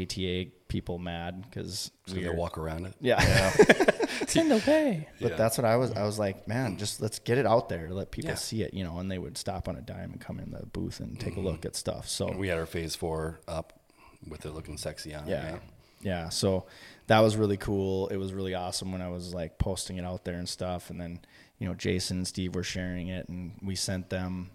[0.00, 2.94] ATA people mad because So they walk around it.
[3.00, 3.50] yeah.
[4.26, 5.08] It's in the way.
[5.20, 5.36] but Yeah.
[5.36, 5.92] that's what I was.
[5.92, 8.36] I was like, man, just let's get it out there let people Yeah.
[8.36, 8.98] see it, you know.
[8.98, 11.40] And they would stop on a dime and come in the booth and take a
[11.40, 12.08] look at stuff.
[12.08, 13.80] So We had our phase four up
[14.28, 15.52] with it looking sexy on yeah, it.
[15.52, 15.62] Right?
[16.02, 16.28] yeah.
[16.28, 16.66] So
[17.06, 18.08] that was really cool.
[18.08, 20.90] It was really awesome when I was like posting it out there and stuff.
[20.90, 21.20] And then
[21.58, 24.50] you know, Jason and Steve were sharing it, and we sent them,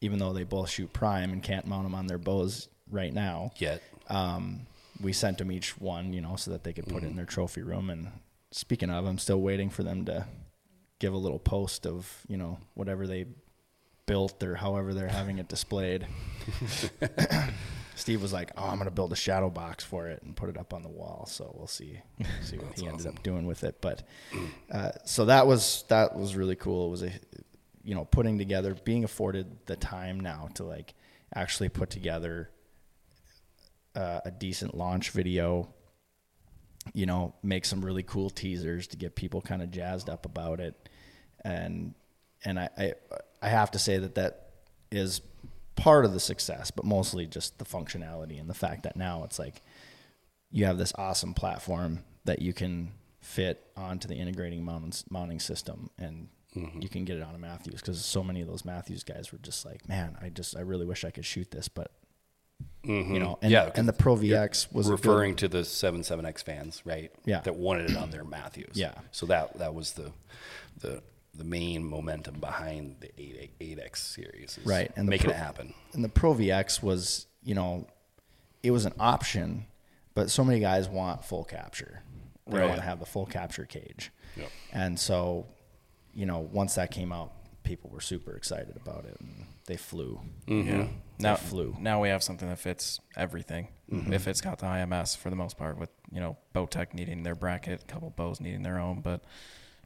[0.00, 3.52] even though they both shoot prime and can't mount them on their bows right now.
[3.58, 3.82] Yet.
[4.08, 4.60] um,
[5.02, 7.06] we sent them each one, you know, so that they could put Mm-hmm.
[7.06, 7.90] it in their trophy room.
[7.90, 8.08] And
[8.50, 10.26] speaking of, I'm still waiting for them to
[10.98, 13.26] give a little post of, you know, whatever they
[14.06, 16.06] built or however they're having it displayed.
[17.94, 20.56] Steve was like, "Oh, I'm gonna build a shadow box for it and put it
[20.56, 22.00] up on the wall." So we'll see,
[22.42, 23.80] see what he ended up doing with it.
[23.80, 24.02] But
[24.72, 26.88] uh, so that was that was really cool.
[26.88, 27.12] It was a,
[27.84, 30.94] you know, putting together, being afforded the time now to like
[31.34, 32.50] actually put together
[33.94, 35.68] uh, a decent launch video.
[36.94, 40.60] You know, make some really cool teasers to get people kind of jazzed up about
[40.60, 40.88] it,
[41.44, 41.94] and
[42.44, 42.92] and I, I
[43.42, 44.50] I have to say that that
[44.90, 45.20] is
[45.76, 49.38] part of the success, but mostly just the functionality and the fact that now it's
[49.38, 49.62] like
[50.50, 55.90] you have this awesome platform that you can fit onto the integrating mounting, mounting system
[55.98, 56.80] and mm-hmm.
[56.80, 59.38] you can get it on a Mathews because so many of those Mathews guys were
[59.38, 61.92] just like, man, I just I really wish I could shoot this, but
[62.84, 63.12] Mm-hmm.
[63.14, 66.42] you know, and, yeah, and the Pro VX was a good- referring to the 77X
[66.42, 67.12] fans, right?
[67.26, 67.40] Yeah.
[67.40, 68.72] That wanted it on their Mathews.
[68.74, 68.94] Yeah.
[69.12, 70.12] So that that was the
[70.78, 71.02] the
[71.34, 74.58] the main momentum behind the 8, 8X series.
[74.58, 75.74] Is Right, and making Pro- it happen.
[75.92, 77.86] and the Pro VX was, you know,
[78.62, 79.66] it was an option,
[80.14, 82.02] but so many guys want full capture.
[82.46, 82.66] They Right.
[82.66, 84.10] want to have the full capture cage.
[84.36, 84.48] Yep.
[84.72, 85.46] And so,
[86.14, 87.32] you know, once that came out,
[87.62, 90.20] people were super excited about it and they flew.
[90.48, 90.88] Yeah.
[91.20, 91.76] Now, flew.
[91.78, 93.68] now we have something that fits everything.
[93.92, 94.12] Mm-hmm.
[94.12, 97.34] If it's got the IMS for the most part, with you know Bowtech needing their
[97.36, 99.22] bracket, a couple bows needing their own, but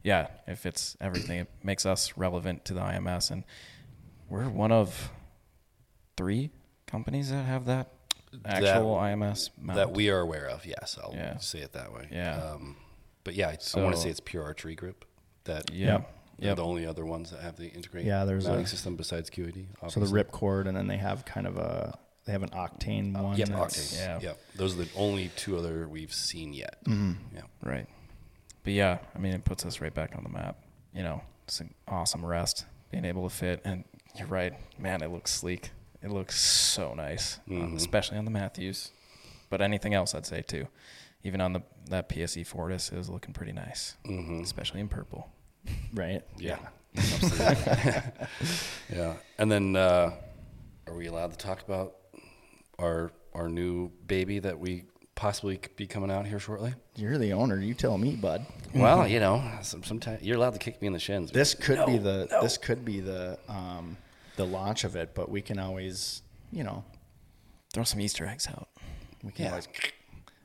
[0.03, 3.45] yeah, if it's everything, it makes us relevant to the IMS, and
[4.29, 5.11] we're one of
[6.17, 6.51] three
[6.87, 7.91] companies that have that
[8.45, 9.77] actual IMS mount.
[9.77, 10.99] That we are aware of, yes.
[11.03, 11.37] I'll Yeah.
[11.39, 12.09] say it that way.
[12.11, 12.37] Yeah.
[12.37, 12.77] Um,
[13.23, 15.05] but yeah, I, I want to say it's Pure Archery Group.
[15.45, 16.17] That yeah, Yep.
[16.39, 16.57] They're Yep.
[16.57, 19.67] the only other ones that have the integrated Yeah, there's mounting a- system besides QAD.
[19.89, 23.37] So the ripcord, and then they have kind of a, they have an octane one.
[23.37, 23.97] Yep, Octane.
[23.97, 24.19] yeah.
[24.21, 24.41] Yep.
[24.57, 26.83] Those are the only two other we've seen yet.
[26.85, 27.37] Mm-hmm.
[27.37, 27.43] Yeah.
[27.63, 27.87] Right.
[28.65, 30.57] But yeah, I mean, it puts us right back on the map.
[30.95, 33.61] You know, it's an awesome rest, being able to fit.
[33.65, 33.85] And
[34.17, 35.71] you're right, man, it looks sleek.
[36.03, 37.77] It looks so nice, uh, Mhm.
[37.77, 38.91] especially on the Mathews.
[39.51, 40.69] But anything else, I'd say too.
[41.23, 44.43] Even on the that PSE Fortis, it was looking pretty nice, Mhm.
[44.43, 45.31] especially in purple.
[45.93, 46.23] Right.
[46.39, 46.59] Yeah.
[46.97, 48.03] Absolutely.
[48.95, 49.15] yeah.
[49.39, 50.13] And then, uh,
[50.87, 51.95] are we allowed to talk about
[52.79, 54.85] our our new baby that we
[55.17, 56.75] possibly could be coming out here shortly?
[56.97, 57.59] You're the owner.
[57.59, 58.47] You tell me, bud.
[58.75, 61.31] Well, you know, some, sometimes you're allowed to kick me in the shins.
[61.31, 62.43] This could be the no.
[62.43, 63.97] this could be the um,
[64.37, 66.23] the launch of it, but we can always,
[66.53, 66.85] you know,
[67.73, 68.69] Throw some Easter eggs out.
[69.25, 69.51] we can Yeah.
[69.51, 69.69] always.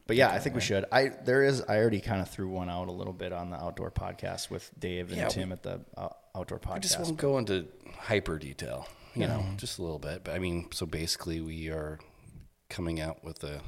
[0.09, 0.85] But yeah, I think we should.
[0.91, 1.61] I there is.
[1.69, 4.71] I already kind of threw one out a little bit on the outdoor podcast with
[4.79, 6.75] Dave and Yeah, Tim at the uh, outdoor podcast.
[6.75, 10.23] I just won't go into hyper detail, you know, just a little bit.
[10.23, 11.99] But I mean, so basically, we are
[12.71, 13.61] coming out with a,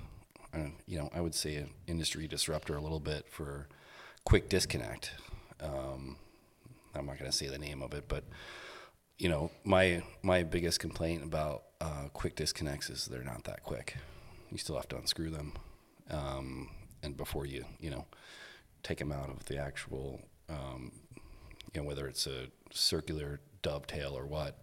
[0.52, 3.68] uh, you know, I would say an industry disruptor a little bit for
[4.26, 5.12] quick disconnect.
[5.62, 6.18] Um,
[6.96, 8.24] I'm not going to say the name of it, but
[9.20, 13.98] you know, my my biggest complaint about uh, quick disconnects is they're not that quick.
[14.52, 15.54] You still have to unscrew them,
[16.12, 16.70] um,
[17.04, 18.06] and before you, you know,
[18.84, 20.92] take them out of the actual, um,
[21.74, 24.60] you know, whether it's a circular dovetail or what,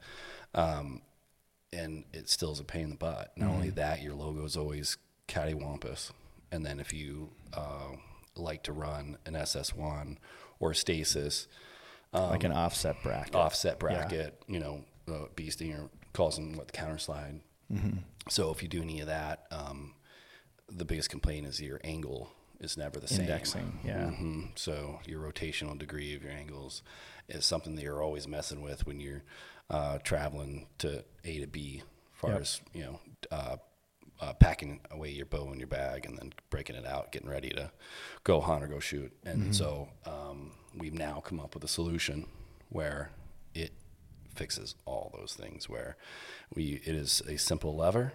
[0.54, 1.02] um,
[1.72, 3.32] and it still is a pain in the butt.
[3.36, 4.96] Not only that, your logo is always
[5.26, 6.12] cattywampus,
[6.50, 7.96] and then if you uh,
[8.36, 10.16] like to run an SS1
[10.60, 11.46] or stasis,
[12.12, 13.34] like an offset bracket.
[13.34, 17.40] offset bracket, you know, uh, Bee Stinger calls them what the counter slide.
[18.30, 19.94] So if you do any of that, um,
[20.68, 22.30] the biggest complaint is your angle
[22.60, 23.20] is never the same.
[23.22, 24.10] Indexing, yeah.
[24.10, 26.82] hmm So your rotational degree of your angles
[27.28, 29.22] is something that you're always messing with when you're
[29.70, 31.82] uh, traveling to A to B,
[32.14, 32.40] as far Yep.
[32.40, 33.00] as you know,
[33.30, 33.56] uh,
[34.20, 37.50] uh, packing away your bow in your bag and then breaking it out, getting ready
[37.50, 37.70] to
[38.24, 39.12] go hunt or go shoot.
[39.24, 42.26] And so um, we've now come up with a solution
[42.70, 43.10] where
[43.54, 43.72] it
[44.34, 45.68] fixes all those things.
[45.68, 45.96] Where
[46.54, 48.12] we it is a simple lever,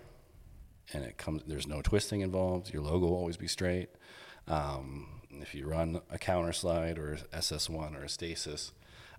[0.91, 1.43] and it comes.
[1.47, 2.73] There's no twisting involved.
[2.73, 3.89] Your logo will always be straight.
[4.47, 8.72] Um, if you run a counter slide or SS1 or a stasis,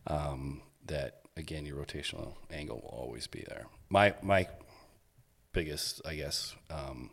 [0.07, 3.67] um, that again your rotational angle will always be there.
[3.89, 4.47] My my
[5.53, 7.11] biggest, I guess, um,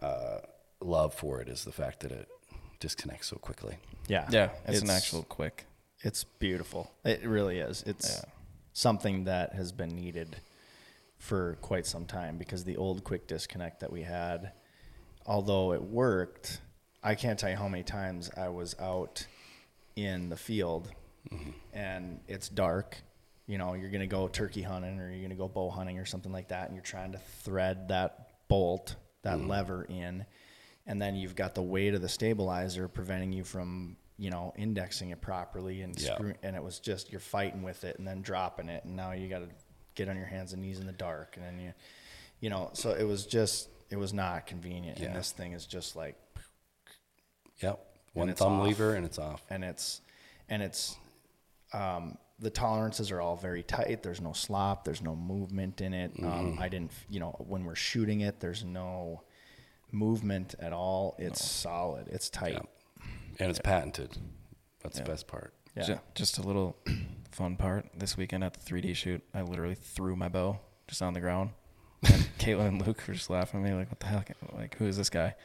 [0.00, 0.38] uh,
[0.80, 2.28] love for it is the fact that it
[2.80, 3.76] disconnects so quickly.
[4.08, 5.64] Yeah, Yeah, it's, an actual quick.
[6.00, 6.90] It's beautiful.
[7.04, 7.84] It really is.
[7.86, 8.24] It's Yeah.
[8.72, 10.36] something that has been needed
[11.22, 14.50] for quite some time because the old quick disconnect that we had,
[15.24, 16.60] although it worked,
[17.00, 19.24] I can't tell you how many times I was out
[19.94, 20.90] in the field
[21.32, 21.50] mm-hmm.
[21.72, 22.96] and it's dark.
[23.46, 26.32] You know, you're gonna go turkey hunting or you're gonna go bow hunting or something
[26.32, 29.48] like that, and you're trying to thread that bolt, that mm-hmm.
[29.48, 30.26] lever in,
[30.88, 35.10] and then you've got the weight of the stabilizer preventing you from, you know, indexing
[35.10, 36.14] it properly and Yeah.
[36.16, 39.12] screw, and it was just you're fighting with it and then dropping it, and now
[39.12, 39.48] you got to
[39.94, 41.72] get on your hands and knees in the dark, and then you,
[42.40, 45.06] you know, so it was just it was not convenient, Yeah.
[45.08, 46.16] and this thing is just like
[47.62, 47.84] Yep.
[48.14, 48.66] One it's thumb off.
[48.66, 49.42] lever and it's off.
[49.50, 50.00] and it's
[50.48, 50.96] and it's
[51.72, 54.02] um, the tolerances are all very tight.
[54.02, 54.84] There's no slop.
[54.84, 56.12] There's no movement in it.
[56.22, 59.22] Um, I didn't, you know, when we're shooting it, there's no
[59.92, 61.14] movement at all.
[61.18, 62.08] It's solid.
[62.08, 62.54] It's tight.
[62.54, 63.04] Yeah.
[63.38, 64.18] And it's patented.
[64.82, 65.54] That's the best part.
[65.76, 65.84] Yeah.
[65.84, 66.76] Ju- Just a little
[67.32, 67.86] fun part.
[67.96, 71.50] This weekend at the 3D shoot, I literally threw my bow just on the ground.
[72.04, 74.34] And Caitlin and Luke were just laughing at me, like, what the heck?
[74.52, 75.36] Like, who is this guy?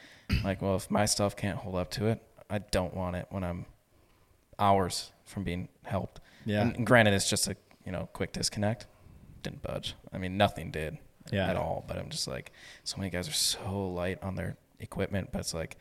[0.44, 2.20] Like, well, if my stuff can't hold up to it,
[2.50, 3.66] I don't want it when I'm
[4.60, 6.20] hours from being helped.
[6.46, 6.62] Yeah.
[6.62, 7.56] And, and granted, it's just a,
[7.86, 8.88] you know, quick disconnect.
[9.44, 9.94] Didn't budge.
[10.12, 10.98] I mean, nothing did
[11.32, 11.48] Yeah.
[11.48, 11.86] at all.
[11.88, 12.52] But I'm just like,
[12.84, 15.78] so many guys are so light on their equipment, but it's like,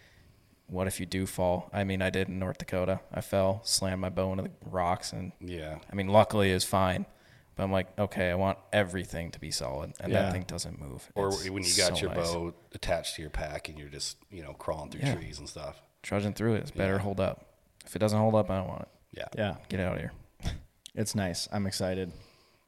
[0.68, 1.68] what if you do fall?
[1.72, 3.00] I mean, I did in North Dakota.
[3.12, 5.78] I fell, slammed my bow into the rocks, and Yeah.
[5.90, 7.06] I mean, luckily it was fine.
[7.54, 10.22] But I'm like, okay, I want everything to be solid, and Yeah.
[10.22, 11.10] that thing doesn't move.
[11.14, 12.30] Or It's when you got so your nice.
[12.30, 15.14] bow attached to your pack and you're just, you know, crawling through Yeah.
[15.14, 15.80] trees and stuff.
[16.02, 16.98] trudging through it, it's better Yeah.
[17.00, 17.46] hold up.
[17.84, 18.88] If it doesn't hold up, I don't want it.
[19.10, 19.24] Yeah.
[19.36, 20.12] Yeah, Get out of here.
[20.94, 21.48] it's nice.
[21.50, 22.12] I'm excited.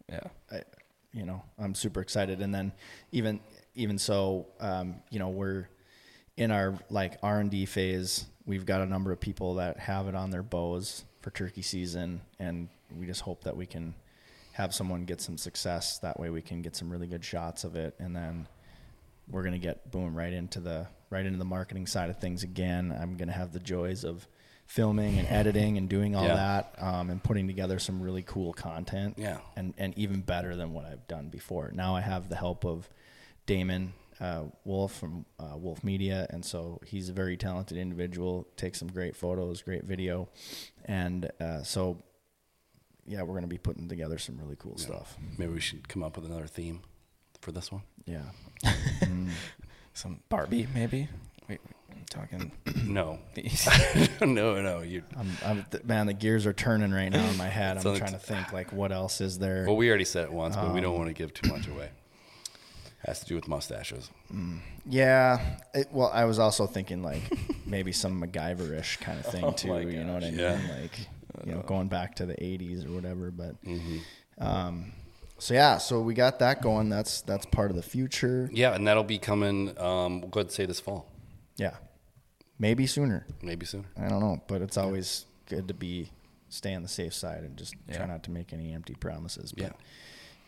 [0.09, 0.21] Yeah.
[0.51, 0.63] I,
[1.13, 2.41] you know, I'm super excited.
[2.41, 2.73] And then
[3.13, 3.39] even
[3.75, 5.69] even so, um, you know, we're
[6.39, 8.27] in our like R and D phase.
[8.47, 12.23] We've got a number of people that have it on their bows for turkey season,
[12.39, 13.95] and we just hope that we can
[14.53, 15.99] have someone get some success.
[15.99, 18.47] That way, we can get some really good shots of it, and then
[19.31, 22.97] we're gonna get boom right into the right into the marketing side of things again.
[22.99, 24.27] I'm gonna have the joys of
[24.67, 26.35] filming and editing and doing all Yeah.
[26.35, 29.39] that um, and putting together some really cool content Yeah.
[29.57, 31.71] and and even better than what I've done before.
[31.75, 32.89] Now I have the help of
[33.47, 38.47] Damon uh, Wolf from uh, Wolf Media, and so he's a very talented individual.
[38.57, 40.29] Takes some great photos, great video,
[40.85, 42.03] and uh, so
[43.07, 45.17] yeah, we're gonna be putting together some really cool stuff.
[45.39, 46.81] Maybe we should come up with another theme
[47.41, 47.83] for this one.
[48.07, 48.23] Yeah,
[49.95, 51.09] Some Barbie, maybe.
[51.49, 52.53] Wait, I'm talking.
[52.85, 53.19] No.
[53.35, 53.69] these.
[54.21, 54.81] no, no.
[54.83, 55.03] You.
[55.17, 57.77] I'm, I'm th- man, the gears are turning right now in my head.
[57.77, 59.65] I'm trying to think like what else is there.
[59.67, 61.67] Well, we already said it once, but we Um, don't want to give too much
[61.69, 61.91] away.
[63.07, 64.11] Has to do with mustaches.
[64.85, 65.41] Yeah.
[65.75, 67.23] It, well, I was also thinking like
[67.67, 69.79] maybe some MacGyver-ish kind of thing Oh too.
[69.89, 70.39] you know what I mean?
[70.41, 70.61] yeah.
[70.83, 71.09] Like
[71.47, 73.31] you know, going back to the '80s or whatever.
[73.31, 73.99] But Mm-hmm.
[74.39, 74.93] um,
[75.39, 76.89] so yeah, so we got that going.
[76.89, 78.51] That's that's part of the future.
[78.53, 79.79] Yeah, and that'll be coming.
[79.79, 81.07] Um, we'll go ahead and say this fall,
[81.57, 81.77] Yeah.
[82.59, 83.25] Maybe sooner.
[83.41, 83.87] maybe sooner.
[83.97, 86.11] I don't know, but it's always good to be
[86.49, 89.53] stay on the safe side and just try not to make any empty promises.
[89.53, 89.73] But Yeah.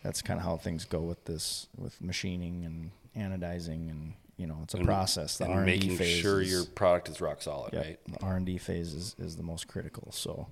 [0.03, 4.59] That's kind of how things go with this, with machining and anodizing, and you know,
[4.63, 5.37] it's a And- process.
[5.39, 7.85] The and R and D making phase sure is, your product is rock solid, Yep,
[7.85, 7.99] right?
[8.19, 10.11] The R and D phase is, is the most critical.
[10.13, 10.49] So,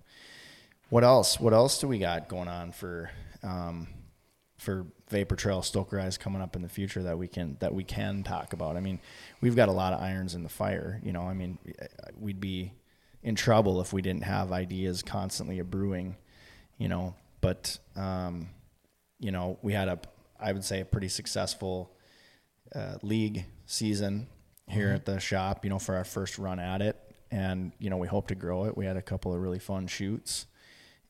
[0.91, 1.41] what else?
[1.41, 3.11] What else do we got going on for
[3.43, 3.89] um,
[4.59, 8.23] for Vapor Trail Stokerized coming up in the future that we can that we can
[8.25, 8.77] talk about?
[8.77, 9.01] I mean,
[9.41, 11.01] we've got a lot of irons in the fire.
[11.03, 11.59] You know, I mean,
[12.19, 12.73] we'd be
[13.23, 16.17] in trouble if we didn't have ideas constantly a brewing.
[16.77, 18.51] You know, but um,
[19.19, 19.99] you know, we had a
[20.41, 21.93] I would say a pretty successful
[22.75, 24.29] uh, league season
[24.69, 26.97] here at the shop, you know, for our first run at it.
[27.31, 28.77] And, you know, we hope to grow it.
[28.77, 30.47] We had a couple of really fun shoots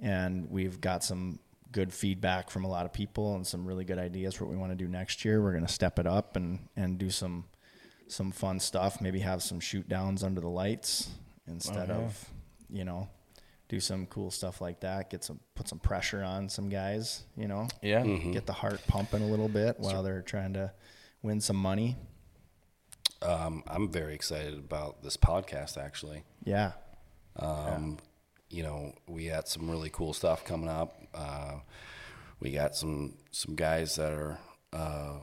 [0.01, 1.41] and we've got some
[1.71, 4.57] good feedback from a lot of people and some really good ideas for what we
[4.57, 5.43] want to do next year.
[5.43, 7.45] We're going to step it up and, and do some,
[8.07, 11.11] some fun stuff, maybe have some shoot downs under the lights
[11.47, 11.97] instead yeah.
[11.97, 12.31] of,
[12.71, 13.09] you know,
[13.69, 17.47] do some cool stuff like that, get some, put some pressure on some guys, you
[17.49, 18.03] know, Yeah.
[18.03, 18.33] Mm-hmm.
[18.33, 20.73] get the heart pumping a little bit while they're trying to
[21.23, 21.97] win some money.
[23.21, 25.77] Um, I'm very excited about this podcast.
[25.77, 26.73] Actually, Yeah.
[27.37, 27.99] um,
[28.49, 31.01] you know, we had some really cool stuff coming up.
[31.13, 31.55] Uh,
[32.41, 34.39] we got some some guys that are
[34.73, 35.15] uh,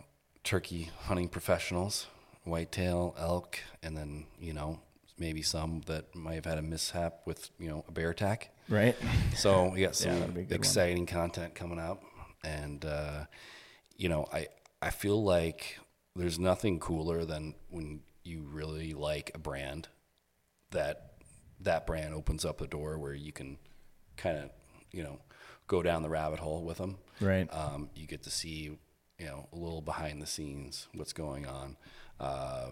[0.43, 2.07] turkey hunting professionals,
[2.43, 4.81] whitetail, elk, and then you know
[5.17, 8.51] maybe some that might have had a mishap with you know a bear attack.
[8.69, 8.95] Right.
[9.35, 10.47] So we got some a good one.
[10.51, 12.03] exciting content coming up,
[12.43, 13.25] and uh,
[13.97, 14.47] you know, I
[14.81, 15.79] I feel like
[16.15, 19.87] there's nothing cooler than when you really like a brand
[20.71, 21.13] that
[21.59, 23.57] that brand opens up the door where you can
[24.17, 24.49] kind of
[24.91, 25.19] you know
[25.67, 26.97] go down the rabbit hole with them.
[27.21, 27.47] Right.
[27.53, 28.77] Um, you get to see
[29.19, 31.77] you know a little behind the scenes what's going on,
[32.19, 32.67] uh,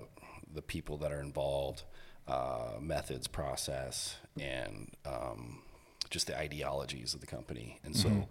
[0.53, 1.83] the people that are involved,
[2.27, 5.61] uh, methods, process, and um,
[6.09, 7.79] just the ideologies of the company.
[7.83, 8.27] And so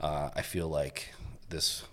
[0.00, 1.12] uh, I feel like
[1.48, 1.84] this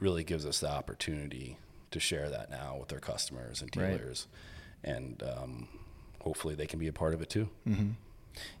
[0.00, 1.58] really gives us the opportunity
[1.90, 3.96] to share that now with our customers and Right.
[3.98, 4.26] dealers,
[4.84, 5.68] and um,
[6.20, 7.48] hopefully they can be a part of it too.
[7.66, 7.90] Mm-hmm.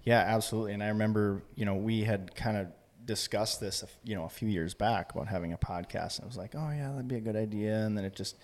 [0.04, 0.72] Yeah, absolutely.
[0.72, 2.66] And I remember, you know, we had kind of
[3.04, 6.36] discussed this, you know, a few years back about having a podcast, and it was
[6.36, 7.76] like, oh yeah, that'd be a good idea.
[7.86, 8.36] And then it just,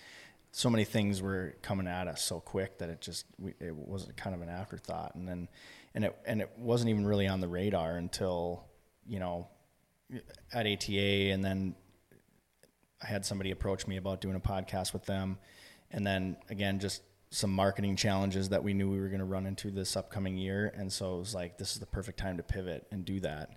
[0.57, 4.07] so many things were coming at us so quick that it just, we, it was
[4.17, 5.17] kind of an afterthought.
[5.17, 5.49] And then,
[5.97, 8.65] and it and it wasn't even really on the radar until,
[9.05, 9.49] you know,
[10.53, 11.75] at ATA, and then
[13.03, 15.39] I had somebody approach me about doing a podcast with them.
[15.91, 19.47] And then again, just some marketing challenges that we knew we were going to run
[19.47, 20.73] into this upcoming year.
[20.77, 23.51] And so it was like, this is the perfect time to pivot and do that.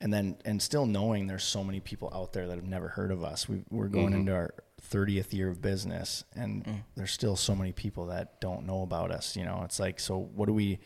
[0.00, 3.10] And then, and still knowing there's so many people out there that have never heard
[3.10, 3.46] of us.
[3.46, 4.20] We, we're going mm-hmm.
[4.20, 8.82] into our 30th year of business and there's still so many people that don't know
[8.82, 9.36] about us.
[9.36, 10.78] You know, it's like, so what do we,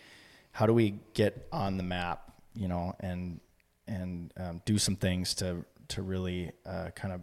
[0.52, 3.40] how do we get on the map, you know, and,
[3.86, 7.20] and um, do some things to, to really uh, kind of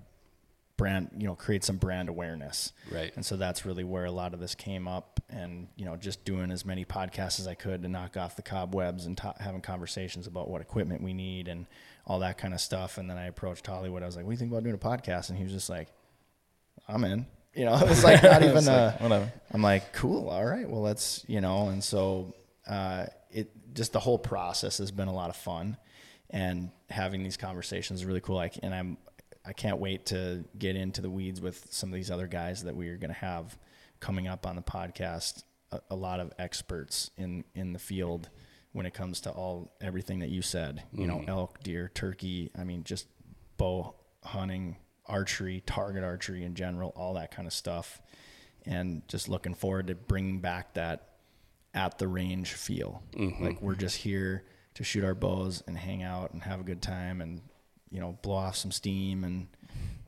[0.77, 2.71] brand, you know, create some brand awareness.
[2.89, 3.11] Right.
[3.15, 5.19] And so that's really where a lot of this came up.
[5.29, 8.41] and you know just doing as many podcasts as I could to knock off the
[8.41, 11.67] cobwebs and ta having conversations about what equipment we need and
[12.07, 12.97] all that kind of stuff.
[12.97, 14.01] And then I approached Hollywood.
[14.01, 15.69] I was like, "What do you think about doing a podcast?" And he was just
[15.69, 15.89] like,
[16.89, 19.31] "I'm in." You know, it was like not even It's like, whatever.
[19.51, 22.33] I'm like, cool, all right, well, let's, you know, and so
[22.67, 25.77] uh, it just the whole process has been a lot of fun,
[26.29, 28.35] and having these conversations is really cool.
[28.35, 28.97] Like, and I'm,
[29.45, 32.75] I can't wait to get into the weeds with some of these other guys that
[32.75, 33.57] we are going to have
[33.99, 35.43] coming up on the podcast.
[35.71, 38.29] A, a lot of experts in in the field
[38.71, 40.83] when it comes to all everything that you said.
[40.93, 42.51] You know, elk, deer, turkey.
[42.57, 43.07] I mean, just
[43.57, 44.77] bow hunting,
[45.09, 48.01] archery, target archery in general, all that kind of stuff.
[48.65, 51.05] And just looking forward to bringing back that
[51.73, 53.03] at the range feel.
[53.43, 54.43] Like we're just here
[54.75, 57.41] to shoot our bows and hang out and have a good time and,
[57.89, 59.47] you know, blow off some steam and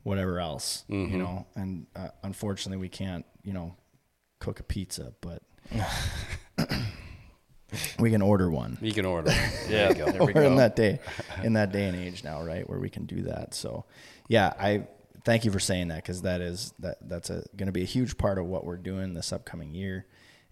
[0.04, 1.46] whatever else, you know.
[1.54, 3.76] And uh, unfortunately, we can't, you know,
[4.38, 5.42] cook a pizza, but
[7.98, 8.78] we can order one.
[8.80, 9.30] You can order.
[9.68, 10.24] Yeah, There go.
[10.26, 11.00] we we're in that day
[11.42, 13.54] in that day and age now right where we can do that.
[13.54, 13.84] So
[14.28, 14.86] yeah i
[15.24, 18.18] thank you for saying that because that is that that's going to be a huge
[18.18, 20.06] part of what we're doing this upcoming year.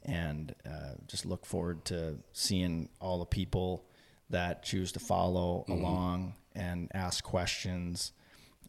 [0.04, 3.84] And uh, just look forward to seeing all the people
[4.30, 8.12] that choose to follow along and ask questions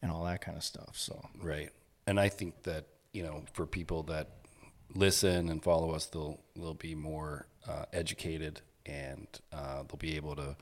[0.01, 1.23] and all that kind of stuff so.
[1.41, 1.69] Right.
[2.07, 4.29] And I think that, you know, for people that
[4.95, 10.35] listen and follow us, they'll they'll be more uh, educated and uh, they'll be able
[10.35, 10.55] to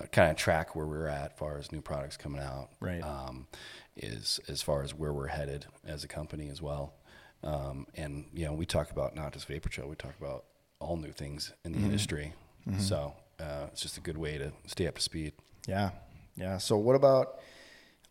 [0.00, 2.68] uh, kind of track where we're at as far as new products coming out.
[2.80, 3.02] Right.
[3.02, 3.46] Um,
[3.96, 6.94] is as far as where we're headed as a company as well.
[7.44, 10.44] Um, and you know, we talk about not just Vapor Trail, we talk about
[10.78, 12.32] all new things in the industry.
[12.78, 15.32] So uh, it's just a good way to stay up to speed.
[15.66, 15.90] Yeah,
[16.36, 16.58] yeah.
[16.58, 17.40] So what about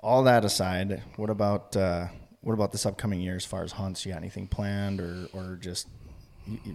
[0.02, 1.02] all that aside?
[1.16, 2.08] What about uh,
[2.42, 4.06] what about this upcoming year as far as hunts?
[4.06, 5.88] You got anything planned, or or just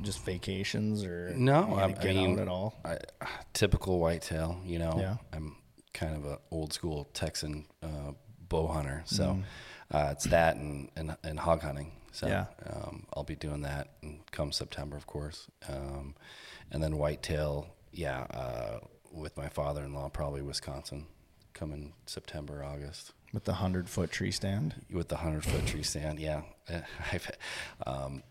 [0.02, 2.78] just vacations, or No, I, get I mean, out at all?
[2.84, 2.98] I,
[3.52, 4.60] typical whitetail.
[4.64, 5.16] You know, Yeah.
[5.32, 5.56] I'm
[5.92, 8.12] kind of a old school Texan uh,
[8.48, 9.96] bow hunter, so Mm-hmm.
[9.96, 11.92] uh, it's that and, and and hog hunting.
[12.12, 12.46] So Yeah.
[12.64, 13.88] um, I'll be doing that
[14.30, 16.14] come September, of course, um,
[16.70, 17.68] and then whitetail.
[17.92, 18.78] Yeah, uh,
[19.10, 21.06] with my father-in-law, probably Wisconsin,
[21.54, 24.74] coming September, August With the hundred foot tree stand.
[24.90, 26.18] with the hundred foot tree stand.
[26.18, 26.42] Yeah,
[27.86, 28.22] um,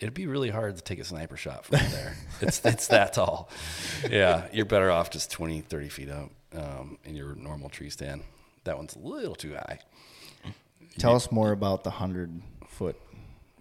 [0.00, 2.16] it'd be really hard to take a sniper shot from there.
[2.40, 3.48] it's it's that tall.
[4.10, 8.22] Yeah, you're better off just 20, 30 feet up um, in your normal tree stand.
[8.64, 9.80] That one's a little too high.
[10.98, 13.00] Tell us more about the hundred foot.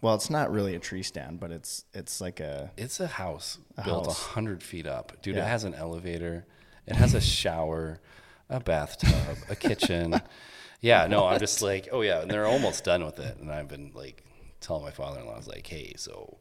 [0.02, 3.60] Well, it's not really a tree stand, but it's it's like a It's a house
[3.78, 5.36] A built a hundred feet up, dude.
[5.36, 5.46] Yeah.
[5.46, 6.46] It has an elevator.
[6.88, 8.02] It has a shower,
[8.52, 10.22] a bathtub, a kitchen.
[10.84, 13.38] Yeah, no, I'm just like, oh yeah, and they're almost done with it.
[13.38, 14.24] And I've been like
[14.62, 16.40] telling my father-in-law, I was like, hey, so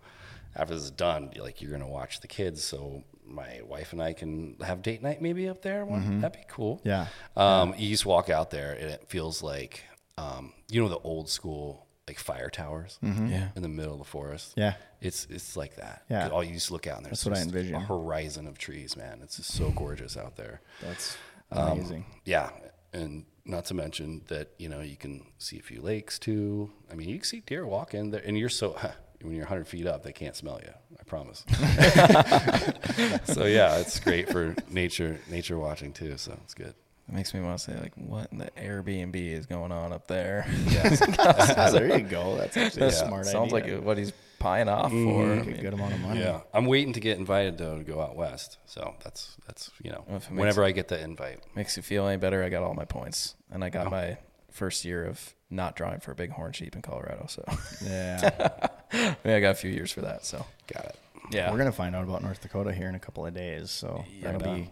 [0.56, 4.02] after this is done, you're like you're gonna watch the kids, so my wife and
[4.02, 5.84] I can have date night maybe up there.
[5.84, 6.78] One, That'd be cool.
[6.78, 6.88] Mm-hmm.
[6.88, 7.06] Yeah.
[7.36, 9.84] Um, You just walk out there, and it feels like,
[10.16, 13.48] um, you know, the old school like fire towers Yeah.
[13.54, 14.52] in the middle of the forest.
[14.52, 14.60] Mm-hmm.
[14.60, 14.74] Yeah.
[15.02, 16.02] It's it's like that.
[16.08, 16.28] Yeah.
[16.30, 17.74] All you just look out and there's That's what I envision.
[17.74, 19.20] a horizon of trees, man.
[19.22, 20.60] It's just so gorgeous out there.
[20.82, 21.16] that's
[21.52, 22.04] Um, amazing.
[22.24, 22.50] Yeah,
[22.92, 26.70] and not to mention that you know you can see a few lakes too.
[26.90, 28.70] I mean, you can see deer walking there, and you're so
[29.22, 30.72] when you're 100 feet up, they can't smell you.
[30.98, 31.44] I promise.
[33.24, 36.16] so yeah, it's great for nature nature watching too.
[36.16, 36.74] So it's good.
[37.08, 40.06] It makes me want to say like, what in the Airbnb is going on up
[40.06, 40.46] there?
[40.68, 42.36] there you go.
[42.36, 43.06] That's actually a Yeah.
[43.08, 43.76] smart Sounds idea.
[43.76, 45.26] like what he's buying off for.
[45.36, 46.20] Make a good amount of money.
[46.20, 48.58] Yeah, I'm waiting to get invited though to go out west.
[48.66, 51.38] So that's that's you know Well, if it makes- whenever I get the invite.
[51.54, 52.42] Makes you feel any better?
[52.42, 54.18] I got all my points, and I got my
[54.50, 57.26] first year of not drawing for a big horn sheep in Colorado.
[57.28, 57.44] So
[57.84, 58.58] Yeah.
[58.92, 60.24] I, mean, I got a few years for that.
[60.24, 60.96] So Got it.
[61.30, 64.04] yeah, We're gonna find out about North Dakota here in a couple of days, so
[64.18, 64.62] Yeah, that'll man.
[64.64, 64.70] be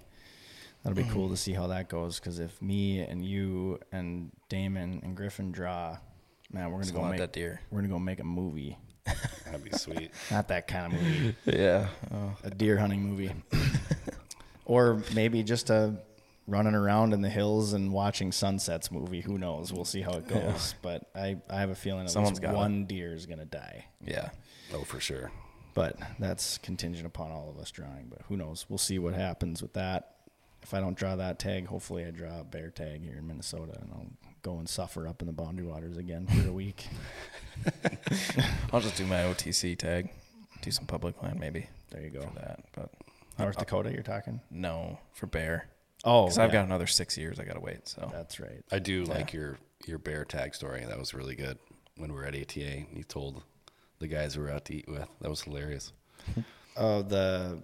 [0.82, 1.35] that'll be cool mm-hmm.
[1.35, 2.19] to see how that goes.
[2.19, 5.99] Because if me and you and Damon and Griffin draw,
[6.53, 7.61] man, we're gonna Just go make that deer.
[7.70, 8.77] We're gonna go make a movie.
[9.44, 10.10] That'd be sweet.
[10.30, 11.89] Not that kind of movie, yeah.
[12.12, 13.32] Oh, a deer hunting movie,
[14.64, 15.97] or maybe just a
[16.47, 19.20] running around in the hills and watching sunsets movie.
[19.20, 19.72] Who knows?
[19.72, 20.74] We'll see how it goes.
[20.82, 22.56] But I, I have a feeling at Someone's least gotta.
[22.56, 23.85] one deer is gonna die.
[24.05, 24.30] yeah.
[24.74, 25.30] Oh, for sure.
[25.74, 28.09] but that's contingent upon all of us drawing.
[28.10, 28.66] But who knows?
[28.68, 30.14] We'll see what happens with that.
[30.62, 33.78] If I don't draw that tag, hopefully I draw a bear tag here in Minnesota,
[33.80, 34.10] and I'll
[34.43, 36.86] go and suffer up in the Boundary Waters again for a week.
[38.72, 40.10] I'll just do my OTC tag,
[40.62, 42.22] do some public land maybe There you go.
[42.22, 42.60] for that.
[42.74, 42.90] But
[43.39, 44.40] North Dakota, you're talking?
[44.51, 45.68] no for bear.
[46.05, 47.89] Oh, because I've got another six years I gotta wait.
[47.89, 48.62] So That's right.
[48.70, 50.85] I do like your your bear tag story.
[50.86, 51.59] That was really good
[51.97, 52.60] when we were at ATA.
[52.89, 53.43] and You told
[53.98, 55.09] the guys we were out to eat with.
[55.20, 55.93] That was hilarious.
[56.80, 57.60] Oh, the,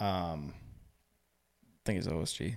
[0.00, 2.56] um, I think it's OSG.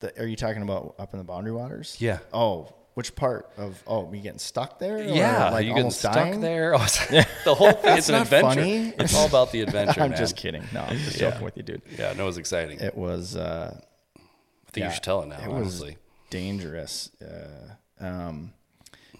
[0.00, 1.96] the, are you talking about up in the Boundary Waters?
[2.00, 2.18] Yeah.
[2.32, 3.82] Oh, which part of?
[3.86, 5.02] Oh, me getting stuck there?
[5.02, 6.40] Yeah, like you getting stuck dying?
[6.40, 6.74] there.
[6.78, 6.78] Oh,
[7.44, 7.98] the whole thing.
[7.98, 8.48] it's an adventure.
[8.60, 8.94] funny.
[8.98, 10.00] It's all about the adventure.
[10.00, 10.18] I'm man.
[10.18, 10.64] just kidding.
[10.72, 11.30] No, I'm just Yeah.
[11.30, 11.82] joking with you, dude.
[11.98, 12.80] Yeah, no, it was exciting.
[12.80, 13.36] It was.
[13.36, 13.76] uh
[14.16, 15.38] I think yeah, you should tell it now.
[15.38, 15.90] It honestly.
[15.90, 15.96] was
[16.30, 17.10] dangerous.
[17.22, 18.52] Uh, um,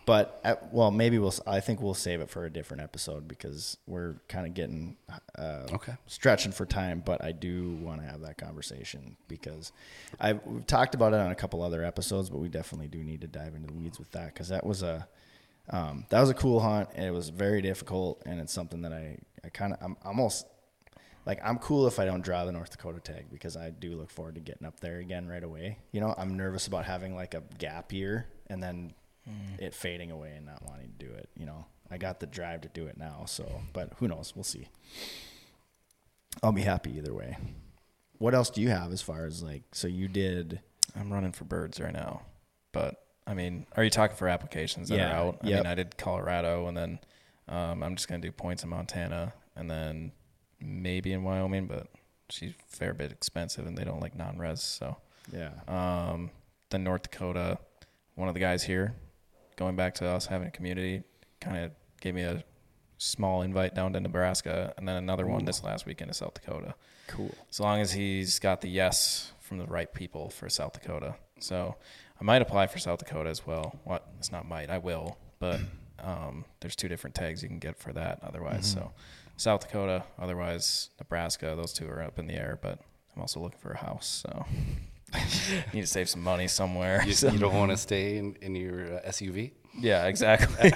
[0.06, 1.35] but at, well, maybe we'll.
[1.47, 4.97] I think we'll save it for a different episode because we're kind of getting
[5.39, 5.94] uh, Okay.
[6.06, 7.02] stretching for time.
[7.05, 9.72] But I do want to have that conversation because
[10.20, 13.20] I we've talked about it on a couple other episodes, but we definitely do need
[13.22, 15.09] to dive into the weeds with that because that was a
[15.70, 16.90] um, that was a cool hunt.
[16.94, 20.47] And it was very difficult, and it's something that I I kind of I'm almost
[21.26, 24.10] like I'm cool if I don't draw the North Dakota tag because I do look
[24.10, 25.78] forward to getting up there again right away.
[25.93, 28.93] You know, I'm nervous about having like a gap year and then
[29.59, 31.28] it fading away and not wanting to do it.
[31.36, 34.32] You know, I got the drive to do it now, so but who knows?
[34.34, 34.68] We'll see.
[36.42, 37.36] I'll be happy either way.
[38.18, 39.62] What else do you have as far as like?
[39.72, 40.60] So you did.
[40.98, 42.22] I'm running for birds right now,
[42.72, 45.38] but I mean, are you talking for applications that Yeah, are out?
[45.42, 45.59] I yep.
[45.60, 46.98] mean, I did Colorado, and then
[47.48, 50.12] um, I'm just gonna do points in Montana, and then
[50.60, 51.88] maybe in Wyoming, but
[52.30, 54.62] she's a fair bit expensive, and they don't like non-res.
[54.62, 54.96] So
[55.32, 55.51] Yeah.
[55.68, 56.30] um,
[56.70, 57.59] then North Dakota,
[58.14, 58.94] one of the guys here,
[59.56, 61.02] going back to us having a community,
[61.40, 62.44] kind of gave me a
[62.98, 66.74] small invite down to Nebraska, and then another one this last weekend to South Dakota
[67.06, 67.35] Cool.
[67.51, 71.16] as long as he's got the yes from the right people for South Dakota.
[71.40, 71.76] So
[72.20, 73.78] I might apply for South Dakota as well.
[73.85, 74.06] What?
[74.18, 74.70] It's not might.
[74.70, 75.18] I will.
[75.39, 75.60] But
[76.02, 78.20] um, there's two different tags you can get for that.
[78.22, 78.93] Otherwise, so
[79.36, 80.05] South Dakota.
[80.18, 81.55] Otherwise, Nebraska.
[81.56, 82.59] Those two are up in the air.
[82.62, 82.78] But
[83.14, 84.06] I'm also looking for a house.
[84.24, 84.47] So
[85.73, 87.03] need to save some money somewhere.
[87.07, 89.53] You, So- you don't want to stay in, in your uh, SUV?
[89.81, 90.70] yeah, exactly.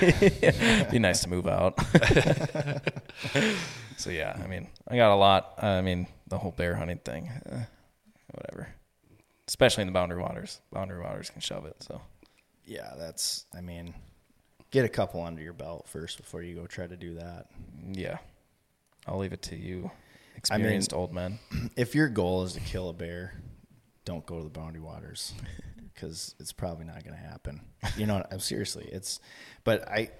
[0.91, 1.79] Be nice to move out.
[3.97, 5.55] so yeah, I mean, I got a lot.
[5.63, 7.65] I mean, the whole bear hunting thing, eh,
[8.33, 8.69] whatever.
[9.47, 10.61] Especially in the boundary waters.
[10.73, 11.77] Boundary waters can shove it.
[11.83, 12.01] So
[12.67, 13.47] Yeah, that's.
[13.57, 13.95] I mean,
[14.71, 17.47] get a couple under your belt first before you go try to do that.
[17.93, 18.19] yeah,
[19.07, 19.93] I'll leave it to you, I mean-
[20.37, 21.39] experienced old men.
[21.77, 23.35] if your goal is to kill a bear,
[24.09, 25.35] don't go to the boundary waters
[25.95, 27.61] because it's probably not going to happen.
[27.99, 29.21] You know, I'm seriously, it's.
[29.65, 30.11] But I,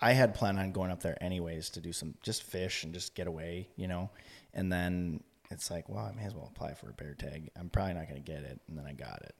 [0.00, 3.14] I had planned on going up there anyways to do some just fish and just
[3.14, 4.10] get away, you know,
[4.52, 7.50] and then it's like, well, I may as well apply for a bear tag.
[7.56, 9.36] I'm probably not going to get it, and then I got it,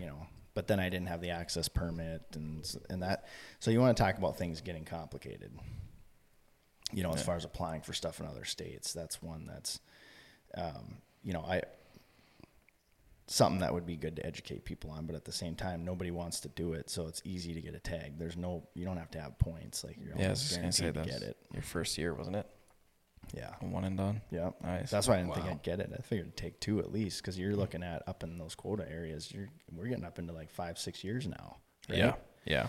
[0.00, 0.26] you know.
[0.54, 3.26] But then I didn't have the access permit and and that.
[3.60, 5.52] So you want to talk about things getting complicated
[6.92, 8.92] you know, as far as applying for stuff in other states.
[8.92, 9.80] That's one that's,
[10.56, 11.62] um, you know, I
[13.26, 15.06] something that would be good to educate people on.
[15.06, 17.74] But at the same time, nobody wants to do it, so it's easy to get
[17.74, 18.18] a tag.
[18.18, 19.84] There's no, you don't have to have points.
[19.84, 21.36] Like you're Yeah, I was almost just gonna say guaranteed that to get it.
[21.52, 22.46] your first year, wasn't it?
[23.32, 23.54] Yeah.
[23.60, 24.20] One and done.
[24.30, 24.90] Yeah, Nice.
[24.90, 25.90] That's why I didn't think I'd get it.
[25.96, 28.86] I figured it'd take two at least because you're looking at up in those quota
[28.90, 29.32] areas.
[29.32, 31.56] You're we're getting up into like five, six years now.
[31.88, 31.98] right?
[31.98, 32.14] Yeah,
[32.44, 32.66] yeah.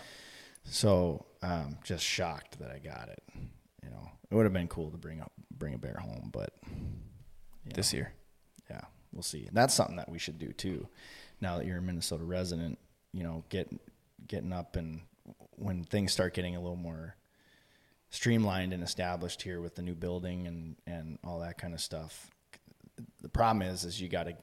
[0.63, 3.21] So um, just shocked that I got it.
[3.83, 6.53] You know, it would have been cool to bring up bring a bear home, but
[7.73, 8.13] This know, year.
[9.15, 9.49] We'll see.
[9.51, 10.87] That's something that we should do too.
[11.41, 12.77] Now that you're a Minnesota resident,
[13.13, 13.69] you know, get
[14.27, 15.01] getting up and
[15.57, 17.15] when things start getting a little more
[18.09, 22.29] streamlined and established here with the new building and and all that kind of stuff.
[23.21, 24.35] The problem is, is you got to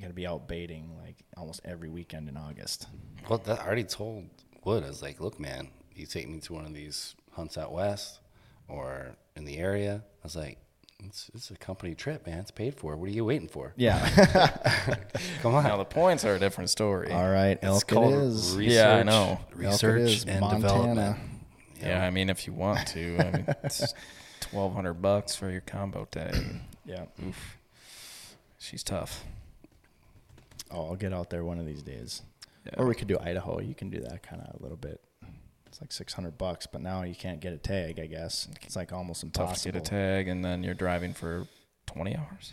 [0.00, 2.86] got to be out baiting like almost every weekend in August.
[3.28, 4.26] Well, that, I already told
[4.64, 7.72] Wood, I was like, look, man, you take me to one of these hunts out
[7.72, 8.20] west
[8.68, 10.02] or in the area.
[10.04, 10.58] I was like,
[11.06, 12.38] it's, it's a company trip, man.
[12.38, 12.96] It's paid for.
[12.96, 13.72] What are you waiting for?
[13.76, 13.98] Yeah.
[15.42, 15.64] Come on.
[15.64, 17.12] Now the points are a different story.
[17.12, 18.56] all right, It's elk called it is.
[18.56, 19.40] research, Yeah, I know.
[19.54, 20.62] Research is, and Montana.
[20.62, 21.18] development.
[21.80, 23.94] Yeah, I mean, if you want to, I mean, it's
[24.40, 26.36] twelve hundred bucks for your combo tag.
[26.84, 27.04] Yeah.
[27.18, 27.28] Hmm.
[27.30, 27.56] Oof,
[28.58, 29.24] she's tough.
[30.70, 32.22] Oh, I'll get out there one of these days.
[32.66, 32.74] Yeah.
[32.76, 33.60] Or we could do Idaho.
[33.60, 35.00] You can do that kind of a little bit.
[35.80, 37.98] It's like six hundred bucks, but now you can't get a tag.
[37.98, 41.46] I guess it's like almost Tough to get a tag, and then you're driving for
[41.86, 42.52] twenty hours,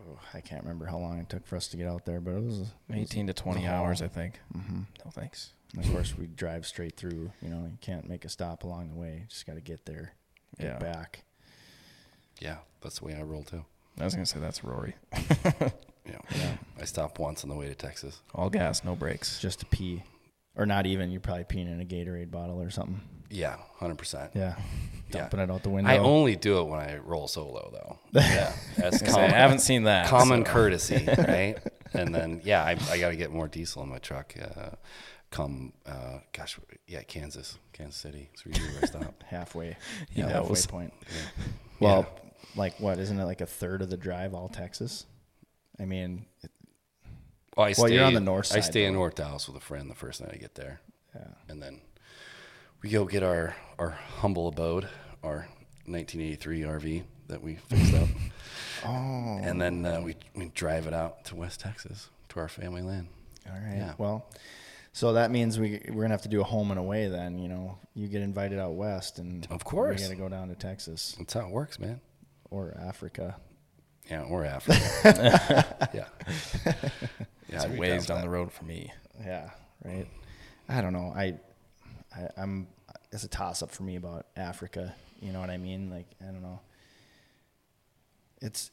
[0.00, 2.32] Oh, I can't remember how long it took for us to get out there, but
[2.32, 2.58] it was.
[2.58, 4.40] it was- eighteen to twenty hours, I think.
[4.56, 4.86] Mhm.
[5.04, 5.52] No thanks.
[5.74, 7.32] And of course, we drive straight through.
[7.42, 9.24] You know, you can't make a stop along the way.
[9.28, 10.12] Just got to get there,
[10.58, 10.78] get Yeah.
[10.78, 11.24] back.
[12.40, 13.64] Yeah, that's the way I roll too.
[13.98, 14.94] I was gonna say that's Rory.
[16.06, 16.56] Yeah.
[16.78, 18.20] I stopped once on the way to Texas.
[18.34, 19.40] All gas, no brakes.
[19.40, 20.02] Just to pee,
[20.56, 21.10] or not even.
[21.10, 23.00] You're probably peeing in a Gatorade bottle or something.
[23.30, 24.30] Yeah, 100%.
[24.34, 24.54] Yeah, Yeah.
[25.10, 25.90] dumping it out the window.
[25.90, 27.98] I only do it when I roll solo, though.
[28.20, 30.06] Yeah, that's I, say, I haven't seen that.
[30.08, 31.56] common so- courtesy, right?
[31.94, 34.34] And then, yeah, I, I got to get more diesel in my truck.
[34.40, 34.70] Uh,
[35.30, 38.28] come, uh, gosh, yeah, Kansas, Kansas City.
[38.32, 39.22] That's usually where I stop.
[39.26, 39.76] halfway.
[40.12, 40.66] Yeah, halfway knows.
[40.66, 40.92] point.
[41.80, 42.06] Well,
[42.56, 42.98] like what?
[42.98, 45.06] Isn't it like a third of the drive all Texas?
[45.80, 46.50] I mean, it,
[47.56, 48.58] Oh, I Well, stay, you're on the north side.
[48.58, 48.94] I stay in.
[48.94, 50.80] North Dallas with a friend the first night I get there,
[51.14, 51.28] yeah.
[51.48, 51.80] and then
[52.82, 54.88] we go get our our humble abode,
[55.22, 55.48] our
[55.86, 58.08] 1983 RV that we fixed up,
[58.84, 62.82] Oh, and then uh, we we drive it out to West Texas to our family
[62.82, 63.08] land.
[63.46, 63.76] all right.
[63.76, 63.94] yeah.
[63.98, 64.26] Well,
[64.92, 67.38] so that means we we're gonna have to do a home and away then.
[67.38, 70.00] You know, you get invited out west, and Of course.
[70.00, 72.00] we got to go down to Texas That's how it works, man.
[72.50, 73.36] or Africa.
[74.10, 75.88] Yeah, or Africa.
[75.94, 76.06] yeah.
[77.48, 78.24] Yeah, It's I'd ways down that.
[78.24, 78.92] the road for me.
[79.24, 79.50] Yeah,
[79.84, 80.08] right.
[80.68, 81.12] I don't know.
[81.14, 81.34] I,
[82.16, 82.66] I I'm
[83.12, 84.94] it's a toss up for me about Africa.
[85.20, 85.88] You know what I mean?
[85.90, 86.60] Like I don't know.
[88.40, 88.70] It's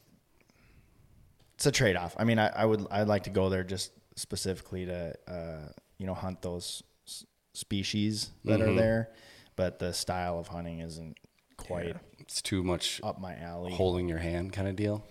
[1.54, 2.16] it's a trade off.
[2.18, 5.68] I mean, I, I would I'd like to go there just specifically to uh,
[5.98, 9.10] you know hunt those s- species that are there,
[9.54, 11.16] but the style of hunting isn't
[11.56, 13.72] quite It's too much up my alley.
[13.72, 15.06] holding your hand kind of deal.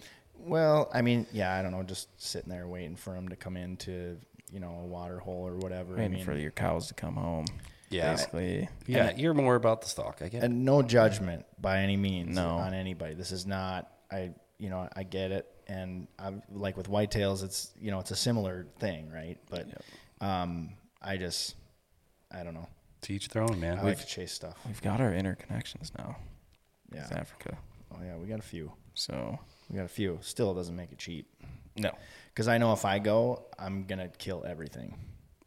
[0.45, 3.57] Well, I mean, yeah, I don't know, just sitting there waiting for them to come
[3.57, 4.17] into
[4.51, 5.93] you know a water hole or whatever.
[5.95, 7.45] I Waiting mean, for your cows to come home.
[7.89, 8.11] Yeah.
[8.11, 8.69] Basically.
[8.87, 10.19] Yeah, you're more about the stock.
[10.21, 10.45] I get it.
[10.45, 12.49] and no judgment by any means No.
[12.51, 13.13] on anybody.
[13.15, 17.71] This is not I you know I get it, and I'm like with whitetails, it's
[17.79, 19.37] you know it's a similar thing, right?
[19.49, 19.67] But
[20.21, 21.55] um, I just
[22.31, 22.67] I don't know.
[23.03, 23.73] To each their own, man.
[23.79, 24.57] I We've- like to chase stuff.
[24.65, 26.17] We've got our interconnections now
[26.93, 27.03] Yeah.
[27.03, 27.57] with Africa.
[27.93, 28.71] Oh yeah, we got a few.
[28.93, 29.39] So
[29.71, 30.19] We got a few.
[30.21, 31.27] Still doesn't make it cheap.
[31.77, 31.91] no.
[32.33, 34.95] Because I know if I go, I'm gonna kill everything.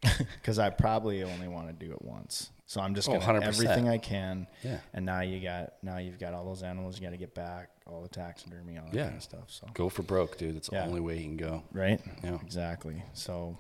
[0.41, 2.51] Because I probably only want to do it once.
[2.67, 3.43] So I'm just Oh, gonna 100%.
[3.47, 4.47] everything I can.
[4.63, 4.79] Yeah.
[4.93, 7.71] And now you got now you've got all those animals you got to get back,
[7.87, 9.05] all the taxidermy, all that Yeah.
[9.05, 9.45] kind of stuff.
[9.49, 10.57] So go for broke, dude.
[10.57, 10.83] That's Yeah.
[10.83, 11.63] the only way you can go.
[11.73, 12.01] right.
[12.23, 12.39] Yeah.
[12.43, 13.03] Exactly.
[13.15, 13.57] So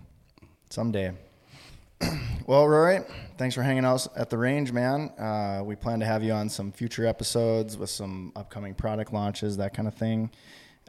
[0.70, 1.12] someday.
[2.46, 3.00] well, Rory,
[3.38, 5.10] thanks for hanging out at the range, man.
[5.18, 9.56] Uh, we plan to have you on some future episodes with some upcoming product launches,
[9.56, 10.30] that kind of thing.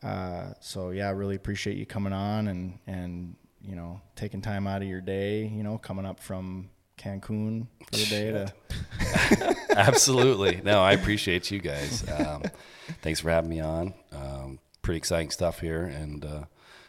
[0.03, 4.67] Uh, so yeah, I really appreciate you coming on and and you know taking time
[4.67, 5.45] out of your day.
[5.45, 10.61] You know, coming up from Cancun for the day to Absolutely.
[10.63, 12.07] No, I appreciate you guys.
[12.09, 12.43] Um,
[13.01, 13.93] thanks for having me on.
[14.11, 16.43] Um, pretty exciting stuff here, and uh,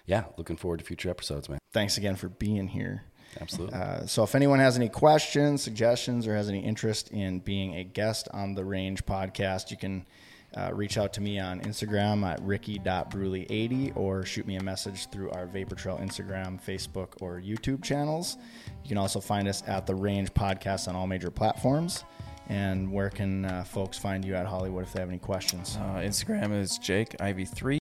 [0.06, 1.58] yeah, looking forward to future episodes, man.
[1.72, 3.04] thanks again for being here.
[3.40, 3.78] Absolutely.
[3.78, 7.84] Uh, so if anyone has any questions, suggestions, or has any interest in being a
[7.84, 10.06] guest on the Range podcast, you can
[10.56, 15.30] uh, reach out to me on Instagram at ricky.bruley80 or shoot me a message through
[15.30, 18.38] our Vapor Trail Instagram, Facebook, or YouTube channels.
[18.82, 22.04] You can also find us at the Range podcast on all major platforms.
[22.48, 25.76] And where can uh, folks find you at Hollywood if they have any questions?
[25.80, 27.78] Uh, Instagram is Jake Ivy3.